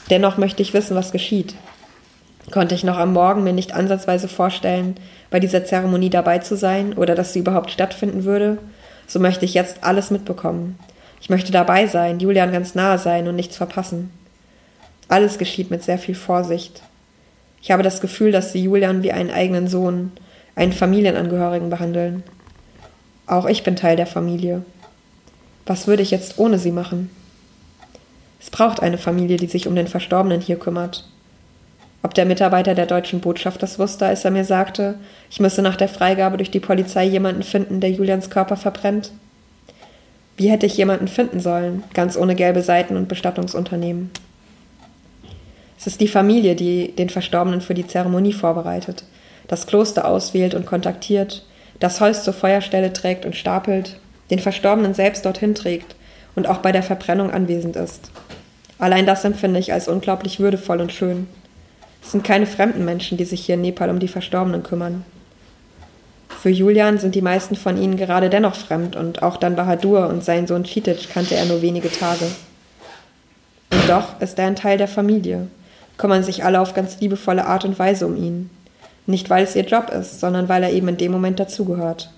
Dennoch 0.08 0.38
möchte 0.38 0.62
ich 0.62 0.72
wissen, 0.72 0.96
was 0.96 1.12
geschieht. 1.12 1.54
Konnte 2.50 2.74
ich 2.74 2.82
noch 2.82 2.96
am 2.96 3.12
Morgen 3.12 3.44
mir 3.44 3.52
nicht 3.52 3.74
ansatzweise 3.74 4.26
vorstellen, 4.26 4.96
bei 5.30 5.38
dieser 5.38 5.64
Zeremonie 5.64 6.10
dabei 6.10 6.38
zu 6.38 6.56
sein 6.56 6.94
oder 6.94 7.14
dass 7.14 7.32
sie 7.32 7.40
überhaupt 7.40 7.70
stattfinden 7.70 8.24
würde, 8.24 8.58
so 9.06 9.20
möchte 9.20 9.44
ich 9.44 9.54
jetzt 9.54 9.84
alles 9.84 10.10
mitbekommen. 10.10 10.78
Ich 11.20 11.28
möchte 11.28 11.52
dabei 11.52 11.86
sein, 11.86 12.18
Julian 12.18 12.52
ganz 12.52 12.74
nahe 12.74 12.98
sein 12.98 13.28
und 13.28 13.36
nichts 13.36 13.56
verpassen. 13.56 14.10
Alles 15.08 15.38
geschieht 15.38 15.70
mit 15.70 15.82
sehr 15.82 15.98
viel 15.98 16.14
Vorsicht. 16.14 16.82
Ich 17.62 17.70
habe 17.70 17.82
das 17.82 18.00
Gefühl, 18.00 18.32
dass 18.32 18.52
sie 18.52 18.62
Julian 18.62 19.02
wie 19.02 19.12
einen 19.12 19.30
eigenen 19.30 19.68
Sohn, 19.68 20.12
einen 20.54 20.72
Familienangehörigen 20.72 21.68
behandeln. 21.68 22.22
Auch 23.26 23.46
ich 23.46 23.62
bin 23.62 23.76
Teil 23.76 23.96
der 23.96 24.06
Familie. 24.06 24.62
Was 25.66 25.86
würde 25.86 26.02
ich 26.02 26.10
jetzt 26.10 26.38
ohne 26.38 26.58
sie 26.58 26.72
machen? 26.72 27.10
Es 28.40 28.50
braucht 28.50 28.80
eine 28.80 28.98
Familie, 28.98 29.36
die 29.36 29.46
sich 29.46 29.66
um 29.66 29.74
den 29.74 29.86
Verstorbenen 29.86 30.40
hier 30.40 30.58
kümmert. 30.58 31.06
Ob 32.02 32.14
der 32.14 32.24
Mitarbeiter 32.24 32.74
der 32.74 32.86
deutschen 32.86 33.20
Botschaft 33.20 33.62
das 33.62 33.78
wusste, 33.78 34.06
als 34.06 34.24
er 34.24 34.30
mir 34.30 34.44
sagte, 34.44 34.94
ich 35.30 35.40
müsse 35.40 35.60
nach 35.60 35.76
der 35.76 35.88
Freigabe 35.88 36.38
durch 36.38 36.50
die 36.50 36.60
Polizei 36.60 37.04
jemanden 37.04 37.42
finden, 37.42 37.80
der 37.80 37.90
Julians 37.90 38.30
Körper 38.30 38.56
verbrennt? 38.56 39.12
Wie 40.38 40.48
hätte 40.48 40.64
ich 40.64 40.78
jemanden 40.78 41.08
finden 41.08 41.40
sollen, 41.40 41.84
ganz 41.92 42.16
ohne 42.16 42.34
gelbe 42.34 42.62
Seiten 42.62 42.96
und 42.96 43.08
Bestattungsunternehmen? 43.08 44.10
Es 45.78 45.86
ist 45.86 46.00
die 46.00 46.08
Familie, 46.08 46.56
die 46.56 46.92
den 46.92 47.10
Verstorbenen 47.10 47.60
für 47.60 47.74
die 47.74 47.86
Zeremonie 47.86 48.32
vorbereitet, 48.32 49.04
das 49.48 49.66
Kloster 49.66 50.06
auswählt 50.06 50.54
und 50.54 50.64
kontaktiert, 50.64 51.44
das 51.78 52.00
Holz 52.00 52.24
zur 52.24 52.32
Feuerstelle 52.32 52.94
trägt 52.94 53.26
und 53.26 53.36
stapelt, 53.36 53.98
den 54.30 54.38
Verstorbenen 54.38 54.94
selbst 54.94 55.24
dorthin 55.24 55.54
trägt 55.54 55.94
und 56.34 56.46
auch 56.46 56.58
bei 56.58 56.72
der 56.72 56.82
Verbrennung 56.82 57.30
anwesend 57.30 57.76
ist. 57.76 58.10
Allein 58.78 59.06
das 59.06 59.24
empfinde 59.24 59.60
ich 59.60 59.72
als 59.72 59.88
unglaublich 59.88 60.40
würdevoll 60.40 60.80
und 60.80 60.92
schön. 60.92 61.26
Es 62.02 62.12
sind 62.12 62.24
keine 62.24 62.46
fremden 62.46 62.84
Menschen, 62.84 63.18
die 63.18 63.24
sich 63.24 63.44
hier 63.44 63.56
in 63.56 63.60
Nepal 63.60 63.90
um 63.90 63.98
die 63.98 64.08
Verstorbenen 64.08 64.62
kümmern. 64.62 65.04
Für 66.28 66.50
Julian 66.50 66.98
sind 66.98 67.14
die 67.14 67.22
meisten 67.22 67.56
von 67.56 67.76
ihnen 67.76 67.96
gerade 67.96 68.30
dennoch 68.30 68.54
fremd 68.54 68.96
und 68.96 69.22
auch 69.22 69.36
dann 69.36 69.56
Bahadur 69.56 70.08
und 70.08 70.24
seinen 70.24 70.46
Sohn 70.46 70.64
Chitic 70.64 71.10
kannte 71.12 71.34
er 71.34 71.44
nur 71.44 71.60
wenige 71.60 71.92
Tage. 71.92 72.24
Und 73.72 73.88
doch 73.88 74.20
ist 74.20 74.38
er 74.38 74.46
ein 74.46 74.56
Teil 74.56 74.78
der 74.78 74.88
Familie 74.88 75.48
kümmern 76.00 76.24
sich 76.24 76.44
alle 76.44 76.60
auf 76.60 76.72
ganz 76.72 76.98
liebevolle 77.00 77.46
Art 77.46 77.64
und 77.64 77.78
Weise 77.78 78.06
um 78.06 78.16
ihn. 78.16 78.50
Nicht 79.06 79.28
weil 79.28 79.44
es 79.44 79.54
ihr 79.54 79.64
Job 79.64 79.90
ist, 79.90 80.18
sondern 80.18 80.48
weil 80.48 80.62
er 80.62 80.72
eben 80.72 80.88
in 80.88 80.96
dem 80.96 81.12
Moment 81.12 81.38
dazugehört. 81.38 82.10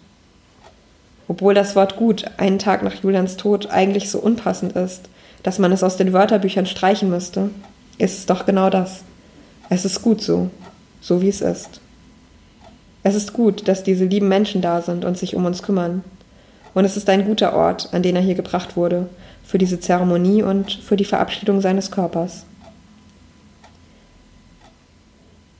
Obwohl 1.28 1.54
das 1.54 1.76
Wort 1.76 1.96
gut 1.96 2.24
einen 2.36 2.58
Tag 2.58 2.82
nach 2.82 2.94
Julians 3.02 3.36
Tod 3.36 3.70
eigentlich 3.70 4.10
so 4.10 4.18
unpassend 4.18 4.72
ist, 4.72 5.08
dass 5.42 5.58
man 5.58 5.72
es 5.72 5.82
aus 5.82 5.96
den 5.96 6.12
Wörterbüchern 6.12 6.66
streichen 6.66 7.10
müsste, 7.10 7.50
ist 7.98 8.18
es 8.18 8.26
doch 8.26 8.46
genau 8.46 8.70
das. 8.70 9.02
Es 9.68 9.84
ist 9.84 10.02
gut 10.02 10.20
so, 10.20 10.50
so 11.00 11.22
wie 11.22 11.28
es 11.28 11.40
ist. 11.40 11.80
Es 13.02 13.14
ist 13.14 13.32
gut, 13.32 13.66
dass 13.68 13.82
diese 13.82 14.04
lieben 14.04 14.28
Menschen 14.28 14.62
da 14.62 14.82
sind 14.82 15.04
und 15.04 15.18
sich 15.18 15.34
um 15.34 15.44
uns 15.44 15.62
kümmern. 15.62 16.04
Und 16.74 16.84
es 16.84 16.96
ist 16.96 17.08
ein 17.08 17.26
guter 17.26 17.54
Ort, 17.54 17.92
an 17.92 18.02
den 18.02 18.16
er 18.16 18.22
hier 18.22 18.34
gebracht 18.34 18.76
wurde, 18.76 19.08
für 19.44 19.58
diese 19.58 19.80
Zeremonie 19.80 20.42
und 20.42 20.72
für 20.72 20.96
die 20.96 21.04
Verabschiedung 21.04 21.60
seines 21.60 21.90
Körpers. 21.90 22.44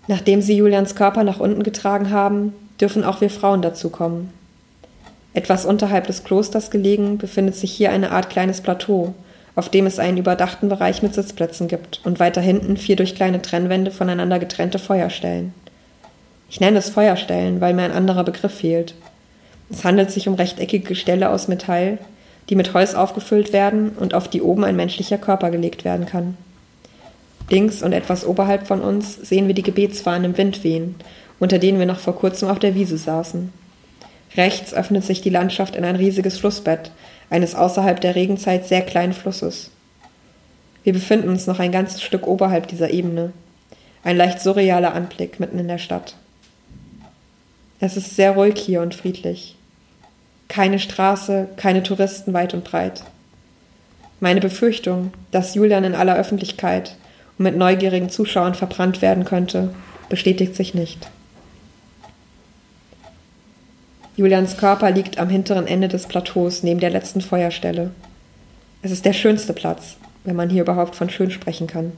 Nachdem 0.07 0.43
sie 0.43 0.57
Julians 0.57 0.95
Körper 0.95 1.25
nach 1.25 1.41
unten 1.41 1.63
getragen 1.63 2.11
haben, 2.11 2.53
dürfen 2.81 3.05
auch 3.05 3.21
wir 3.21 3.31
Frauen 3.31 3.63
dazukommen. 3.63 4.31
Etwas 5.35 5.65
unterhalb 5.65 6.07
des 6.07 6.25
Klosters 6.25 6.71
gelegen 6.71 7.19
befindet 7.19 7.57
sich 7.57 7.73
hier 7.73 7.91
eine 7.91 8.11
Art 8.11 8.29
kleines 8.29 8.61
Plateau, 8.61 9.15
auf 9.55 9.69
dem 9.69 9.87
es 9.87 9.99
einen 9.99 10.19
überdachten 10.19 10.69
Bereich 10.69 11.03
mit 11.03 11.15
Sitzplätzen 11.15 11.69
gibt 11.69 12.01
und 12.05 12.21
weiter 12.21 12.41
hinten 12.41 12.77
vier 12.77 12.97
durch 12.97 13.15
kleine 13.15 13.41
Trennwände 13.41 13.91
voneinander 13.91 14.39
getrennte 14.39 14.79
Feuerstellen. 14.79 15.55
Ich 16.51 16.61
nenne 16.61 16.79
es 16.79 16.91
Feuerstellen, 16.91 17.61
weil 17.61 17.73
mir 17.73 17.83
ein 17.83 17.93
anderer 17.93 18.25
Begriff 18.25 18.53
fehlt. 18.53 18.95
Es 19.71 19.85
handelt 19.85 20.11
sich 20.11 20.29
um 20.29 20.35
rechteckige 20.35 20.87
Gestelle 20.87 21.31
aus 21.31 21.49
Metall, 21.49 21.99
die 22.51 22.57
mit 22.57 22.75
Holz 22.75 22.95
aufgefüllt 22.95 23.55
werden 23.55 23.93
und 23.99 24.13
auf 24.13 24.29
die 24.29 24.43
oben 24.43 24.65
ein 24.65 24.77
menschlicher 24.77 25.17
Körper 25.17 25.51
gelegt 25.51 25.85
werden 25.85 26.05
kann. 26.05 26.37
Links 27.49 27.83
und 27.83 27.93
etwas 27.93 28.27
oberhalb 28.27 28.67
von 28.67 28.83
uns 28.83 29.15
sehen 29.15 29.47
wir 29.47 29.55
die 29.55 29.63
Gebetsfahnen 29.63 30.25
im 30.33 30.39
Wind 30.39 30.63
wehen, 30.65 30.95
unter 31.39 31.59
denen 31.59 31.79
wir 31.79 31.87
noch 31.87 32.01
vor 32.01 32.17
kurzem 32.17 32.49
auf 32.49 32.59
der 32.59 32.75
Wiese 32.75 32.99
saßen. 32.99 33.53
Rechts 34.37 34.73
öffnet 34.73 35.05
sich 35.05 35.21
die 35.21 35.31
Landschaft 35.31 35.77
in 35.77 35.85
ein 35.85 35.97
riesiges 35.97 36.39
Flussbett, 36.39 36.91
eines 37.31 37.55
außerhalb 37.55 38.01
der 38.01 38.15
Regenzeit 38.15 38.67
sehr 38.67 38.83
kleinen 38.83 39.13
Flusses. 39.13 39.71
Wir 40.85 40.93
befinden 40.93 41.29
uns 41.29 41.47
noch 41.47 41.59
ein 41.59 41.73
ganzes 41.73 42.03
Stück 42.03 42.27
oberhalb 42.27 42.67
dieser 42.67 42.91
Ebene. 42.91 43.33
Ein 44.05 44.17
leicht 44.17 44.41
surrealer 44.41 44.95
Anblick 44.95 45.39
mitten 45.39 45.59
in 45.59 45.69
der 45.69 45.79
Stadt. 45.79 46.17
Es 47.79 47.97
ist 47.97 48.17
sehr 48.17 48.33
ruhig 48.33 48.59
hier 48.59 48.81
und 48.81 48.95
friedlich. 48.95 49.57
Keine 50.49 50.79
Straße, 50.79 51.49
keine 51.57 51.83
Touristen 51.83 52.33
weit 52.33 52.55
und 52.55 52.65
breit. 52.65 53.03
Meine 54.21 54.41
Befürchtung, 54.41 55.13
dass 55.31 55.55
Julian 55.55 55.85
in 55.85 55.95
aller 55.95 56.17
Öffentlichkeit 56.17 56.97
und 57.39 57.45
mit 57.45 57.57
neugierigen 57.57 58.11
Zuschauern 58.11 58.55
verbrannt 58.55 59.03
werden 59.03 59.25
könnte, 59.25 59.75
bestätigt 60.09 60.55
sich 60.55 60.75
nicht. 60.75 61.09
Julians 64.15 64.59
Körper 64.59 64.91
liegt 64.91 65.19
am 65.19 65.31
hinteren 65.31 65.67
Ende 65.67 65.89
des 65.89 66.07
Plateaus 66.07 66.63
neben 66.63 66.81
der 66.81 66.91
letzten 66.91 67.23
Feuerstelle. 67.23 67.93
Es 68.83 68.91
ist 68.91 69.07
der 69.07 69.15
schönste 69.15 69.55
Platz, 69.55 69.97
wenn 70.25 70.37
man 70.37 70.51
hier 70.51 70.63
überhaupt 70.63 70.97
von 70.97 71.09
schön 71.09 71.31
sprechen 71.31 71.67
kann. 71.67 71.93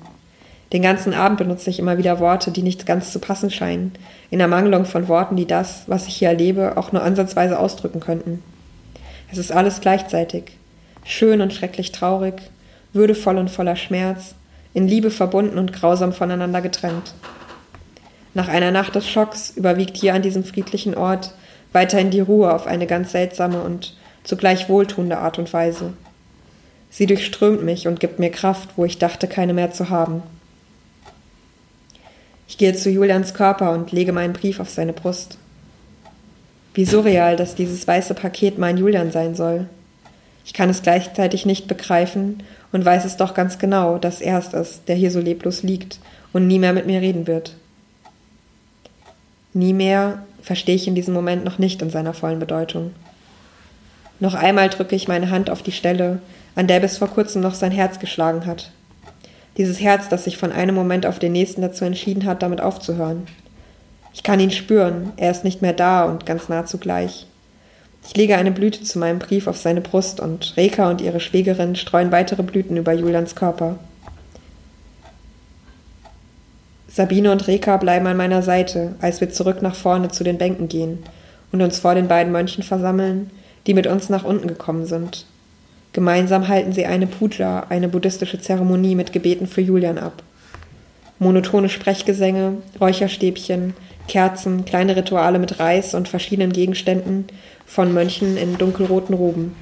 Den 0.72 0.82
ganzen 0.82 1.12
Abend 1.12 1.38
benutze 1.38 1.70
ich 1.70 1.80
immer 1.80 1.98
wieder 1.98 2.20
Worte, 2.20 2.52
die 2.52 2.62
nicht 2.62 2.86
ganz 2.86 3.12
zu 3.12 3.18
passen 3.18 3.50
scheinen, 3.50 3.92
in 4.30 4.38
Ermangelung 4.38 4.84
von 4.84 5.08
Worten, 5.08 5.34
die 5.34 5.46
das, 5.46 5.84
was 5.88 6.06
ich 6.06 6.14
hier 6.14 6.28
erlebe, 6.28 6.76
auch 6.76 6.92
nur 6.92 7.02
ansatzweise 7.02 7.58
ausdrücken 7.58 7.98
könnten. 7.98 8.42
Es 9.32 9.38
ist 9.38 9.50
alles 9.50 9.80
gleichzeitig. 9.80 10.52
Schön 11.04 11.40
und 11.40 11.52
schrecklich 11.52 11.90
traurig, 11.90 12.34
würdevoll 12.92 13.38
und 13.38 13.50
voller 13.50 13.76
Schmerz, 13.76 14.36
in 14.72 14.86
Liebe 14.86 15.10
verbunden 15.10 15.58
und 15.58 15.72
grausam 15.72 16.12
voneinander 16.12 16.60
getrennt. 16.60 17.14
Nach 18.34 18.48
einer 18.48 18.70
Nacht 18.70 18.94
des 18.94 19.08
Schocks 19.08 19.50
überwiegt 19.50 19.96
hier 19.96 20.14
an 20.14 20.22
diesem 20.22 20.44
friedlichen 20.44 20.96
Ort 20.96 21.34
weiterhin 21.74 22.10
die 22.10 22.20
Ruhe 22.20 22.52
auf 22.52 22.66
eine 22.66 22.86
ganz 22.86 23.12
seltsame 23.12 23.60
und 23.60 23.94
zugleich 24.22 24.68
wohltuende 24.68 25.18
Art 25.18 25.38
und 25.38 25.52
Weise. 25.52 25.92
Sie 26.88 27.06
durchströmt 27.06 27.62
mich 27.62 27.88
und 27.88 28.00
gibt 28.00 28.18
mir 28.18 28.30
Kraft, 28.30 28.70
wo 28.76 28.84
ich 28.84 28.98
dachte, 28.98 29.26
keine 29.26 29.52
mehr 29.52 29.72
zu 29.72 29.90
haben. 29.90 30.22
Ich 32.46 32.56
gehe 32.56 32.74
zu 32.74 32.88
Julians 32.88 33.34
Körper 33.34 33.72
und 33.72 33.90
lege 33.90 34.12
meinen 34.12 34.32
Brief 34.32 34.60
auf 34.60 34.70
seine 34.70 34.92
Brust. 34.92 35.38
Wie 36.72 36.84
surreal, 36.84 37.36
dass 37.36 37.56
dieses 37.56 37.86
weiße 37.86 38.14
Paket 38.14 38.58
mein 38.58 38.76
Julian 38.76 39.10
sein 39.10 39.34
soll. 39.34 39.66
Ich 40.44 40.52
kann 40.52 40.70
es 40.70 40.82
gleichzeitig 40.82 41.46
nicht 41.46 41.66
begreifen 41.66 42.42
und 42.70 42.84
weiß 42.84 43.04
es 43.04 43.16
doch 43.16 43.34
ganz 43.34 43.58
genau, 43.58 43.98
dass 43.98 44.20
er 44.20 44.38
es 44.38 44.52
ist, 44.52 44.88
der 44.88 44.94
hier 44.94 45.10
so 45.10 45.20
leblos 45.20 45.62
liegt 45.62 45.98
und 46.32 46.46
nie 46.46 46.58
mehr 46.58 46.72
mit 46.72 46.86
mir 46.86 47.00
reden 47.00 47.26
wird. 47.26 47.56
Nie 49.52 49.72
mehr 49.72 50.24
verstehe 50.44 50.74
ich 50.74 50.86
in 50.86 50.94
diesem 50.94 51.14
Moment 51.14 51.42
noch 51.44 51.58
nicht 51.58 51.80
in 51.80 51.88
seiner 51.88 52.12
vollen 52.12 52.38
Bedeutung. 52.38 52.92
Noch 54.20 54.34
einmal 54.34 54.68
drücke 54.68 54.94
ich 54.94 55.08
meine 55.08 55.30
Hand 55.30 55.48
auf 55.48 55.62
die 55.62 55.72
Stelle, 55.72 56.20
an 56.54 56.66
der 56.66 56.80
bis 56.80 56.98
vor 56.98 57.08
kurzem 57.08 57.40
noch 57.40 57.54
sein 57.54 57.72
Herz 57.72 57.98
geschlagen 57.98 58.46
hat. 58.46 58.70
Dieses 59.56 59.80
Herz, 59.80 60.08
das 60.08 60.24
sich 60.24 60.36
von 60.36 60.52
einem 60.52 60.74
Moment 60.74 61.06
auf 61.06 61.18
den 61.18 61.32
nächsten 61.32 61.62
dazu 61.62 61.84
entschieden 61.84 62.26
hat, 62.26 62.42
damit 62.42 62.60
aufzuhören. 62.60 63.26
Ich 64.12 64.22
kann 64.22 64.38
ihn 64.38 64.50
spüren, 64.50 65.12
er 65.16 65.30
ist 65.30 65.44
nicht 65.44 65.62
mehr 65.62 65.72
da 65.72 66.04
und 66.04 66.26
ganz 66.26 66.48
nah 66.48 66.66
zugleich. 66.66 67.26
Ich 68.06 68.14
lege 68.14 68.36
eine 68.36 68.50
Blüte 68.52 68.82
zu 68.82 68.98
meinem 68.98 69.18
Brief 69.18 69.46
auf 69.46 69.56
seine 69.56 69.80
Brust 69.80 70.20
und 70.20 70.54
Reka 70.58 70.90
und 70.90 71.00
ihre 71.00 71.20
Schwägerin 71.20 71.74
streuen 71.74 72.12
weitere 72.12 72.42
Blüten 72.42 72.76
über 72.76 72.92
Julians 72.92 73.34
Körper. 73.34 73.76
Sabine 76.94 77.32
und 77.32 77.48
Reka 77.48 77.76
bleiben 77.78 78.06
an 78.06 78.16
meiner 78.16 78.40
Seite, 78.42 78.94
als 79.00 79.20
wir 79.20 79.28
zurück 79.28 79.62
nach 79.62 79.74
vorne 79.74 80.10
zu 80.12 80.22
den 80.22 80.38
Bänken 80.38 80.68
gehen 80.68 81.00
und 81.50 81.60
uns 81.60 81.80
vor 81.80 81.96
den 81.96 82.06
beiden 82.06 82.30
Mönchen 82.30 82.62
versammeln, 82.62 83.32
die 83.66 83.74
mit 83.74 83.88
uns 83.88 84.10
nach 84.10 84.22
unten 84.22 84.46
gekommen 84.46 84.86
sind. 84.86 85.26
Gemeinsam 85.92 86.46
halten 86.46 86.72
sie 86.72 86.86
eine 86.86 87.08
Puja, 87.08 87.66
eine 87.68 87.88
buddhistische 87.88 88.40
Zeremonie 88.40 88.94
mit 88.94 89.12
Gebeten 89.12 89.48
für 89.48 89.60
Julian 89.60 89.98
ab. 89.98 90.22
Monotone 91.18 91.68
Sprechgesänge, 91.68 92.58
Räucherstäbchen, 92.80 93.74
Kerzen, 94.06 94.64
kleine 94.64 94.94
Rituale 94.94 95.40
mit 95.40 95.58
Reis 95.58 95.94
und 95.94 96.08
verschiedenen 96.08 96.52
Gegenständen 96.52 97.26
von 97.66 97.92
Mönchen 97.92 98.36
in 98.36 98.56
dunkelroten 98.56 99.16
Roben. 99.16 99.56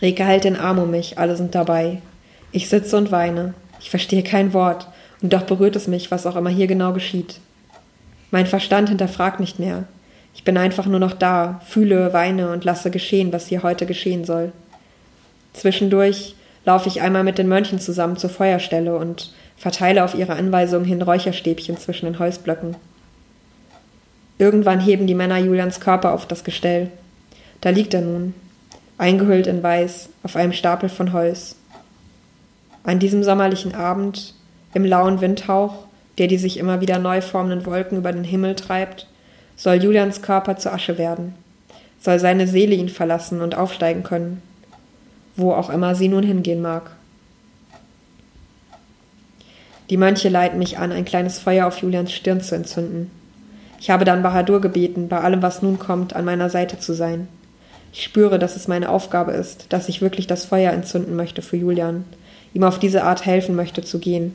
Reke 0.00 0.24
hält 0.24 0.42
den 0.42 0.56
Arm 0.56 0.80
um 0.80 0.90
mich, 0.90 1.18
alle 1.18 1.36
sind 1.36 1.54
dabei. 1.54 2.02
Ich 2.50 2.68
sitze 2.68 2.96
und 2.96 3.12
weine. 3.12 3.54
Ich 3.78 3.90
verstehe 3.90 4.24
kein 4.24 4.52
Wort, 4.52 4.88
und 5.22 5.32
doch 5.32 5.42
berührt 5.42 5.76
es 5.76 5.86
mich, 5.86 6.10
was 6.10 6.26
auch 6.26 6.36
immer 6.36 6.50
hier 6.50 6.66
genau 6.66 6.92
geschieht. 6.92 7.40
Mein 8.30 8.46
Verstand 8.46 8.88
hinterfragt 8.88 9.40
nicht 9.40 9.58
mehr. 9.58 9.84
Ich 10.34 10.44
bin 10.44 10.56
einfach 10.56 10.86
nur 10.86 10.98
noch 10.98 11.12
da, 11.12 11.60
fühle, 11.66 12.12
weine 12.12 12.50
und 12.50 12.64
lasse 12.64 12.90
geschehen, 12.90 13.32
was 13.32 13.46
hier 13.46 13.62
heute 13.62 13.86
geschehen 13.86 14.24
soll. 14.24 14.52
Zwischendurch 15.52 16.34
laufe 16.64 16.88
ich 16.88 17.02
einmal 17.02 17.24
mit 17.24 17.38
den 17.38 17.48
Mönchen 17.48 17.78
zusammen 17.78 18.16
zur 18.16 18.30
Feuerstelle 18.30 18.96
und 18.96 19.32
verteile 19.56 20.02
auf 20.04 20.14
ihre 20.14 20.34
Anweisung 20.34 20.84
hin 20.84 21.02
Räucherstäbchen 21.02 21.76
zwischen 21.76 22.06
den 22.06 22.18
Holzblöcken. 22.18 22.76
Irgendwann 24.38 24.80
heben 24.80 25.06
die 25.06 25.14
Männer 25.14 25.38
Julians 25.38 25.78
Körper 25.78 26.12
auf 26.12 26.26
das 26.26 26.42
Gestell. 26.42 26.90
Da 27.60 27.70
liegt 27.70 27.94
er 27.94 28.00
nun, 28.00 28.34
eingehüllt 28.98 29.46
in 29.46 29.62
Weiß, 29.62 30.08
auf 30.22 30.34
einem 30.34 30.52
Stapel 30.52 30.88
von 30.88 31.12
Holz. 31.12 31.56
An 32.82 32.98
diesem 32.98 33.22
sommerlichen 33.22 33.74
Abend 33.74 34.34
im 34.74 34.84
lauen 34.84 35.20
Windhauch, 35.20 35.86
der 36.18 36.26
die 36.26 36.38
sich 36.38 36.58
immer 36.58 36.80
wieder 36.80 36.98
neu 36.98 37.20
formenden 37.20 37.66
Wolken 37.66 37.98
über 37.98 38.12
den 38.12 38.24
Himmel 38.24 38.54
treibt, 38.54 39.06
soll 39.56 39.82
Julians 39.82 40.22
Körper 40.22 40.56
zu 40.56 40.72
Asche 40.72 40.98
werden, 40.98 41.34
soll 42.00 42.18
seine 42.18 42.46
Seele 42.46 42.74
ihn 42.74 42.88
verlassen 42.88 43.40
und 43.40 43.56
aufsteigen 43.56 44.02
können, 44.02 44.42
wo 45.36 45.52
auch 45.52 45.70
immer 45.70 45.94
sie 45.94 46.08
nun 46.08 46.22
hingehen 46.22 46.62
mag. 46.62 46.90
Die 49.90 49.96
Mönche 49.96 50.28
leiten 50.28 50.58
mich 50.58 50.78
an, 50.78 50.90
ein 50.92 51.04
kleines 51.04 51.38
Feuer 51.38 51.66
auf 51.66 51.78
Julians 51.78 52.12
Stirn 52.12 52.40
zu 52.40 52.54
entzünden. 52.54 53.10
Ich 53.78 53.90
habe 53.90 54.04
dann 54.04 54.22
Bahadur 54.22 54.60
gebeten, 54.60 55.08
bei 55.08 55.20
allem, 55.20 55.42
was 55.42 55.60
nun 55.60 55.78
kommt, 55.78 56.14
an 56.14 56.24
meiner 56.24 56.48
Seite 56.48 56.78
zu 56.78 56.94
sein. 56.94 57.28
Ich 57.92 58.04
spüre, 58.04 58.38
dass 58.38 58.56
es 58.56 58.68
meine 58.68 58.88
Aufgabe 58.88 59.32
ist, 59.32 59.66
dass 59.70 59.88
ich 59.88 60.00
wirklich 60.00 60.26
das 60.26 60.46
Feuer 60.46 60.72
entzünden 60.72 61.14
möchte 61.14 61.42
für 61.42 61.56
Julian, 61.56 62.04
ihm 62.54 62.64
auf 62.64 62.78
diese 62.78 63.04
Art 63.04 63.26
helfen 63.26 63.54
möchte 63.54 63.82
zu 63.82 63.98
gehen, 63.98 64.34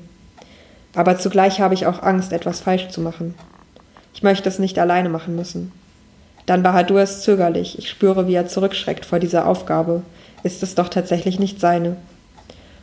aber 0.95 1.17
zugleich 1.17 1.59
habe 1.59 1.73
ich 1.73 1.85
auch 1.85 2.01
Angst, 2.01 2.31
etwas 2.33 2.61
falsch 2.61 2.89
zu 2.89 3.01
machen. 3.01 3.35
Ich 4.13 4.23
möchte 4.23 4.49
es 4.49 4.59
nicht 4.59 4.79
alleine 4.79 5.09
machen 5.09 5.35
müssen. 5.35 5.71
Dann 6.47 6.63
Bahadur 6.63 7.01
ist 7.01 7.23
zögerlich, 7.23 7.77
ich 7.77 7.89
spüre, 7.89 8.27
wie 8.27 8.33
er 8.33 8.47
zurückschreckt 8.47 9.05
vor 9.05 9.19
dieser 9.19 9.47
Aufgabe. 9.47 10.01
Ist 10.43 10.63
es 10.63 10.75
doch 10.75 10.87
tatsächlich 10.87 11.39
nicht 11.39 11.59
seine. 11.59 11.97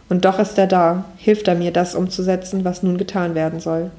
Und 0.08 0.24
doch 0.24 0.38
ist 0.38 0.58
er 0.58 0.66
da, 0.66 1.06
hilft 1.16 1.48
er 1.48 1.54
mir, 1.54 1.72
das 1.72 1.94
umzusetzen, 1.94 2.64
was 2.64 2.82
nun 2.82 2.98
getan 2.98 3.34
werden 3.34 3.60
soll. 3.60 3.90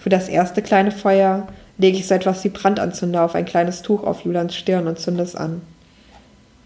Für 0.00 0.08
das 0.08 0.28
erste 0.28 0.62
kleine 0.62 0.90
Feuer 0.90 1.46
lege 1.78 1.98
ich 1.98 2.06
so 2.06 2.14
etwas 2.14 2.42
wie 2.44 2.48
Brandanzünder 2.48 3.22
auf 3.22 3.34
ein 3.34 3.44
kleines 3.44 3.82
Tuch 3.82 4.04
auf 4.04 4.24
Julans 4.24 4.54
Stirn 4.54 4.86
und 4.86 4.98
zünde 4.98 5.22
es 5.22 5.36
an. 5.36 5.62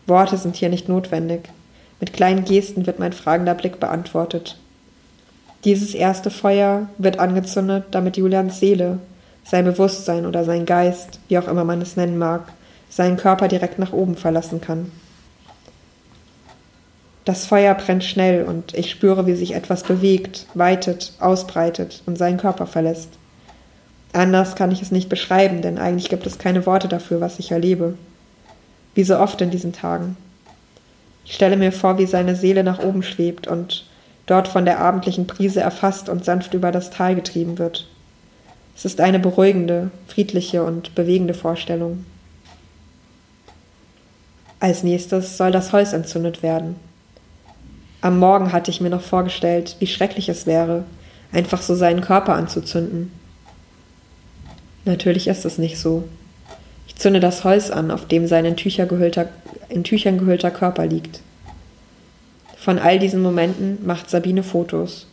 Worte 0.07 0.37
sind 0.37 0.57
hier 0.57 0.69
nicht 0.69 0.89
notwendig. 0.89 1.49
Mit 2.01 2.13
kleinen 2.13 2.45
Gesten 2.45 2.87
wird 2.87 2.99
mein 2.99 3.13
fragender 3.13 3.55
Blick 3.55 3.81
beantwortet. 3.81 4.59
Dieses 5.65 5.95
erste 5.95 6.31
Feuer 6.31 6.89
wird 6.99 7.19
angezündet, 7.19 7.87
damit 7.91 8.17
Julians 8.17 8.61
Seele, 8.61 8.99
sein 9.45 9.65
Bewusstsein 9.65 10.27
oder 10.27 10.45
sein 10.45 10.67
Geist, 10.67 11.21
wie 11.29 11.39
auch 11.39 11.49
immer 11.49 11.65
man 11.65 11.81
es 11.81 11.97
nennen 11.97 12.19
mag, 12.19 12.53
seinen 12.91 13.17
Körper 13.17 13.49
direkt 13.49 13.79
nach 13.79 13.93
oben 13.93 14.17
verlassen 14.17 14.61
kann. 14.61 14.93
Das 17.25 17.45
Feuer 17.45 17.75
brennt 17.75 18.05
schnell 18.05 18.45
und 18.45 18.73
ich 18.75 18.91
spüre, 18.91 19.27
wie 19.27 19.35
sich 19.35 19.55
etwas 19.55 19.83
bewegt, 19.83 20.47
weitet, 20.55 21.13
ausbreitet 21.21 22.03
und 22.07 22.17
seinen 22.17 22.39
Körper 22.39 22.67
verlässt. 22.67 23.11
Anders 24.15 24.55
kann 24.57 24.71
ich 24.71 24.81
es 24.81 24.91
nicht 24.91 25.11
beschreiben, 25.11 25.61
denn 25.61 25.77
eigentlich 25.77 26.09
gibt 26.09 26.27
es 26.27 26.39
keine 26.39 26.65
Worte 26.65 26.89
dafür, 26.89 27.21
was 27.21 27.39
ich 27.39 27.51
erlebe. 27.51 27.95
Wie 28.95 29.05
so 29.05 29.19
oft 29.19 29.41
in 29.43 29.51
diesen 29.51 29.73
Tagen. 29.75 30.17
Ich 31.27 31.35
stelle 31.35 31.59
mir 31.59 31.73
vor, 31.73 31.99
wie 31.99 32.07
seine 32.07 32.35
Seele 32.35 32.65
nach 32.65 32.83
oben 32.83 33.03
schwebt 33.03 33.47
und 33.47 33.85
dort 34.29 34.47
von 34.47 34.65
der 34.65 34.79
abendlichen 34.79 35.27
Brise 35.27 35.61
erfasst 35.61 36.09
und 36.09 36.25
sanft 36.25 36.55
über 36.55 36.71
das 36.71 36.91
Tal 36.91 37.15
getrieben 37.15 37.59
wird. 37.59 37.89
Es 38.77 38.85
ist 38.85 39.01
eine 39.01 39.19
beruhigende, 39.19 39.91
friedliche 40.07 40.63
und 40.63 40.95
bewegende 40.95 41.35
Vorstellung. 41.35 42.05
Als 44.61 44.83
nächstes 44.83 45.37
soll 45.37 45.51
das 45.51 45.73
Holz 45.73 45.93
entzündet 45.93 46.43
werden. 46.43 46.77
Am 48.01 48.19
Morgen 48.19 48.53
hatte 48.53 48.71
ich 48.71 48.81
mir 48.81 48.91
noch 48.91 49.01
vorgestellt, 49.01 49.77
wie 49.81 49.87
schrecklich 49.87 50.29
es 50.29 50.47
wäre, 50.47 50.85
einfach 51.33 51.63
so 51.63 51.75
seinen 51.75 52.03
Körper 52.03 52.35
anzuzünden. 52.35 53.11
Natürlich 54.85 55.27
ist 55.27 55.45
es 55.45 55.59
nicht 55.59 55.79
so. 55.79 56.05
Ich 56.87 56.97
zünde 56.97 57.21
das 57.21 57.45
Holz 57.45 57.71
an, 57.71 57.91
auf 57.91 58.07
dem 58.07 58.27
sein 58.27 58.45
in, 58.45 58.57
Tücher 58.57 58.87
gehüllter, 58.87 59.29
in 59.69 59.85
Tüchern 59.85 60.19
gehüllter 60.19 60.51
Körper 60.51 60.87
liegt. 60.87 61.21
Von 62.69 62.79
all 62.79 62.99
diesen 62.99 63.23
Momenten 63.23 63.79
macht 63.87 64.11
Sabine 64.11 64.43
Fotos. 64.43 65.07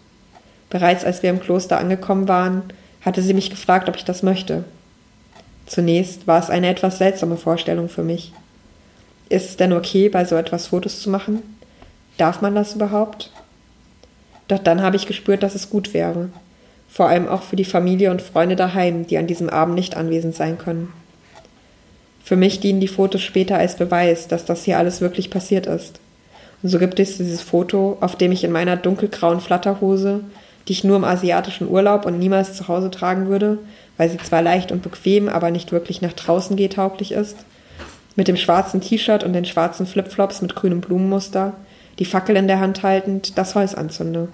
Bereits 0.70 1.06
als 1.06 1.24
wir 1.24 1.30
im 1.30 1.40
Kloster 1.40 1.78
angekommen 1.78 2.28
waren, 2.28 2.64
hatte 3.00 3.22
sie 3.22 3.34
mich 3.34 3.50
gefragt, 3.50 3.88
ob 3.88 3.96
ich 3.96 4.04
das 4.04 4.24
möchte. 4.24 4.66
Zunächst 5.66 6.28
war 6.28 6.38
es 6.38 6.50
eine 6.50 6.68
etwas 6.68 6.98
seltsame 6.98 7.38
Vorstellung 7.38 7.88
für 7.88 8.04
mich. 8.04 8.34
Ist 9.30 9.52
es 9.52 9.56
denn 9.56 9.72
okay, 9.72 10.10
bei 10.10 10.26
so 10.26 10.36
etwas 10.36 10.68
Fotos 10.68 11.00
zu 11.00 11.10
machen? 11.10 11.44
Darf 12.18 12.42
man 12.42 12.56
das 12.56 12.76
überhaupt? 12.76 13.32
Doch 14.50 14.60
dann 14.60 14.82
habe 14.82 14.98
ich 14.98 15.08
gespürt, 15.08 15.42
dass 15.42 15.56
es 15.56 15.70
gut 15.70 15.94
wäre. 15.94 16.28
Vor 16.90 17.08
allem 17.08 17.30
auch 17.30 17.44
für 17.44 17.56
die 17.56 17.64
Familie 17.64 18.12
und 18.12 18.22
Freunde 18.22 18.58
daheim, 18.58 19.08
die 19.08 19.18
an 19.18 19.28
diesem 19.28 19.50
Abend 19.50 19.76
nicht 19.76 19.96
anwesend 19.96 20.36
sein 20.36 20.58
können. 20.58 20.92
Für 22.22 22.36
mich 22.36 22.60
dienen 22.60 22.82
die 22.82 22.90
Fotos 22.90 23.22
später 23.22 23.58
als 23.58 23.78
Beweis, 23.78 24.28
dass 24.28 24.44
das 24.44 24.66
hier 24.66 24.78
alles 24.78 25.00
wirklich 25.00 25.30
passiert 25.30 25.68
ist. 25.68 26.02
Und 26.66 26.70
so 26.70 26.80
gibt 26.80 27.00
es 27.00 27.18
dieses 27.18 27.44
Foto, 27.44 27.96
auf 28.02 28.16
dem 28.16 28.32
ich 28.32 28.44
in 28.44 28.52
meiner 28.52 28.76
dunkelgrauen 28.76 29.40
Flatterhose, 29.40 30.22
die 30.68 30.72
ich 30.72 30.84
nur 30.84 30.96
im 30.96 31.04
asiatischen 31.04 31.70
Urlaub 31.70 32.08
und 32.08 32.18
niemals 32.18 32.56
zu 32.56 32.68
Hause 32.68 32.90
tragen 32.90 33.28
würde, 33.28 33.60
weil 33.98 34.10
sie 34.10 34.18
zwar 34.18 34.42
leicht 34.42 34.72
und 34.72 34.82
bequem, 34.82 35.30
aber 35.30 35.52
nicht 35.52 35.72
wirklich 35.72 36.02
nach 36.02 36.14
draußen 36.14 36.56
geht 36.56 36.74
tauglich 36.74 37.12
ist, 37.12 37.38
mit 38.16 38.28
dem 38.28 38.36
schwarzen 38.36 38.82
T-Shirt 38.82 39.24
und 39.24 39.34
den 39.34 39.46
schwarzen 39.46 39.86
Flipflops 39.86 40.42
mit 40.42 40.56
grünem 40.56 40.82
Blumenmuster, 40.82 41.54
die 42.00 42.06
Fackel 42.06 42.36
in 42.36 42.48
der 42.48 42.60
Hand 42.60 42.82
haltend, 42.82 43.38
das 43.38 43.54
Holz 43.54 43.76
anzünde. 43.76 44.30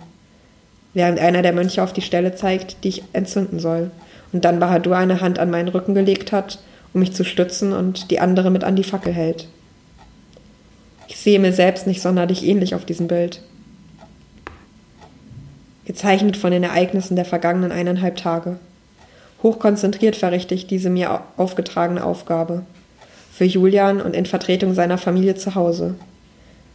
Während 0.94 1.20
einer 1.20 1.42
der 1.42 1.52
Mönche 1.52 1.84
auf 1.84 1.92
die 1.92 2.02
Stelle 2.02 2.34
zeigt, 2.34 2.86
die 2.86 2.88
ich 2.88 3.04
entzünden 3.12 3.60
soll, 3.60 3.92
und 4.32 4.46
dann 4.46 4.62
Bahadur 4.62 4.96
eine 4.96 5.20
Hand 5.20 5.38
an 5.38 5.52
meinen 5.52 5.68
Rücken 5.68 5.96
gelegt 5.96 6.32
hat, 6.32 6.60
um 6.94 7.02
mich 7.02 7.12
zu 7.12 7.26
stützen 7.26 7.74
und 7.74 8.10
die 8.10 8.22
andere 8.22 8.52
mit 8.52 8.64
an 8.64 8.78
die 8.78 8.86
Fackel 8.86 9.12
hält. 9.12 9.50
Ich 11.12 11.18
sehe 11.18 11.40
mir 11.40 11.52
selbst 11.52 11.88
nicht 11.88 12.02
sonderlich 12.02 12.46
ähnlich 12.46 12.74
auf 12.74 12.86
diesem 12.86 13.10
Bild. 13.10 13.42
Gezeichnet 15.84 16.38
von 16.38 16.52
den 16.52 16.64
Ereignissen 16.64 17.18
der 17.18 17.26
vergangenen 17.26 17.74
eineinhalb 17.74 18.16
Tage. 18.16 18.60
Hochkonzentriert 19.44 20.16
verrichte 20.16 20.56
ich 20.56 20.68
diese 20.68 20.90
mir 20.90 21.22
aufgetragene 21.36 22.02
Aufgabe. 22.02 22.64
Für 23.30 23.44
Julian 23.44 24.00
und 24.00 24.16
in 24.16 24.26
Vertretung 24.26 24.74
seiner 24.74 24.98
Familie 24.98 25.36
zu 25.36 25.54
Hause. 25.54 25.96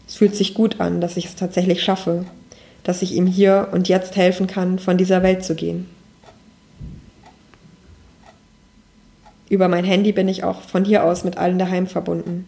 Es 0.07 0.16
fühlt 0.16 0.37
sich 0.37 0.53
gut 0.53 0.80
an, 0.82 1.01
dass 1.01 1.16
ich 1.16 1.24
es 1.24 1.37
tatsächlich 1.37 1.82
schaffe, 1.82 2.26
dass 2.84 3.01
ich 3.01 3.14
ihm 3.14 3.26
hier 3.26 3.68
und 3.72 3.89
jetzt 3.89 4.16
helfen 4.16 4.47
kann, 4.47 4.78
von 4.78 4.99
dieser 4.99 5.22
Welt 5.22 5.47
zu 5.47 5.55
gehen. 5.55 5.89
Über 9.49 9.68
mein 9.68 9.84
Handy 9.87 10.12
bin 10.12 10.28
ich 10.28 10.45
auch 10.45 10.61
von 10.61 10.84
hier 10.84 11.05
aus 11.05 11.24
mit 11.24 11.39
allen 11.39 11.59
daheim 11.59 11.87
verbunden. 11.87 12.47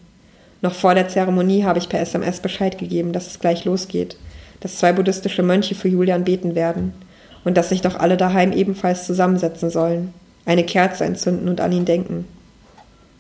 Noch 0.60 0.74
vor 0.74 0.94
der 0.94 1.08
Zeremonie 1.08 1.64
habe 1.64 1.78
ich 1.78 1.88
per 1.88 2.00
SMS 2.00 2.40
Bescheid 2.40 2.78
gegeben, 2.78 3.12
dass 3.12 3.28
es 3.28 3.38
gleich 3.38 3.64
losgeht, 3.64 4.16
dass 4.60 4.78
zwei 4.78 4.92
buddhistische 4.92 5.42
Mönche 5.42 5.74
für 5.74 5.88
Julian 5.88 6.24
beten 6.24 6.54
werden 6.54 6.92
und 7.44 7.56
dass 7.56 7.68
sich 7.68 7.80
doch 7.80 7.96
alle 7.96 8.16
daheim 8.16 8.52
ebenfalls 8.52 9.06
zusammensetzen 9.06 9.70
sollen, 9.70 10.12
eine 10.44 10.64
Kerze 10.64 11.04
entzünden 11.04 11.48
und 11.48 11.60
an 11.60 11.72
ihn 11.72 11.84
denken. 11.84 12.26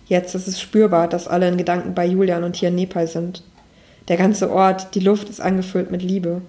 Jetzt 0.06 0.34
ist 0.34 0.48
es 0.48 0.60
spürbar, 0.60 1.06
dass 1.06 1.28
alle 1.28 1.48
in 1.48 1.58
Gedanken 1.58 1.94
bei 1.94 2.06
Julian 2.06 2.42
und 2.42 2.56
hier 2.56 2.70
in 2.70 2.74
Nepal 2.74 3.06
sind. 3.06 3.44
Der 4.08 4.16
ganze 4.16 4.50
Ort, 4.50 4.94
die 4.94 5.00
Luft 5.00 5.28
ist 5.28 5.40
angefüllt 5.40 5.90
mit 5.90 6.02
Liebe. 6.02 6.40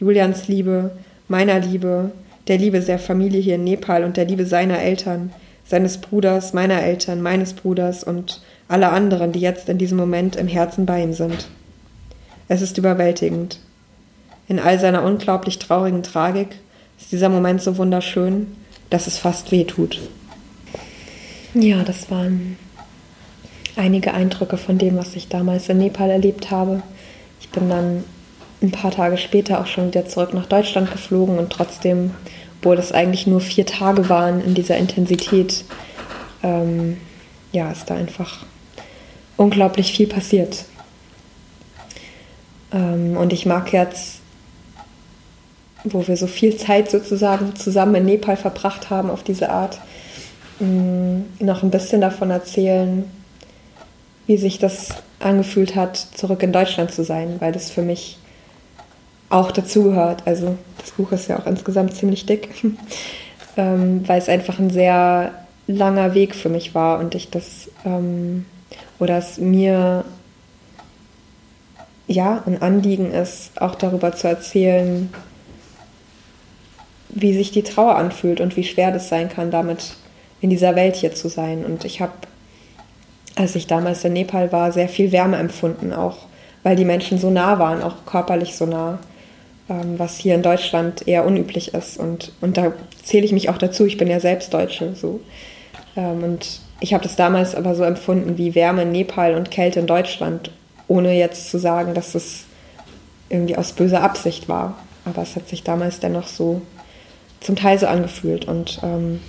Julians 0.00 0.48
Liebe, 0.48 0.90
meiner 1.28 1.60
Liebe, 1.60 2.10
der 2.48 2.58
Liebe 2.58 2.80
der 2.80 2.98
Familie 2.98 3.40
hier 3.40 3.54
in 3.54 3.64
Nepal 3.64 4.02
und 4.02 4.16
der 4.16 4.24
Liebe 4.24 4.46
seiner 4.46 4.80
Eltern, 4.80 5.32
seines 5.64 5.98
Bruders, 5.98 6.52
meiner 6.52 6.82
Eltern, 6.82 7.22
meines 7.22 7.52
Bruders 7.52 8.02
und 8.02 8.42
aller 8.72 8.92
anderen, 8.92 9.32
die 9.32 9.40
jetzt 9.40 9.68
in 9.68 9.78
diesem 9.78 9.98
Moment 9.98 10.36
im 10.36 10.48
Herzen 10.48 10.86
bei 10.86 11.02
ihm 11.02 11.12
sind. 11.12 11.48
Es 12.48 12.62
ist 12.62 12.78
überwältigend. 12.78 13.58
In 14.48 14.58
all 14.58 14.78
seiner 14.78 15.04
unglaublich 15.04 15.58
traurigen 15.58 16.02
Tragik 16.02 16.48
ist 16.98 17.12
dieser 17.12 17.28
Moment 17.28 17.62
so 17.62 17.76
wunderschön, 17.76 18.48
dass 18.90 19.06
es 19.06 19.18
fast 19.18 19.52
weh 19.52 19.64
tut. 19.64 20.00
Ja, 21.54 21.82
das 21.82 22.10
waren 22.10 22.56
einige 23.76 24.14
Eindrücke 24.14 24.56
von 24.56 24.78
dem, 24.78 24.96
was 24.96 25.16
ich 25.16 25.28
damals 25.28 25.68
in 25.68 25.78
Nepal 25.78 26.10
erlebt 26.10 26.50
habe. 26.50 26.82
Ich 27.40 27.48
bin 27.50 27.68
dann 27.68 28.04
ein 28.62 28.70
paar 28.70 28.90
Tage 28.90 29.18
später 29.18 29.60
auch 29.60 29.66
schon 29.66 29.88
wieder 29.88 30.06
zurück 30.06 30.34
nach 30.34 30.46
Deutschland 30.46 30.90
geflogen 30.90 31.38
und 31.38 31.50
trotzdem 31.50 32.12
obwohl 32.62 32.78
es 32.78 32.92
eigentlich 32.92 33.26
nur 33.26 33.40
vier 33.40 33.66
Tage 33.66 34.08
waren 34.08 34.40
in 34.40 34.54
dieser 34.54 34.76
Intensität, 34.76 35.64
ähm, 36.44 36.96
ja, 37.50 37.72
ist 37.72 37.90
da 37.90 37.96
einfach 37.96 38.46
unglaublich 39.42 39.92
viel 39.92 40.06
passiert. 40.06 40.64
Ähm, 42.72 43.16
und 43.16 43.32
ich 43.32 43.44
mag 43.44 43.72
jetzt, 43.72 44.20
wo 45.84 46.06
wir 46.06 46.16
so 46.16 46.28
viel 46.28 46.56
Zeit 46.56 46.90
sozusagen 46.90 47.56
zusammen 47.56 47.96
in 47.96 48.04
Nepal 48.04 48.36
verbracht 48.36 48.88
haben 48.88 49.10
auf 49.10 49.24
diese 49.24 49.50
Art, 49.50 49.80
mm, 50.60 51.22
noch 51.40 51.62
ein 51.64 51.72
bisschen 51.72 52.00
davon 52.00 52.30
erzählen, 52.30 53.04
wie 54.28 54.36
sich 54.36 54.58
das 54.58 54.90
angefühlt 55.18 55.74
hat, 55.74 55.96
zurück 55.96 56.42
in 56.44 56.52
Deutschland 56.52 56.92
zu 56.92 57.02
sein, 57.02 57.36
weil 57.40 57.52
das 57.52 57.70
für 57.70 57.82
mich 57.82 58.18
auch 59.28 59.50
dazugehört. 59.50 60.22
Also 60.24 60.56
das 60.78 60.92
Buch 60.92 61.10
ist 61.10 61.28
ja 61.28 61.38
auch 61.38 61.46
insgesamt 61.46 61.96
ziemlich 61.96 62.26
dick, 62.26 62.48
ähm, 63.56 64.06
weil 64.06 64.18
es 64.18 64.28
einfach 64.28 64.60
ein 64.60 64.70
sehr 64.70 65.32
langer 65.66 66.14
Weg 66.14 66.36
für 66.36 66.48
mich 66.48 66.76
war 66.76 67.00
und 67.00 67.16
ich 67.16 67.30
das 67.30 67.70
ähm, 67.84 68.46
oder 69.02 69.18
es 69.18 69.38
mir 69.38 70.04
ja 72.06 72.40
ein 72.46 72.62
Anliegen 72.62 73.10
ist, 73.10 73.60
auch 73.60 73.74
darüber 73.74 74.12
zu 74.12 74.28
erzählen, 74.28 75.12
wie 77.08 77.34
sich 77.34 77.50
die 77.50 77.64
Trauer 77.64 77.96
anfühlt 77.96 78.40
und 78.40 78.56
wie 78.56 78.62
schwer 78.62 78.92
das 78.92 79.08
sein 79.08 79.28
kann, 79.28 79.50
damit 79.50 79.94
in 80.40 80.50
dieser 80.50 80.76
Welt 80.76 80.94
hier 80.94 81.12
zu 81.12 81.28
sein. 81.28 81.64
Und 81.64 81.84
ich 81.84 82.00
habe, 82.00 82.12
als 83.34 83.56
ich 83.56 83.66
damals 83.66 84.04
in 84.04 84.12
Nepal 84.12 84.52
war, 84.52 84.70
sehr 84.70 84.88
viel 84.88 85.10
Wärme 85.10 85.36
empfunden, 85.36 85.92
auch 85.92 86.18
weil 86.62 86.76
die 86.76 86.84
Menschen 86.84 87.18
so 87.18 87.28
nah 87.28 87.58
waren, 87.58 87.82
auch 87.82 88.06
körperlich 88.06 88.54
so 88.54 88.66
nah 88.66 89.00
ähm, 89.68 89.98
was 89.98 90.16
hier 90.16 90.36
in 90.36 90.42
Deutschland 90.42 91.08
eher 91.08 91.26
unüblich 91.26 91.74
ist. 91.74 91.98
Und, 91.98 92.30
und 92.40 92.56
da 92.56 92.72
zähle 93.02 93.24
ich 93.24 93.32
mich 93.32 93.48
auch 93.48 93.58
dazu, 93.58 93.84
ich 93.84 93.96
bin 93.96 94.06
ja 94.06 94.20
selbst 94.20 94.54
Deutsche. 94.54 94.94
So. 94.94 95.20
Ähm, 95.96 96.22
und 96.22 96.60
ich 96.82 96.92
habe 96.92 97.04
das 97.04 97.14
damals 97.14 97.54
aber 97.54 97.76
so 97.76 97.84
empfunden 97.84 98.38
wie 98.38 98.56
Wärme 98.56 98.82
in 98.82 98.90
Nepal 98.90 99.34
und 99.34 99.52
Kälte 99.52 99.78
in 99.78 99.86
Deutschland, 99.86 100.50
ohne 100.88 101.16
jetzt 101.16 101.48
zu 101.48 101.58
sagen, 101.58 101.94
dass 101.94 102.16
es 102.16 102.44
irgendwie 103.28 103.56
aus 103.56 103.72
böser 103.72 104.02
Absicht 104.02 104.48
war. 104.48 104.76
Aber 105.04 105.22
es 105.22 105.36
hat 105.36 105.48
sich 105.48 105.62
damals 105.62 106.00
dennoch 106.00 106.26
so 106.26 106.60
zum 107.40 107.54
Teil 107.54 107.78
so 107.78 107.86
angefühlt. 107.86 108.46
Und 108.46 108.80
ähm, 108.82 109.20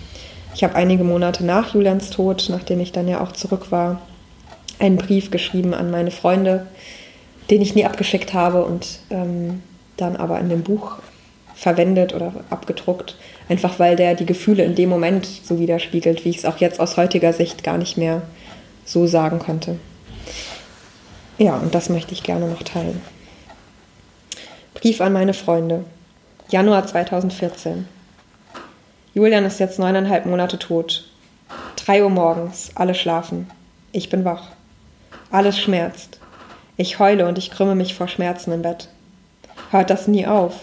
ich 0.55 0.63
habe 0.63 0.73
einige 0.73 1.03
Monate 1.03 1.45
nach 1.45 1.75
Julians 1.75 2.09
Tod, 2.09 2.47
nachdem 2.49 2.79
ich 2.79 2.91
dann 2.91 3.07
ja 3.07 3.21
auch 3.21 3.33
zurück 3.33 3.71
war, 3.71 4.01
einen 4.79 4.97
Brief 4.97 5.29
geschrieben 5.29 5.75
an 5.75 5.91
meine 5.91 6.11
Freunde, 6.11 6.65
den 7.51 7.61
ich 7.61 7.75
nie 7.75 7.85
abgeschickt 7.85 8.33
habe 8.33 8.65
und 8.65 8.99
ähm, 9.11 9.61
dann 9.97 10.15
aber 10.15 10.39
in 10.39 10.49
dem 10.49 10.63
Buch 10.63 10.97
verwendet 11.53 12.15
oder 12.15 12.33
abgedruckt, 12.49 13.15
einfach 13.53 13.77
weil 13.77 13.95
der 13.95 14.15
die 14.15 14.25
Gefühle 14.25 14.63
in 14.63 14.73
dem 14.73 14.89
Moment 14.89 15.25
so 15.25 15.59
widerspiegelt, 15.59 16.25
wie 16.25 16.29
ich 16.29 16.37
es 16.39 16.45
auch 16.45 16.57
jetzt 16.57 16.79
aus 16.79 16.97
heutiger 16.97 17.31
Sicht 17.31 17.63
gar 17.63 17.77
nicht 17.77 17.97
mehr 17.97 18.23
so 18.83 19.05
sagen 19.05 19.37
konnte. 19.37 19.77
Ja, 21.37 21.55
und 21.57 21.75
das 21.75 21.89
möchte 21.89 22.13
ich 22.13 22.23
gerne 22.23 22.47
noch 22.47 22.63
teilen. 22.63 22.99
Brief 24.73 25.01
an 25.01 25.13
meine 25.13 25.35
Freunde. 25.35 25.85
Januar 26.49 26.87
2014. 26.87 27.87
Julian 29.13 29.45
ist 29.45 29.59
jetzt 29.59 29.77
neuneinhalb 29.77 30.25
Monate 30.25 30.57
tot. 30.57 31.07
Drei 31.75 32.03
Uhr 32.03 32.09
morgens, 32.09 32.71
alle 32.73 32.95
schlafen. 32.95 33.47
Ich 33.91 34.09
bin 34.09 34.25
wach. 34.25 34.49
Alles 35.29 35.59
schmerzt. 35.59 36.19
Ich 36.75 36.97
heule 36.97 37.27
und 37.27 37.37
ich 37.37 37.51
krümme 37.51 37.75
mich 37.75 37.93
vor 37.93 38.07
Schmerzen 38.07 38.51
im 38.51 38.63
Bett 38.63 38.89
hört 39.73 39.89
das 39.89 40.07
nie 40.07 40.25
auf. 40.25 40.53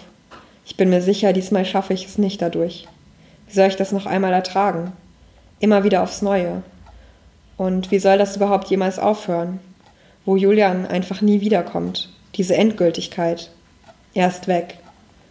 Ich 0.70 0.76
bin 0.76 0.88
mir 0.88 1.02
sicher, 1.02 1.32
diesmal 1.32 1.64
schaffe 1.64 1.92
ich 1.94 2.06
es 2.06 2.16
nicht 2.16 2.40
dadurch. 2.40 2.86
Wie 3.48 3.54
soll 3.54 3.66
ich 3.66 3.74
das 3.74 3.90
noch 3.90 4.06
einmal 4.06 4.32
ertragen? 4.32 4.92
Immer 5.58 5.82
wieder 5.82 6.00
aufs 6.00 6.22
Neue. 6.22 6.62
Und 7.56 7.90
wie 7.90 7.98
soll 7.98 8.18
das 8.18 8.36
überhaupt 8.36 8.68
jemals 8.70 9.00
aufhören? 9.00 9.58
Wo 10.24 10.36
Julian 10.36 10.86
einfach 10.86 11.22
nie 11.22 11.40
wiederkommt. 11.40 12.08
Diese 12.36 12.56
Endgültigkeit. 12.56 13.50
Er 14.14 14.28
ist 14.28 14.46
weg. 14.46 14.78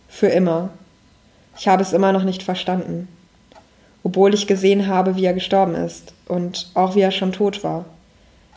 Für 0.10 0.28
immer. 0.28 0.72
Ich 1.58 1.70
habe 1.70 1.84
es 1.84 1.94
immer 1.94 2.12
noch 2.12 2.26
nicht 2.26 2.44
verstanden. 2.44 3.08
Obwohl 4.04 4.34
ich 4.34 4.46
gesehen 4.46 4.88
habe, 4.88 5.16
wie 5.16 5.26
er 5.26 5.34
gestorben 5.34 5.76
ist 5.76 6.14
und 6.28 6.70
auch 6.74 6.96
wie 6.96 7.02
er 7.02 7.12
schon 7.12 7.32
tot 7.32 7.64
war. 7.64 7.86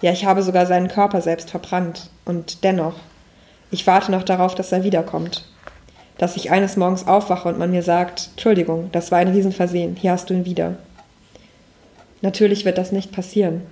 Ja, 0.01 0.11
ich 0.11 0.25
habe 0.25 0.43
sogar 0.43 0.67
seinen 0.67 0.89
Körper 0.89 1.23
selbst 1.23 1.49
verbrannt. 1.49 2.11
Und 2.25 2.65
dennoch, 2.65 2.97
ich 3.71 3.87
warte 3.87 4.11
noch 4.11 4.25
darauf, 4.25 4.57
dass 4.57 4.73
er 4.73 4.83
wiederkommt. 4.83 5.47
Dass 6.19 6.37
ich 6.37 6.51
eines 6.51 6.77
Morgens 6.77 7.07
aufwache 7.07 7.49
und 7.49 7.59
man 7.59 7.71
mir 7.71 7.83
sagt, 7.83 8.31
Entschuldigung, 8.33 8.91
das 8.93 9.11
war 9.11 9.19
ein 9.19 9.29
Riesenversehen, 9.29 9.97
hier 9.97 10.13
hast 10.13 10.31
du 10.31 10.35
ihn 10.35 10.45
wieder. 10.45 10.77
Natürlich 12.21 12.65
wird 12.65 12.79
das 12.79 12.93
nicht 12.93 13.13
passieren. 13.13 13.63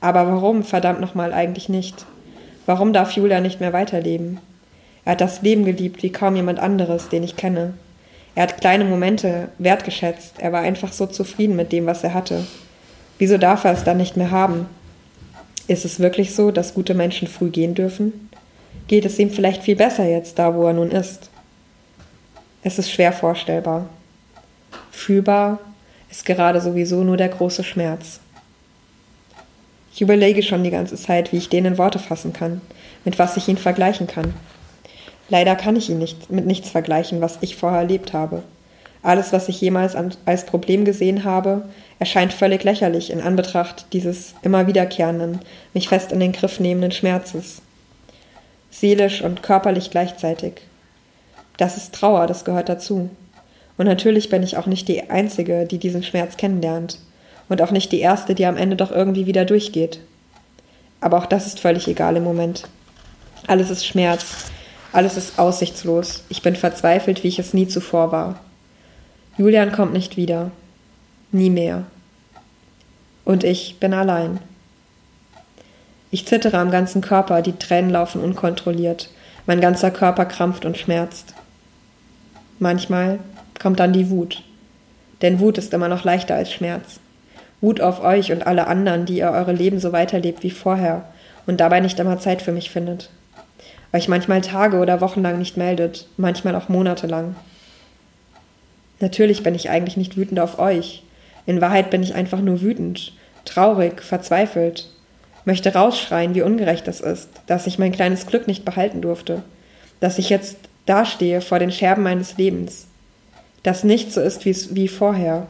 Aber 0.00 0.26
warum, 0.26 0.62
verdammt 0.62 1.00
nochmal, 1.00 1.32
eigentlich 1.32 1.68
nicht? 1.68 2.06
Warum 2.66 2.92
darf 2.92 3.12
Julia 3.12 3.40
nicht 3.40 3.60
mehr 3.60 3.72
weiterleben? 3.72 4.38
Er 5.04 5.12
hat 5.12 5.20
das 5.20 5.42
Leben 5.42 5.64
geliebt 5.64 6.02
wie 6.02 6.12
kaum 6.12 6.36
jemand 6.36 6.58
anderes, 6.58 7.08
den 7.08 7.22
ich 7.22 7.36
kenne. 7.36 7.74
Er 8.34 8.44
hat 8.44 8.60
kleine 8.60 8.84
Momente 8.84 9.48
wertgeschätzt. 9.58 10.34
Er 10.38 10.52
war 10.52 10.60
einfach 10.60 10.92
so 10.92 11.06
zufrieden 11.06 11.56
mit 11.56 11.72
dem, 11.72 11.86
was 11.86 12.04
er 12.04 12.14
hatte. 12.14 12.46
Wieso 13.18 13.36
darf 13.36 13.64
er 13.64 13.72
es 13.72 13.84
dann 13.84 13.96
nicht 13.98 14.16
mehr 14.16 14.30
haben? 14.30 14.66
Ist 15.66 15.84
es 15.84 16.00
wirklich 16.00 16.34
so, 16.34 16.50
dass 16.50 16.74
gute 16.74 16.94
Menschen 16.94 17.28
früh 17.28 17.50
gehen 17.50 17.74
dürfen? 17.74 18.30
Geht 18.88 19.04
es 19.04 19.18
ihm 19.18 19.30
vielleicht 19.30 19.62
viel 19.62 19.76
besser 19.76 20.04
jetzt, 20.04 20.38
da 20.38 20.54
wo 20.54 20.66
er 20.66 20.72
nun 20.72 20.90
ist? 20.90 21.30
Es 22.62 22.78
ist 22.78 22.90
schwer 22.90 23.12
vorstellbar. 23.12 23.88
Fühlbar 24.90 25.58
ist 26.10 26.26
gerade 26.26 26.60
sowieso 26.60 27.02
nur 27.04 27.16
der 27.16 27.28
große 27.28 27.64
Schmerz. 27.64 28.20
Ich 29.94 30.02
überlege 30.02 30.42
schon 30.42 30.62
die 30.62 30.70
ganze 30.70 30.96
Zeit, 30.96 31.32
wie 31.32 31.38
ich 31.38 31.48
den 31.48 31.64
in 31.64 31.78
Worte 31.78 31.98
fassen 31.98 32.32
kann, 32.32 32.60
mit 33.04 33.18
was 33.18 33.36
ich 33.36 33.48
ihn 33.48 33.56
vergleichen 33.56 34.06
kann. 34.06 34.34
Leider 35.30 35.56
kann 35.56 35.76
ich 35.76 35.88
ihn 35.88 35.98
nicht 35.98 36.30
mit 36.30 36.44
nichts 36.44 36.68
vergleichen, 36.68 37.20
was 37.20 37.38
ich 37.40 37.56
vorher 37.56 37.80
erlebt 37.80 38.12
habe. 38.12 38.42
Alles, 39.02 39.32
was 39.32 39.48
ich 39.48 39.60
jemals 39.60 39.96
an, 39.96 40.14
als 40.26 40.44
Problem 40.44 40.84
gesehen 40.84 41.24
habe, 41.24 41.62
erscheint 41.98 42.34
völlig 42.34 42.64
lächerlich 42.64 43.10
in 43.10 43.22
Anbetracht 43.22 43.86
dieses 43.92 44.34
immer 44.42 44.66
wiederkehrenden, 44.66 45.40
mich 45.72 45.88
fest 45.88 46.12
in 46.12 46.20
den 46.20 46.32
Griff 46.32 46.60
nehmenden 46.60 46.92
Schmerzes. 46.92 47.62
Seelisch 48.70 49.22
und 49.22 49.42
körperlich 49.42 49.90
gleichzeitig. 49.90 50.60
Das 51.60 51.76
ist 51.76 51.94
Trauer, 51.94 52.26
das 52.26 52.46
gehört 52.46 52.70
dazu. 52.70 53.10
Und 53.76 53.84
natürlich 53.84 54.30
bin 54.30 54.42
ich 54.42 54.56
auch 54.56 54.64
nicht 54.64 54.88
die 54.88 55.10
Einzige, 55.10 55.66
die 55.66 55.76
diesen 55.76 56.02
Schmerz 56.02 56.38
kennenlernt. 56.38 56.98
Und 57.50 57.60
auch 57.60 57.70
nicht 57.70 57.92
die 57.92 58.00
Erste, 58.00 58.34
die 58.34 58.46
am 58.46 58.56
Ende 58.56 58.76
doch 58.76 58.90
irgendwie 58.90 59.26
wieder 59.26 59.44
durchgeht. 59.44 60.00
Aber 61.02 61.18
auch 61.18 61.26
das 61.26 61.46
ist 61.46 61.60
völlig 61.60 61.86
egal 61.86 62.16
im 62.16 62.24
Moment. 62.24 62.62
Alles 63.46 63.68
ist 63.68 63.84
Schmerz. 63.84 64.46
Alles 64.94 65.18
ist 65.18 65.38
aussichtslos. 65.38 66.24
Ich 66.30 66.40
bin 66.40 66.56
verzweifelt, 66.56 67.24
wie 67.24 67.28
ich 67.28 67.38
es 67.38 67.52
nie 67.52 67.68
zuvor 67.68 68.10
war. 68.10 68.40
Julian 69.36 69.70
kommt 69.70 69.92
nicht 69.92 70.16
wieder. 70.16 70.52
Nie 71.30 71.50
mehr. 71.50 71.84
Und 73.26 73.44
ich 73.44 73.78
bin 73.78 73.92
allein. 73.92 74.38
Ich 76.10 76.26
zittere 76.26 76.56
am 76.56 76.70
ganzen 76.70 77.02
Körper, 77.02 77.42
die 77.42 77.58
Tränen 77.58 77.90
laufen 77.90 78.22
unkontrolliert. 78.22 79.10
Mein 79.44 79.60
ganzer 79.60 79.90
Körper 79.90 80.24
krampft 80.24 80.64
und 80.64 80.78
schmerzt. 80.78 81.34
Manchmal 82.60 83.18
kommt 83.58 83.80
dann 83.80 83.94
die 83.94 84.10
Wut. 84.10 84.42
Denn 85.22 85.40
Wut 85.40 85.56
ist 85.56 85.72
immer 85.72 85.88
noch 85.88 86.04
leichter 86.04 86.34
als 86.34 86.52
Schmerz. 86.52 87.00
Wut 87.62 87.80
auf 87.80 88.04
euch 88.04 88.32
und 88.32 88.46
alle 88.46 88.66
anderen, 88.66 89.06
die 89.06 89.16
ihr 89.18 89.30
eure 89.30 89.52
Leben 89.52 89.80
so 89.80 89.92
weiterlebt 89.92 90.42
wie 90.42 90.50
vorher 90.50 91.06
und 91.46 91.58
dabei 91.58 91.80
nicht 91.80 91.98
immer 91.98 92.18
Zeit 92.18 92.42
für 92.42 92.52
mich 92.52 92.70
findet. 92.70 93.08
Euch 93.94 94.08
manchmal 94.08 94.42
Tage 94.42 94.78
oder 94.78 95.00
Wochen 95.00 95.22
lang 95.22 95.38
nicht 95.38 95.56
meldet, 95.56 96.06
manchmal 96.18 96.54
auch 96.54 96.68
monatelang. 96.68 97.34
Natürlich 99.00 99.42
bin 99.42 99.54
ich 99.54 99.70
eigentlich 99.70 99.96
nicht 99.96 100.18
wütend 100.18 100.38
auf 100.38 100.58
euch. 100.58 101.02
In 101.46 101.62
Wahrheit 101.62 101.88
bin 101.88 102.02
ich 102.02 102.14
einfach 102.14 102.42
nur 102.42 102.60
wütend, 102.60 103.14
traurig, 103.46 104.02
verzweifelt, 104.02 104.90
möchte 105.46 105.72
rausschreien, 105.72 106.34
wie 106.34 106.42
ungerecht 106.42 106.86
das 106.86 107.00
ist, 107.00 107.30
dass 107.46 107.66
ich 107.66 107.78
mein 107.78 107.92
kleines 107.92 108.26
Glück 108.26 108.46
nicht 108.46 108.66
behalten 108.66 109.00
durfte, 109.00 109.42
dass 109.98 110.18
ich 110.18 110.28
jetzt 110.28 110.69
dastehe 110.90 111.40
vor 111.40 111.60
den 111.60 111.70
Scherben 111.70 112.02
meines 112.02 112.36
Lebens, 112.36 112.86
dass 113.62 113.84
nichts 113.84 114.14
so 114.14 114.20
ist 114.20 114.44
wie 114.44 114.88
vorher, 114.88 115.46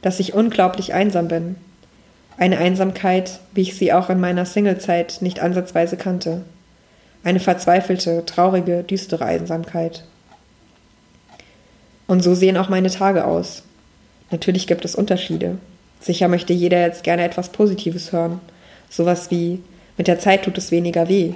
dass 0.00 0.20
ich 0.20 0.34
unglaublich 0.34 0.94
einsam 0.94 1.26
bin. 1.26 1.56
Eine 2.38 2.58
Einsamkeit, 2.58 3.40
wie 3.52 3.62
ich 3.62 3.76
sie 3.76 3.92
auch 3.92 4.10
in 4.10 4.20
meiner 4.20 4.46
Singlezeit 4.46 5.18
nicht 5.22 5.40
ansatzweise 5.40 5.96
kannte. 5.96 6.42
Eine 7.24 7.40
verzweifelte, 7.40 8.24
traurige, 8.26 8.84
düstere 8.84 9.24
Einsamkeit. 9.24 10.04
Und 12.06 12.22
so 12.22 12.34
sehen 12.34 12.56
auch 12.56 12.68
meine 12.68 12.90
Tage 12.90 13.24
aus. 13.24 13.64
Natürlich 14.30 14.68
gibt 14.68 14.84
es 14.84 14.94
Unterschiede. 14.94 15.58
Sicher 16.00 16.28
möchte 16.28 16.52
jeder 16.52 16.80
jetzt 16.82 17.02
gerne 17.02 17.24
etwas 17.24 17.48
Positives 17.48 18.12
hören. 18.12 18.40
Sowas 18.90 19.30
wie, 19.32 19.60
mit 19.96 20.06
der 20.06 20.20
Zeit 20.20 20.44
tut 20.44 20.58
es 20.58 20.70
weniger 20.70 21.08
weh. 21.08 21.32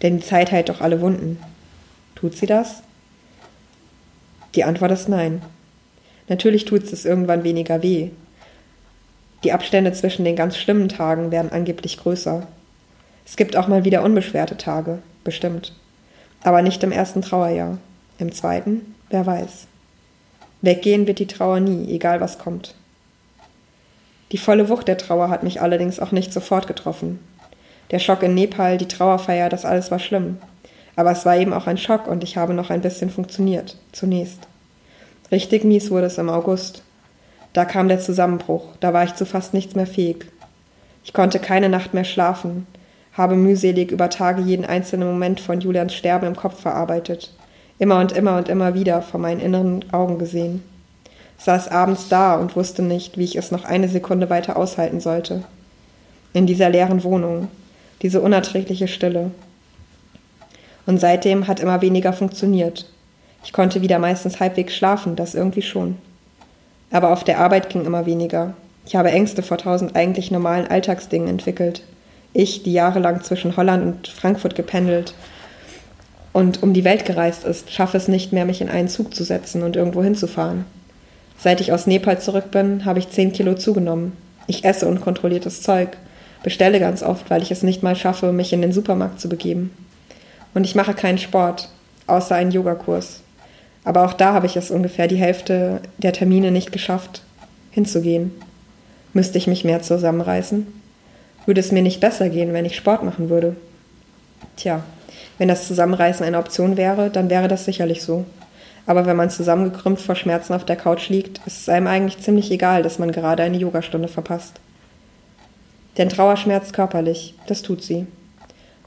Denn 0.00 0.18
die 0.18 0.24
Zeit 0.24 0.52
heilt 0.52 0.70
doch 0.70 0.80
alle 0.80 1.02
Wunden. 1.02 1.38
Tut 2.14 2.34
sie 2.34 2.46
das? 2.46 2.82
Die 4.56 4.64
Antwort 4.64 4.90
ist 4.90 5.08
nein. 5.08 5.42
Natürlich 6.28 6.64
tut 6.64 6.82
es 6.82 7.04
irgendwann 7.04 7.44
weniger 7.44 7.82
weh. 7.82 8.08
Die 9.44 9.52
Abstände 9.52 9.92
zwischen 9.92 10.24
den 10.24 10.34
ganz 10.34 10.56
schlimmen 10.56 10.88
Tagen 10.88 11.30
werden 11.30 11.52
angeblich 11.52 11.98
größer. 11.98 12.46
Es 13.24 13.36
gibt 13.36 13.54
auch 13.54 13.68
mal 13.68 13.84
wieder 13.84 14.02
unbeschwerte 14.02 14.56
Tage, 14.56 14.98
bestimmt. 15.24 15.74
Aber 16.42 16.62
nicht 16.62 16.82
im 16.82 16.90
ersten 16.90 17.22
Trauerjahr. 17.22 17.78
Im 18.18 18.32
zweiten, 18.32 18.94
wer 19.10 19.26
weiß. 19.26 19.66
Weggehen 20.62 21.06
wird 21.06 21.18
die 21.18 21.26
Trauer 21.26 21.60
nie, 21.60 21.92
egal 21.92 22.20
was 22.20 22.38
kommt. 22.38 22.74
Die 24.32 24.38
volle 24.38 24.68
Wucht 24.70 24.88
der 24.88 24.98
Trauer 24.98 25.28
hat 25.28 25.42
mich 25.42 25.60
allerdings 25.60 26.00
auch 26.00 26.12
nicht 26.12 26.32
sofort 26.32 26.66
getroffen. 26.66 27.20
Der 27.90 27.98
Schock 27.98 28.22
in 28.22 28.34
Nepal, 28.34 28.78
die 28.78 28.88
Trauerfeier, 28.88 29.48
das 29.48 29.64
alles 29.64 29.90
war 29.90 29.98
schlimm. 29.98 30.38
Aber 30.96 31.12
es 31.12 31.24
war 31.26 31.36
eben 31.36 31.52
auch 31.52 31.66
ein 31.66 31.78
Schock 31.78 32.08
und 32.08 32.24
ich 32.24 32.36
habe 32.36 32.54
noch 32.54 32.70
ein 32.70 32.80
bisschen 32.80 33.10
funktioniert, 33.10 33.76
zunächst. 33.92 34.40
Richtig 35.30 35.64
mies 35.64 35.90
wurde 35.90 36.06
es 36.06 36.18
im 36.18 36.30
August. 36.30 36.82
Da 37.52 37.64
kam 37.64 37.88
der 37.88 38.00
Zusammenbruch, 38.00 38.64
da 38.80 38.92
war 38.92 39.04
ich 39.04 39.14
zu 39.14 39.26
fast 39.26 39.54
nichts 39.54 39.74
mehr 39.74 39.86
fähig. 39.86 40.26
Ich 41.04 41.12
konnte 41.12 41.38
keine 41.38 41.68
Nacht 41.68 41.94
mehr 41.94 42.04
schlafen, 42.04 42.66
habe 43.12 43.36
mühselig 43.36 43.90
über 43.90 44.10
Tage 44.10 44.42
jeden 44.42 44.64
einzelnen 44.64 45.08
Moment 45.08 45.40
von 45.40 45.60
Julians 45.60 45.94
Sterben 45.94 46.26
im 46.26 46.36
Kopf 46.36 46.60
verarbeitet, 46.60 47.32
immer 47.78 48.00
und 48.00 48.12
immer 48.12 48.36
und 48.36 48.48
immer 48.48 48.74
wieder 48.74 49.02
vor 49.02 49.20
meinen 49.20 49.40
inneren 49.40 49.84
Augen 49.92 50.18
gesehen. 50.18 50.62
Saß 51.38 51.68
abends 51.68 52.08
da 52.08 52.36
und 52.36 52.56
wusste 52.56 52.82
nicht, 52.82 53.18
wie 53.18 53.24
ich 53.24 53.36
es 53.36 53.50
noch 53.50 53.64
eine 53.64 53.88
Sekunde 53.88 54.30
weiter 54.30 54.56
aushalten 54.56 55.00
sollte. 55.00 55.44
In 56.32 56.46
dieser 56.46 56.70
leeren 56.70 57.04
Wohnung, 57.04 57.48
diese 58.02 58.20
unerträgliche 58.20 58.88
Stille. 58.88 59.30
Und 60.86 60.98
seitdem 61.00 61.48
hat 61.48 61.60
immer 61.60 61.82
weniger 61.82 62.12
funktioniert. 62.12 62.86
Ich 63.44 63.52
konnte 63.52 63.82
wieder 63.82 63.98
meistens 63.98 64.40
halbwegs 64.40 64.74
schlafen, 64.74 65.16
das 65.16 65.34
irgendwie 65.34 65.62
schon. 65.62 65.96
Aber 66.90 67.12
auf 67.12 67.24
der 67.24 67.38
Arbeit 67.38 67.68
ging 67.68 67.84
immer 67.84 68.06
weniger. 68.06 68.54
Ich 68.86 68.96
habe 68.96 69.10
Ängste 69.10 69.42
vor 69.42 69.58
tausend 69.58 69.96
eigentlich 69.96 70.30
normalen 70.30 70.66
Alltagsdingen 70.66 71.28
entwickelt. 71.28 71.82
Ich, 72.32 72.62
die 72.62 72.72
jahrelang 72.72 73.22
zwischen 73.22 73.56
Holland 73.56 73.84
und 73.84 74.08
Frankfurt 74.08 74.54
gependelt 74.54 75.14
und 76.36 76.62
um 76.62 76.74
die 76.74 76.84
Welt 76.84 77.06
gereist 77.06 77.44
ist, 77.44 77.72
schaffe 77.72 77.96
es 77.96 78.08
nicht 78.08 78.30
mehr, 78.30 78.44
mich 78.44 78.60
in 78.60 78.68
einen 78.68 78.88
Zug 78.88 79.14
zu 79.14 79.24
setzen 79.24 79.62
und 79.62 79.74
irgendwo 79.74 80.02
hinzufahren. 80.02 80.66
Seit 81.38 81.62
ich 81.62 81.72
aus 81.72 81.86
Nepal 81.86 82.20
zurück 82.20 82.50
bin, 82.50 82.84
habe 82.84 82.98
ich 82.98 83.08
zehn 83.08 83.32
Kilo 83.32 83.54
zugenommen. 83.54 84.12
Ich 84.46 84.62
esse 84.62 84.86
unkontrolliertes 84.86 85.62
Zeug, 85.62 85.96
bestelle 86.42 86.78
ganz 86.78 87.02
oft, 87.02 87.30
weil 87.30 87.40
ich 87.40 87.50
es 87.50 87.62
nicht 87.62 87.82
mal 87.82 87.96
schaffe, 87.96 88.32
mich 88.32 88.52
in 88.52 88.60
den 88.60 88.72
Supermarkt 88.72 89.18
zu 89.18 89.30
begeben. 89.30 89.70
Und 90.56 90.64
ich 90.64 90.74
mache 90.74 90.94
keinen 90.94 91.18
Sport, 91.18 91.68
außer 92.06 92.34
einen 92.34 92.50
Yogakurs. 92.50 93.20
Aber 93.84 94.06
auch 94.06 94.14
da 94.14 94.32
habe 94.32 94.46
ich 94.46 94.56
es 94.56 94.70
ungefähr 94.70 95.06
die 95.06 95.18
Hälfte 95.18 95.82
der 95.98 96.14
Termine 96.14 96.50
nicht 96.50 96.72
geschafft, 96.72 97.20
hinzugehen. 97.72 98.32
Müsste 99.12 99.36
ich 99.36 99.48
mich 99.48 99.64
mehr 99.64 99.82
zusammenreißen? 99.82 100.66
Würde 101.44 101.60
es 101.60 101.72
mir 101.72 101.82
nicht 101.82 102.00
besser 102.00 102.30
gehen, 102.30 102.54
wenn 102.54 102.64
ich 102.64 102.74
Sport 102.74 103.04
machen 103.04 103.28
würde? 103.28 103.54
Tja, 104.56 104.82
wenn 105.36 105.48
das 105.48 105.66
Zusammenreißen 105.68 106.24
eine 106.24 106.38
Option 106.38 106.78
wäre, 106.78 107.10
dann 107.10 107.28
wäre 107.28 107.48
das 107.48 107.66
sicherlich 107.66 108.02
so. 108.02 108.24
Aber 108.86 109.04
wenn 109.04 109.16
man 109.16 109.28
zusammengekrümmt 109.28 110.00
vor 110.00 110.16
Schmerzen 110.16 110.54
auf 110.54 110.64
der 110.64 110.76
Couch 110.76 111.10
liegt, 111.10 111.46
ist 111.46 111.60
es 111.60 111.68
einem 111.68 111.86
eigentlich 111.86 112.20
ziemlich 112.20 112.50
egal, 112.50 112.82
dass 112.82 112.98
man 112.98 113.12
gerade 113.12 113.42
eine 113.42 113.58
Yogastunde 113.58 114.08
verpasst. 114.08 114.54
Denn 115.98 116.08
Trauer 116.08 116.38
schmerzt 116.38 116.72
körperlich, 116.72 117.34
das 117.46 117.60
tut 117.60 117.82
sie. 117.82 118.06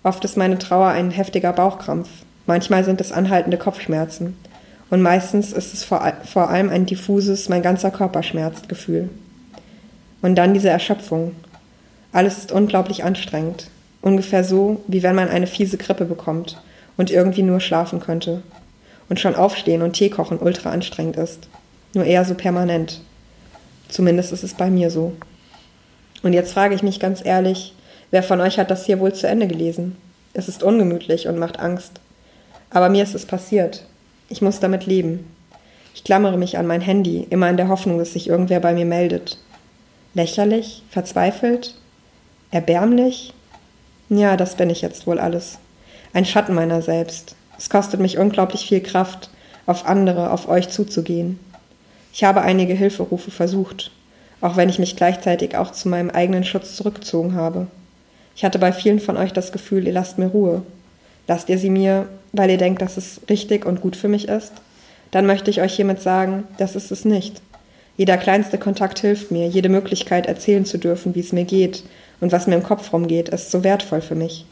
Oft 0.03 0.23
ist 0.25 0.37
meine 0.37 0.57
Trauer 0.57 0.89
ein 0.89 1.11
heftiger 1.11 1.53
Bauchkrampf, 1.53 2.09
manchmal 2.45 2.83
sind 2.83 3.01
es 3.01 3.11
anhaltende 3.11 3.57
Kopfschmerzen, 3.57 4.35
und 4.89 5.01
meistens 5.01 5.53
ist 5.53 5.73
es 5.73 5.83
vor, 5.83 6.13
vor 6.25 6.49
allem 6.49 6.69
ein 6.69 6.85
diffuses, 6.85 7.47
mein 7.47 7.61
ganzer 7.61 7.91
Körper 7.91 8.23
schmerzt 8.23 8.69
Gefühl. 8.69 9.09
Und 10.21 10.35
dann 10.35 10.53
diese 10.53 10.69
Erschöpfung. 10.69 11.35
Alles 12.11 12.39
ist 12.39 12.51
unglaublich 12.51 13.03
anstrengend. 13.03 13.69
Ungefähr 14.01 14.43
so, 14.43 14.81
wie 14.87 15.03
wenn 15.03 15.15
man 15.15 15.29
eine 15.29 15.47
fiese 15.47 15.77
Grippe 15.77 16.05
bekommt 16.05 16.61
und 16.97 17.11
irgendwie 17.11 17.43
nur 17.43 17.59
schlafen 17.59 17.99
könnte. 17.99 18.41
und 19.09 19.19
schon 19.19 19.35
aufstehen 19.35 19.81
und 19.81 19.93
Tee 19.93 20.09
kochen 20.09 20.37
ultra 20.39 20.69
anstrengend 20.69 21.17
ist. 21.17 21.47
Nur 21.95 22.05
eher 22.05 22.23
so 22.25 22.35
permanent. 22.35 23.01
Zumindest 23.89 24.31
ist 24.31 24.43
es 24.43 24.53
bei 24.53 24.69
mir 24.69 24.91
so. 24.91 25.13
Und 26.21 26.33
jetzt 26.33 26.53
frage 26.53 26.75
ich 26.75 26.83
mich 26.83 26.99
ganz 26.99 27.25
ehrlich, 27.25 27.73
wer 28.11 28.23
von 28.23 28.41
euch 28.41 28.59
hat 28.59 28.71
das 28.71 28.85
hier 28.85 28.99
wohl 28.99 29.13
zu 29.13 29.27
Ende 29.27 29.47
gelesen? 29.47 29.95
Es 30.33 30.47
ist 30.47 30.63
ungemütlich 30.63 31.27
und 31.27 31.37
macht 31.37 31.59
Angst. 31.59 31.99
Aber 32.69 32.89
mir 32.89 33.03
ist 33.03 33.15
es 33.15 33.25
passiert. 33.25 33.85
Ich 34.29 34.41
muss 34.41 34.59
damit 34.59 34.85
leben. 34.85 35.25
Ich 35.95 36.03
klammere 36.03 36.37
mich 36.37 36.57
an 36.57 36.67
mein 36.67 36.81
Handy, 36.81 37.25
immer 37.29 37.49
in 37.49 37.57
der 37.57 37.67
Hoffnung, 37.67 37.97
dass 37.97 38.13
sich 38.13 38.27
irgendwer 38.29 38.59
bei 38.59 38.73
mir 38.73 38.85
meldet. 38.85 39.37
Lächerlich? 40.13 40.83
Verzweifelt? 40.89 41.75
Erbärmlich? 42.51 43.33
Ja, 44.09 44.37
das 44.37 44.55
bin 44.55 44.69
ich 44.69 44.81
jetzt 44.81 45.07
wohl 45.07 45.19
alles. 45.19 45.59
Ein 46.13 46.25
Schatten 46.25 46.53
meiner 46.53 46.81
selbst. 46.81 47.35
Es 47.57 47.69
kostet 47.69 47.99
mich 47.99 48.17
unglaublich 48.17 48.67
viel 48.67 48.81
Kraft, 48.81 49.29
auf 49.65 49.85
andere, 49.85 50.31
auf 50.31 50.47
euch 50.47 50.69
zuzugehen. 50.69 51.39
Ich 52.13 52.23
habe 52.23 52.41
einige 52.41 52.73
Hilferufe 52.73 53.29
versucht, 53.29 53.91
auch 54.41 54.57
wenn 54.57 54.69
ich 54.69 54.79
mich 54.79 54.95
gleichzeitig 54.95 55.55
auch 55.57 55.71
zu 55.71 55.89
meinem 55.89 56.09
eigenen 56.09 56.43
Schutz 56.43 56.75
zurückgezogen 56.75 57.35
habe. 57.35 57.67
Ich 58.35 58.45
hatte 58.45 58.59
bei 58.59 58.71
vielen 58.71 58.99
von 58.99 59.17
euch 59.17 59.33
das 59.33 59.51
Gefühl, 59.51 59.87
ihr 59.87 59.93
lasst 59.93 60.17
mir 60.17 60.27
Ruhe. 60.27 60.63
Lasst 61.27 61.49
ihr 61.49 61.57
sie 61.57 61.69
mir, 61.69 62.07
weil 62.31 62.49
ihr 62.49 62.57
denkt, 62.57 62.81
dass 62.81 62.97
es 62.97 63.21
richtig 63.29 63.65
und 63.65 63.81
gut 63.81 63.95
für 63.95 64.07
mich 64.07 64.27
ist? 64.27 64.53
Dann 65.11 65.25
möchte 65.25 65.49
ich 65.49 65.61
euch 65.61 65.75
hiermit 65.75 66.01
sagen, 66.01 66.43
das 66.57 66.75
ist 66.75 66.91
es 66.91 67.05
nicht. 67.05 67.41
Jeder 67.97 68.17
kleinste 68.17 68.57
Kontakt 68.57 68.99
hilft 68.99 69.29
mir, 69.29 69.47
jede 69.47 69.69
Möglichkeit 69.69 70.25
erzählen 70.25 70.65
zu 70.65 70.77
dürfen, 70.77 71.15
wie 71.15 71.19
es 71.19 71.33
mir 71.33 71.43
geht 71.43 71.83
und 72.21 72.31
was 72.31 72.47
mir 72.47 72.55
im 72.55 72.63
Kopf 72.63 72.93
rumgeht, 72.93 73.29
ist 73.29 73.51
so 73.51 73.63
wertvoll 73.63 74.01
für 74.01 74.15
mich. 74.15 74.45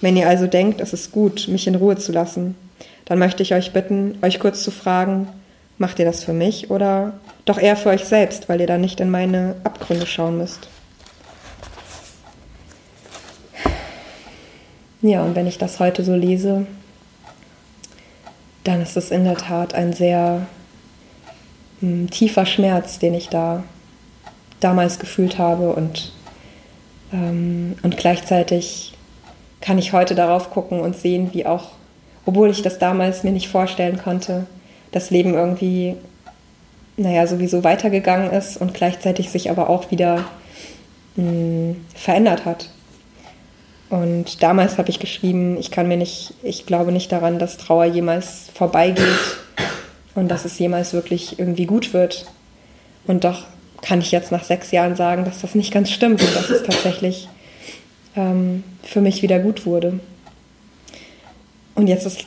Wenn 0.00 0.16
ihr 0.16 0.28
also 0.28 0.46
denkt, 0.46 0.80
es 0.80 0.92
ist 0.92 1.12
gut, 1.12 1.48
mich 1.48 1.66
in 1.66 1.74
Ruhe 1.74 1.96
zu 1.96 2.12
lassen, 2.12 2.56
dann 3.04 3.18
möchte 3.18 3.42
ich 3.42 3.54
euch 3.54 3.72
bitten, 3.72 4.18
euch 4.22 4.40
kurz 4.40 4.62
zu 4.62 4.70
fragen, 4.70 5.28
macht 5.78 5.98
ihr 5.98 6.04
das 6.04 6.24
für 6.24 6.32
mich 6.32 6.70
oder 6.70 7.12
doch 7.44 7.58
eher 7.58 7.76
für 7.76 7.90
euch 7.90 8.04
selbst, 8.04 8.48
weil 8.48 8.60
ihr 8.60 8.66
dann 8.66 8.80
nicht 8.80 9.00
in 9.00 9.10
meine 9.10 9.56
Abgründe 9.64 10.06
schauen 10.06 10.38
müsst. 10.38 10.68
Ja, 15.02 15.24
und 15.24 15.34
wenn 15.34 15.48
ich 15.48 15.58
das 15.58 15.80
heute 15.80 16.04
so 16.04 16.14
lese, 16.14 16.64
dann 18.62 18.80
ist 18.80 18.96
es 18.96 19.10
in 19.10 19.24
der 19.24 19.36
Tat 19.36 19.74
ein 19.74 19.92
sehr 19.92 20.46
mh, 21.80 21.88
hm, 21.88 22.10
tiefer 22.10 22.46
Schmerz, 22.46 23.00
den 23.00 23.14
ich 23.14 23.28
da 23.28 23.64
damals 24.60 25.00
gefühlt 25.00 25.38
habe 25.38 25.72
und, 25.72 26.12
ähm, 27.12 27.74
und 27.82 27.96
gleichzeitig 27.96 28.94
kann 29.60 29.78
ich 29.78 29.92
heute 29.92 30.14
darauf 30.14 30.50
gucken 30.50 30.78
und 30.80 30.96
sehen, 30.96 31.30
wie 31.32 31.46
auch, 31.46 31.70
obwohl 32.24 32.50
ich 32.50 32.62
das 32.62 32.78
damals 32.78 33.24
mir 33.24 33.32
nicht 33.32 33.48
vorstellen 33.48 33.98
konnte, 34.00 34.46
das 34.92 35.10
Leben 35.10 35.34
irgendwie, 35.34 35.96
naja, 36.96 37.26
sowieso 37.26 37.64
weitergegangen 37.64 38.30
ist 38.30 38.56
und 38.56 38.72
gleichzeitig 38.72 39.30
sich 39.30 39.50
aber 39.50 39.68
auch 39.68 39.90
wieder 39.90 40.26
mh, 41.16 41.24
hm, 41.24 41.84
verändert 41.92 42.44
hat. 42.44 42.68
Und 43.92 44.42
damals 44.42 44.78
habe 44.78 44.88
ich 44.88 45.00
geschrieben, 45.00 45.58
ich 45.58 45.70
kann 45.70 45.86
mir 45.86 45.98
nicht, 45.98 46.32
ich 46.42 46.64
glaube 46.64 46.92
nicht 46.92 47.12
daran, 47.12 47.38
dass 47.38 47.58
Trauer 47.58 47.84
jemals 47.84 48.48
vorbeigeht 48.54 49.04
und 50.14 50.28
dass 50.28 50.46
es 50.46 50.58
jemals 50.58 50.94
wirklich 50.94 51.38
irgendwie 51.38 51.66
gut 51.66 51.92
wird. 51.92 52.24
Und 53.06 53.24
doch 53.24 53.44
kann 53.82 54.00
ich 54.00 54.10
jetzt 54.10 54.32
nach 54.32 54.44
sechs 54.44 54.70
Jahren 54.70 54.96
sagen, 54.96 55.26
dass 55.26 55.42
das 55.42 55.54
nicht 55.54 55.74
ganz 55.74 55.90
stimmt 55.90 56.22
und 56.22 56.34
dass 56.34 56.48
es 56.48 56.62
tatsächlich 56.62 57.28
ähm, 58.16 58.64
für 58.82 59.02
mich 59.02 59.20
wieder 59.20 59.40
gut 59.40 59.66
wurde. 59.66 60.00
Und 61.74 61.86
jetzt 61.86 62.06
ist 62.06 62.24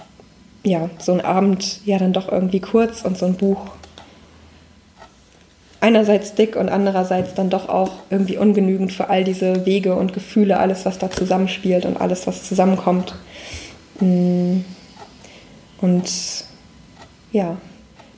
ja 0.64 0.92
so 1.00 1.14
ein 1.14 1.22
Abend 1.22 1.80
ja 1.84 1.98
dann 1.98 2.14
doch 2.14 2.32
irgendwie 2.32 2.60
kurz 2.60 3.02
und 3.02 3.18
so 3.18 3.26
ein 3.26 3.38
Buch 3.38 3.72
einerseits 5.86 6.34
dick 6.34 6.56
und 6.56 6.68
andererseits 6.68 7.36
dann 7.36 7.52
doch 7.52 7.70
auch 7.70 7.92
irgendwie 8.10 8.40
ungenügend 8.40 8.92
für 8.92 9.12
all 9.12 9.24
diese 9.24 9.68
Wege 9.68 9.94
und 9.94 10.14
Gefühle, 10.14 10.58
alles, 10.58 10.84
was 10.84 10.98
da 10.98 11.12
zusammenspielt 11.12 11.86
und 11.86 12.02
alles, 12.02 12.26
was 12.26 12.48
zusammenkommt. 12.48 13.14
Mm. 14.00 14.62
Und 15.80 16.10
ja, 17.32 17.58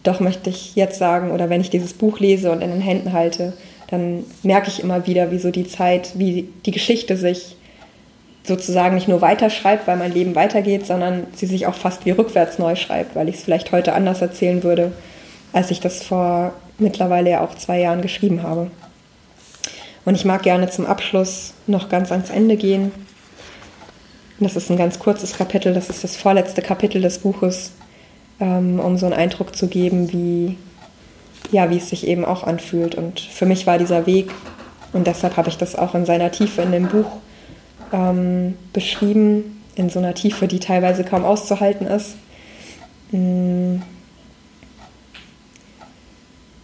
doch 0.03 0.21
möchte 0.21 0.49
ich 0.49 0.75
jetzt 0.75 0.97
sagen, 0.97 1.31
oder 1.31 1.49
wenn 1.49 1.59
ich 1.59 1.69
dieses 1.69 1.91
Buch 1.91 2.21
lese 2.21 2.51
und 2.51 2.61
in 2.61 2.69
den 2.69 2.79
Händen 2.79 3.11
halte, 3.11 3.51
dann 3.89 4.23
merke 4.43 4.69
ich 4.69 4.81
immer 4.81 5.05
wieder, 5.05 5.31
wie 5.31 5.39
so 5.39 5.51
die 5.51 5.67
Zeit, 5.67 6.11
wie 6.15 6.47
die 6.65 6.71
Geschichte 6.71 7.17
sich 7.17 7.57
sozusagen 8.43 8.95
nicht 8.95 9.09
nur 9.09 9.19
weiterschreibt, 9.19 9.87
weil 9.87 9.97
mein 9.97 10.13
Leben 10.13 10.35
weitergeht, 10.35 10.85
sondern 10.85 11.27
sie 11.35 11.47
sich 11.47 11.67
auch 11.67 11.75
fast 11.75 12.05
wie 12.05 12.11
rückwärts 12.11 12.59
neu 12.59 12.77
schreibt, 12.77 13.17
weil 13.17 13.27
ich 13.27 13.35
es 13.35 13.43
vielleicht 13.43 13.73
heute 13.73 13.91
anders 13.91 14.21
erzählen 14.21 14.63
würde, 14.63 14.93
als 15.51 15.69
ich 15.69 15.81
das 15.81 16.01
vor 16.03 16.53
mittlerweile 16.79 17.31
ja 17.31 17.43
auch 17.43 17.55
zwei 17.55 17.79
Jahren 17.79 18.01
geschrieben 18.01 18.43
habe. 18.43 18.71
Und 20.05 20.15
ich 20.15 20.25
mag 20.25 20.43
gerne 20.43 20.69
zum 20.69 20.85
Abschluss 20.85 21.53
noch 21.65 21.89
ganz 21.89 22.11
ans 22.11 22.29
Ende 22.29 22.55
gehen. 22.55 22.91
Das 24.39 24.55
ist 24.55 24.69
ein 24.69 24.77
ganz 24.77 24.99
kurzes 24.99 25.35
Kapitel, 25.35 25.73
das 25.73 25.89
ist 25.89 26.03
das 26.03 26.15
vorletzte 26.15 26.61
Kapitel 26.61 27.01
des 27.01 27.19
Buches, 27.19 27.71
ähm, 28.39 28.79
um 28.79 28.97
so 28.97 29.07
einen 29.07 29.15
Eindruck 29.15 29.55
zu 29.55 29.67
geben, 29.67 30.11
wie, 30.13 30.57
ja, 31.51 31.69
wie 31.71 31.77
es 31.77 31.89
sich 31.89 32.05
eben 32.07 32.23
auch 32.23 32.43
anfühlt. 32.43 32.95
Und 32.95 33.19
für 33.19 33.45
mich 33.45 33.65
war 33.65 33.79
dieser 33.79 34.05
Weg, 34.05 34.31
und 34.93 35.07
deshalb 35.07 35.35
habe 35.35 35.49
ich 35.49 35.57
das 35.57 35.75
auch 35.75 35.95
in 35.95 36.05
seiner 36.05 36.31
Tiefe 36.31 36.61
in 36.61 36.71
dem 36.71 36.87
Buch 36.87 37.11
ähm, 37.91 38.57
beschrieben, 38.73 39.61
in 39.75 39.89
so 39.89 39.99
einer 39.99 40.13
Tiefe, 40.13 40.47
die 40.47 40.59
teilweise 40.59 41.03
kaum 41.03 41.25
auszuhalten 41.25 41.87
ist. 41.87 42.15
Mm 43.11 43.79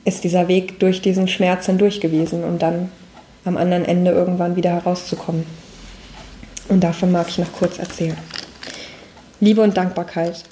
ist 0.05 0.23
dieser 0.23 0.47
Weg 0.47 0.79
durch 0.79 1.01
diesen 1.01 1.27
Schmerz 1.27 1.65
hindurch 1.65 2.01
gewesen 2.01 2.43
und 2.43 2.61
dann 2.61 2.91
am 3.45 3.57
anderen 3.57 3.85
Ende 3.85 4.11
irgendwann 4.11 4.55
wieder 4.55 4.71
herauszukommen. 4.71 5.45
Und 6.69 6.83
davon 6.83 7.11
mag 7.11 7.27
ich 7.29 7.37
noch 7.37 7.51
kurz 7.53 7.79
erzählen. 7.79 8.17
Liebe 9.39 9.61
und 9.61 9.75
Dankbarkeit. 9.75 10.43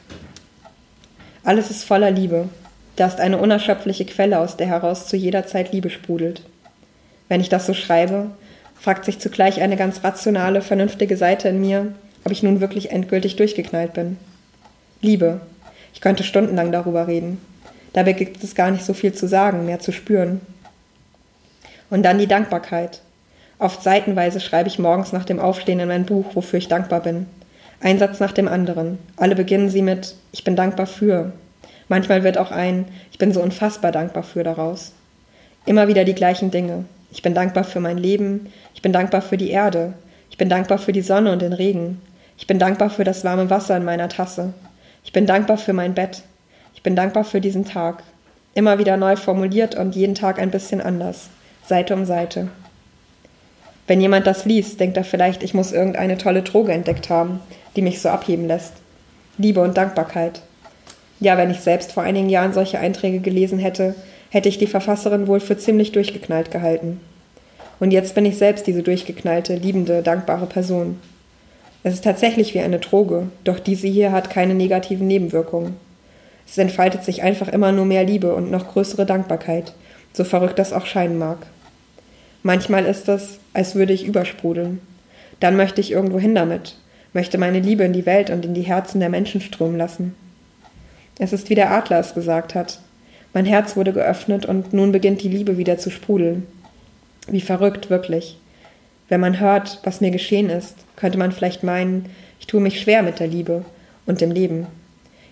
Alles 1.44 1.72
ist 1.72 1.84
voller 1.84 2.12
Liebe. 2.12 2.50
Da 2.98 3.08
ist 3.08 3.20
eine 3.20 3.38
unerschöpfliche 3.38 4.06
Quelle, 4.06 4.40
aus 4.40 4.58
der 4.58 4.68
heraus 4.68 5.08
zu 5.08 5.16
jeder 5.16 5.48
Zeit 5.48 5.72
Liebe 5.72 5.90
sprudelt. 5.90 6.44
Wenn 7.30 7.42
ich 7.42 7.50
das 7.50 7.66
so 7.66 7.74
schreibe, 7.74 8.32
fragt 8.76 9.06
sich 9.06 9.20
zugleich 9.20 9.62
eine 9.62 9.78
ganz 9.78 10.04
rationale, 10.04 10.62
vernünftige 10.62 11.16
Seite 11.16 11.48
in 11.50 11.62
mir, 11.62 11.94
ob 12.26 12.32
ich 12.32 12.44
nun 12.44 12.60
wirklich 12.60 12.92
endgültig 12.92 13.38
durchgeknallt 13.38 13.94
bin. 13.94 14.18
Liebe. 15.02 15.42
Ich 15.94 16.02
könnte 16.02 16.24
stundenlang 16.24 16.72
darüber 16.72 17.08
reden. 17.08 17.40
Dabei 17.94 18.14
gibt 18.14 18.44
es 18.44 18.56
gar 18.56 18.72
nicht 18.72 18.86
so 18.86 18.94
viel 18.94 19.14
zu 19.14 19.28
sagen, 19.28 19.66
mehr 19.66 19.80
zu 19.80 19.92
spüren. 19.92 20.42
Und 21.90 22.04
dann 22.04 22.20
die 22.20 22.28
Dankbarkeit. 22.28 23.02
Oft 23.60 23.84
seitenweise 23.84 24.40
schreibe 24.40 24.70
ich 24.70 24.80
morgens 24.80 25.12
nach 25.12 25.26
dem 25.26 25.40
Aufstehen 25.40 25.80
in 25.80 25.88
mein 25.88 26.06
Buch, 26.06 26.36
wofür 26.36 26.58
ich 26.58 26.68
dankbar 26.68 27.02
bin. 27.02 27.28
Ein 27.82 28.00
Satz 28.00 28.20
nach 28.20 28.32
dem 28.32 28.48
anderen. 28.48 28.98
Alle 29.18 29.36
beginnen 29.36 29.70
sie 29.70 29.82
mit 29.82 30.16
Ich 30.32 30.44
bin 30.44 30.56
dankbar 30.56 30.88
für. 30.88 31.34
Manchmal 31.90 32.24
wird 32.24 32.38
auch 32.38 32.52
ein 32.52 32.86
Ich 33.12 33.18
bin 33.18 33.34
so 33.34 33.42
unfassbar 33.42 33.92
dankbar 33.92 34.24
für 34.24 34.44
daraus. 34.44 34.94
Immer 35.66 35.88
wieder 35.88 36.06
die 36.06 36.16
gleichen 36.16 36.50
Dinge. 36.50 36.86
Ich 37.12 37.22
bin 37.22 37.34
dankbar 37.34 37.64
für 37.64 37.80
mein 37.80 37.98
Leben. 37.98 38.48
Ich 38.74 38.82
bin 38.82 38.94
dankbar 38.94 39.22
für 39.22 39.38
die 39.38 39.50
Erde. 39.50 39.94
Ich 40.30 40.38
bin 40.38 40.48
dankbar 40.48 40.78
für 40.78 40.94
die 40.94 41.02
Sonne 41.02 41.32
und 41.32 41.42
den 41.42 41.54
Regen. 41.54 42.02
Ich 42.38 42.48
bin 42.48 42.58
dankbar 42.58 42.90
für 42.90 43.04
das 43.04 43.24
warme 43.24 43.50
Wasser 43.50 43.78
in 43.78 43.84
meiner 43.84 44.10
Tasse. 44.10 44.54
Ich 45.04 45.12
bin 45.12 45.26
dankbar 45.26 45.58
für 45.58 45.74
mein 45.74 45.94
Bett. 45.94 46.24
Ich 46.82 46.84
bin 46.84 46.96
dankbar 46.96 47.24
für 47.24 47.40
diesen 47.40 47.64
Tag. 47.64 48.02
Immer 48.56 48.80
wieder 48.80 48.98
neu 48.98 49.16
formuliert 49.16 49.76
und 49.76 49.96
jeden 49.96 50.16
Tag 50.16 50.40
ein 50.40 50.50
bisschen 50.50 50.82
anders. 50.82 51.30
Seite 51.64 51.94
um 51.94 52.06
Seite. 52.06 52.48
Wenn 53.86 54.02
jemand 54.02 54.26
das 54.26 54.46
liest, 54.46 54.80
denkt 54.80 54.98
er 54.98 55.04
vielleicht, 55.04 55.44
ich 55.44 55.54
muss 55.54 55.74
irgendeine 55.74 56.18
tolle 56.18 56.42
Droge 56.42 56.72
entdeckt 56.72 57.12
haben, 57.12 57.40
die 57.76 57.84
mich 57.84 58.02
so 58.02 58.10
abheben 58.10 58.48
lässt. 58.48 58.74
Liebe 59.38 59.62
und 59.62 59.78
Dankbarkeit. 59.78 60.42
Ja, 61.20 61.38
wenn 61.38 61.52
ich 61.52 61.60
selbst 61.60 61.92
vor 61.92 62.02
einigen 62.02 62.30
Jahren 62.30 62.52
solche 62.52 62.80
Einträge 62.80 63.20
gelesen 63.20 63.60
hätte, 63.60 63.94
hätte 64.32 64.50
ich 64.50 64.58
die 64.58 64.66
Verfasserin 64.66 65.28
wohl 65.28 65.40
für 65.40 65.60
ziemlich 65.60 65.92
durchgeknallt 65.92 66.50
gehalten. 66.50 67.00
Und 67.80 67.92
jetzt 67.92 68.16
bin 68.16 68.26
ich 68.26 68.40
selbst 68.40 68.66
diese 68.66 68.82
durchgeknallte, 68.82 69.54
liebende, 69.54 70.02
dankbare 70.02 70.48
Person. 70.48 71.00
Es 71.84 71.94
ist 71.94 72.04
tatsächlich 72.04 72.56
wie 72.56 72.62
eine 72.62 72.80
Droge, 72.80 73.28
doch 73.44 73.60
diese 73.60 73.86
hier 73.86 74.12
hat 74.12 74.32
keine 74.32 74.56
negativen 74.56 75.06
Nebenwirkungen. 75.06 75.76
Es 76.52 76.58
entfaltet 76.58 77.06
sich 77.06 77.24
einfach 77.24 77.48
immer 77.48 77.72
nur 77.72 77.86
mehr 77.86 78.04
Liebe 78.04 78.36
und 78.36 78.52
noch 78.52 78.74
größere 78.74 79.06
Dankbarkeit, 79.06 79.72
so 80.12 80.26
verrückt 80.26 80.60
das 80.60 80.74
auch 80.74 80.86
scheinen 80.86 81.18
mag. 81.18 81.38
Manchmal 82.44 82.84
ist 82.84 83.08
es, 83.08 83.40
als 83.54 83.74
würde 83.74 83.94
ich 83.94 84.06
übersprudeln. 84.06 84.82
Dann 85.40 85.56
möchte 85.56 85.80
ich 85.80 85.94
irgendwo 85.94 86.20
hin 86.20 86.36
damit, 86.36 86.76
möchte 87.14 87.38
meine 87.38 87.62
Liebe 87.62 87.86
in 87.86 87.94
die 87.94 88.06
Welt 88.06 88.30
und 88.30 88.44
in 88.44 88.54
die 88.54 88.64
Herzen 88.64 89.00
der 89.00 89.08
Menschen 89.08 89.40
strömen 89.40 89.78
lassen. 89.78 90.14
Es 91.20 91.32
ist 91.32 91.50
wie 91.50 91.56
der 91.56 91.72
Adler 91.72 92.02
es 92.02 92.14
gesagt 92.14 92.54
hat. 92.54 92.82
Mein 93.34 93.46
Herz 93.46 93.78
wurde 93.78 93.94
geöffnet 93.94 94.46
und 94.46 94.74
nun 94.74 94.92
beginnt 94.92 95.22
die 95.24 95.30
Liebe 95.30 95.58
wieder 95.58 95.78
zu 95.78 95.90
sprudeln. 95.90 96.46
Wie 97.28 97.40
verrückt, 97.40 97.90
wirklich. 97.90 98.38
Wenn 99.08 99.22
man 99.22 99.40
hört, 99.40 99.80
was 99.86 100.02
mir 100.02 100.12
geschehen 100.12 100.50
ist, 100.50 100.76
könnte 100.98 101.18
man 101.18 101.32
vielleicht 101.32 101.64
meinen, 101.64 102.08
ich 102.42 102.48
tue 102.48 102.60
mich 102.60 102.82
schwer 102.82 103.04
mit 103.04 103.22
der 103.22 103.28
Liebe 103.28 103.64
und 104.06 104.20
dem 104.20 104.32
Leben. 104.32 104.68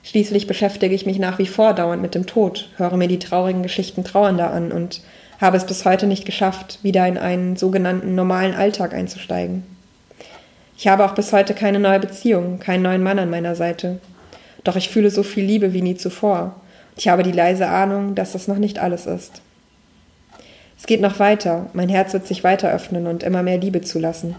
Schließlich 0.10 0.47
beschäftige 0.47 0.95
ich 0.95 1.05
mich 1.05 1.20
nach 1.20 1.38
wie 1.38 1.45
vor 1.45 1.76
dauernd 1.76 2.01
mit 2.01 2.16
dem 2.16 2.26
Tod, 2.26 2.68
höre 2.78 2.97
mir 2.97 3.07
die 3.07 3.20
traurigen 3.20 3.62
Geschichten 3.62 4.03
Trauernder 4.03 4.49
an 4.49 4.72
und 4.72 5.03
habe 5.39 5.55
es 5.55 5.68
bis 5.68 5.86
heute 5.86 6.07
nicht 6.07 6.26
geschafft, 6.26 6.80
wieder 6.82 7.07
in 7.07 7.20
einen 7.20 7.57
sogenannten 7.57 8.16
normalen 8.16 8.55
Alltag 8.55 8.95
einzusteigen. 8.95 9.62
Ich 10.76 10.88
habe 10.88 11.05
auch 11.05 11.14
bis 11.14 11.32
heute 11.32 11.53
keine 11.53 11.78
neue 11.78 11.99
Beziehung, 11.99 12.57
keinen 12.57 12.82
neuen 12.82 13.03
Mann 13.03 13.20
an 13.20 13.30
meiner 13.30 13.53
Seite. 13.53 13.99
Doch 14.64 14.76
ich 14.76 14.89
fühle 14.89 15.12
so 15.12 15.22
viel 15.22 15.45
Liebe 15.45 15.74
wie 15.74 15.84
nie 15.84 15.95
zuvor. 15.95 16.55
Ich 16.97 17.07
habe 17.07 17.22
die 17.22 17.32
leise 17.32 17.68
Ahnung, 17.68 18.16
dass 18.16 18.32
das 18.32 18.47
noch 18.47 18.57
nicht 18.57 18.80
alles 18.80 19.05
ist. 19.05 19.43
Es 20.76 20.88
geht 20.88 21.01
noch 21.01 21.20
weiter. 21.20 21.68
Mein 21.74 21.88
Herz 21.89 22.14
wird 22.14 22.26
sich 22.26 22.43
weiter 22.43 22.72
öffnen 22.72 23.05
und 23.05 23.22
immer 23.22 23.43
mehr 23.43 23.60
Liebe 23.60 23.82
zulassen. 23.82 24.36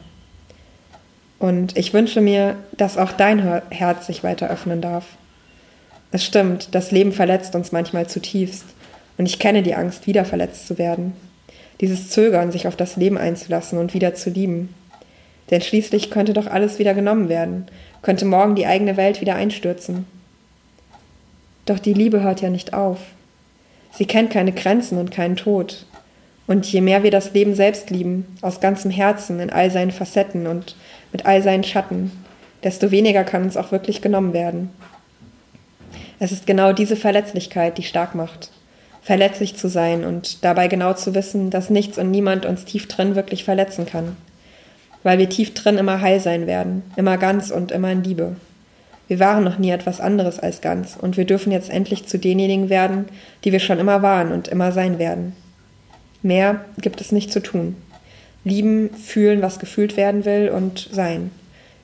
Und 1.39 1.79
ich 1.79 1.95
wünsche 1.95 2.21
mir, 2.21 2.57
dass 2.77 2.99
auch 2.99 3.13
dein 3.13 3.63
Herz 3.71 4.09
sich 4.09 4.25
weiter 4.25 4.51
öffnen 4.51 4.81
darf. 4.81 5.05
Es 6.13 6.25
stimmt, 6.25 6.75
das 6.75 6.91
Leben 6.91 7.13
verletzt 7.13 7.55
uns 7.55 7.73
manchmal 7.73 8.09
zutiefst. 8.09 8.65
Und 9.17 9.27
ich 9.27 9.39
kenne 9.39 9.63
die 9.63 9.75
Angst, 9.75 10.07
wieder 10.07 10.25
verletzt 10.25 10.67
zu 10.67 10.79
werden. 10.79 11.13
Dieses 11.81 12.11
Zögern, 12.11 12.53
sich 12.53 12.67
auf 12.67 12.77
das 12.77 12.97
Leben 12.97 13.19
einzulassen 13.19 13.79
und 13.79 13.95
wieder 13.95 14.15
zu 14.15 14.31
lieben. 14.31 14.75
Denn 15.51 15.61
schließlich 15.61 16.11
könnte 16.11 16.33
doch 16.33 16.47
alles 16.47 16.79
wieder 16.79 16.95
genommen 16.95 17.29
werden, 17.29 17.67
könnte 18.03 18.25
morgen 18.25 18.55
die 18.55 18.67
eigene 18.67 18.97
Welt 18.97 19.21
wieder 19.21 19.35
einstürzen. 19.35 20.07
Doch 21.67 21.79
die 21.79 21.95
Liebe 21.95 22.23
hört 22.23 22.41
ja 22.41 22.51
nicht 22.51 22.73
auf. 22.73 22.99
Sie 23.93 24.07
kennt 24.07 24.31
keine 24.31 24.53
Grenzen 24.53 24.99
und 24.99 25.11
keinen 25.11 25.37
Tod. 25.37 25.87
Und 26.47 26.67
je 26.67 26.81
mehr 26.81 27.03
wir 27.03 27.11
das 27.11 27.33
Leben 27.33 27.55
selbst 27.55 27.91
lieben, 27.91 28.37
aus 28.41 28.61
ganzem 28.61 28.91
Herzen, 28.91 29.39
in 29.39 29.51
all 29.51 29.71
seinen 29.71 29.91
Facetten 29.91 30.47
und 30.47 30.77
mit 31.13 31.27
all 31.27 31.43
seinen 31.43 31.65
Schatten, 31.65 32.11
desto 32.65 32.91
weniger 32.91 33.25
kann 33.25 33.43
uns 33.43 33.57
auch 33.57 33.71
wirklich 33.71 34.03
genommen 34.03 34.33
werden. 34.33 34.71
Es 36.21 36.31
ist 36.31 36.47
genau 36.47 36.73
diese 36.73 36.95
Verletzlichkeit, 36.95 37.77
die 37.79 37.83
stark 37.83 38.15
macht 38.15 38.51
verletzlich 39.03 39.57
zu 39.57 39.69
sein 39.69 40.05
und 40.05 40.45
dabei 40.45 40.69
genau 40.69 40.93
zu 40.95 41.15
wissen, 41.15 41.51
dass 41.51 41.71
nichts 41.71 41.99
und 41.99 42.11
niemand 42.11 42.47
uns 42.47 42.65
tief 42.65 42.87
drin 42.89 43.15
wirklich 43.17 43.45
verletzen 43.45 43.87
kann. 43.87 44.17
Weil 45.03 45.19
wir 45.19 45.29
tief 45.29 45.55
drin 45.55 45.79
immer 45.79 46.01
heil 46.01 46.21
sein 46.21 46.47
werden, 46.47 46.83
immer 46.97 47.17
ganz 47.17 47.51
und 47.51 47.73
immer 47.73 47.91
in 47.91 48.05
Liebe. 48.05 48.37
Wir 49.09 49.19
waren 49.19 49.43
noch 49.43 49.59
nie 49.59 49.71
etwas 49.71 50.01
anderes 50.01 50.39
als 50.39 50.61
ganz 50.61 50.97
und 51.01 51.17
wir 51.17 51.25
dürfen 51.25 51.51
jetzt 51.51 51.71
endlich 51.71 52.07
zu 52.07 52.19
denjenigen 52.19 52.69
werden, 52.69 53.07
die 53.45 53.53
wir 53.53 53.61
schon 53.61 53.79
immer 53.79 54.03
waren 54.03 54.31
und 54.31 54.49
immer 54.49 54.71
sein 54.71 54.99
werden. 54.99 55.35
Mehr 56.23 56.65
gibt 56.81 57.01
es 57.01 57.11
nicht 57.11 57.33
zu 57.33 57.43
tun. 57.43 57.77
Lieben, 58.45 58.91
fühlen, 58.95 59.43
was 59.43 59.59
gefühlt 59.59 59.97
werden 59.97 60.25
will 60.25 60.51
und 60.51 60.89
sein. 60.93 61.31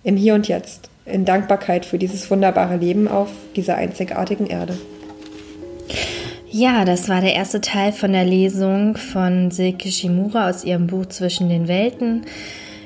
Im 0.05 0.17
Hier 0.17 0.35
und 0.35 0.47
Jetzt. 0.47 0.91
In 1.07 1.25
Dankbarkeit 1.25 1.87
für 1.87 1.99
dieses 1.99 2.31
wunderbare 2.31 2.77
Leben 2.77 3.09
auf 3.09 3.31
dieser 3.55 3.77
einzigartigen 3.77 4.47
Erde. 4.47 4.77
Ja, 6.51 6.85
das 6.85 7.09
war 7.09 7.21
der 7.21 7.35
erste 7.35 7.61
Teil 7.61 7.93
von 7.93 8.13
der 8.13 8.25
Lesung 8.25 8.97
von 8.97 9.51
Silke 9.51 9.91
Shimura 9.91 10.49
aus 10.49 10.65
ihrem 10.65 10.87
Buch 10.87 11.07
Zwischen 11.07 11.49
den 11.49 11.69
Welten. 11.69 12.25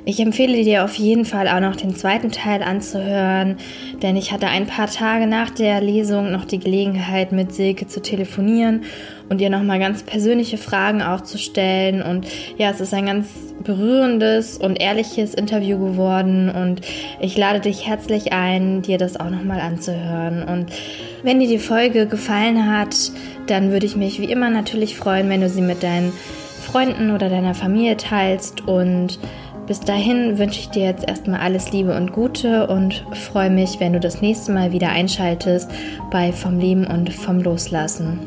Ich 0.04 0.18
empfehle 0.18 0.64
dir 0.64 0.84
auf 0.84 0.94
jeden 0.94 1.24
Fall 1.24 1.46
auch 1.48 1.60
noch 1.60 1.76
den 1.76 1.94
zweiten 1.94 2.30
Teil 2.30 2.62
anzuhören, 2.62 3.56
denn 4.02 4.16
ich 4.16 4.32
hatte 4.32 4.46
ein 4.46 4.66
paar 4.66 4.88
Tage 4.88 5.26
nach 5.26 5.50
der 5.50 5.80
Lesung 5.80 6.32
noch 6.32 6.46
die 6.46 6.58
Gelegenheit, 6.58 7.32
mit 7.32 7.52
Silke 7.52 7.86
zu 7.86 8.00
telefonieren 8.00 8.84
und 9.28 9.40
ihr 9.40 9.50
nochmal 9.50 9.78
ganz 9.78 10.02
persönliche 10.02 10.56
Fragen 10.56 11.02
auch 11.02 11.20
zu 11.20 11.38
stellen. 11.38 12.02
Und 12.02 12.26
ja, 12.56 12.70
es 12.70 12.80
ist 12.80 12.94
ein 12.94 13.06
ganz 13.06 13.28
berührendes 13.62 14.56
und 14.56 14.80
ehrliches 14.80 15.34
Interview 15.34 15.78
geworden 15.78 16.48
und 16.48 16.80
ich 17.20 17.36
lade 17.36 17.60
dich 17.60 17.86
herzlich 17.86 18.32
ein, 18.32 18.80
dir 18.80 18.96
das 18.96 19.20
auch 19.20 19.30
nochmal 19.30 19.60
anzuhören. 19.60 20.42
Und 20.42 20.72
wenn 21.22 21.40
dir 21.40 21.48
die 21.48 21.58
Folge 21.58 22.06
gefallen 22.06 22.74
hat, 22.74 23.12
dann 23.46 23.70
würde 23.70 23.84
ich 23.84 23.96
mich 23.96 24.20
wie 24.20 24.32
immer 24.32 24.48
natürlich 24.48 24.96
freuen, 24.96 25.28
wenn 25.28 25.42
du 25.42 25.50
sie 25.50 25.62
mit 25.62 25.82
deinen 25.82 26.12
Freunden 26.60 27.10
oder 27.10 27.28
deiner 27.28 27.54
Familie 27.54 27.96
teilst 27.96 28.66
und 28.66 29.18
bis 29.70 29.78
dahin 29.78 30.36
wünsche 30.36 30.58
ich 30.58 30.70
dir 30.70 30.82
jetzt 30.82 31.06
erstmal 31.06 31.38
alles 31.38 31.70
Liebe 31.70 31.96
und 31.96 32.10
Gute 32.10 32.66
und 32.66 33.06
freue 33.12 33.50
mich, 33.50 33.78
wenn 33.78 33.92
du 33.92 34.00
das 34.00 34.20
nächste 34.20 34.50
Mal 34.50 34.72
wieder 34.72 34.88
einschaltest 34.88 35.70
bei 36.10 36.32
Vom 36.32 36.58
Leben 36.58 36.88
und 36.88 37.14
vom 37.14 37.40
Loslassen. 37.40 38.18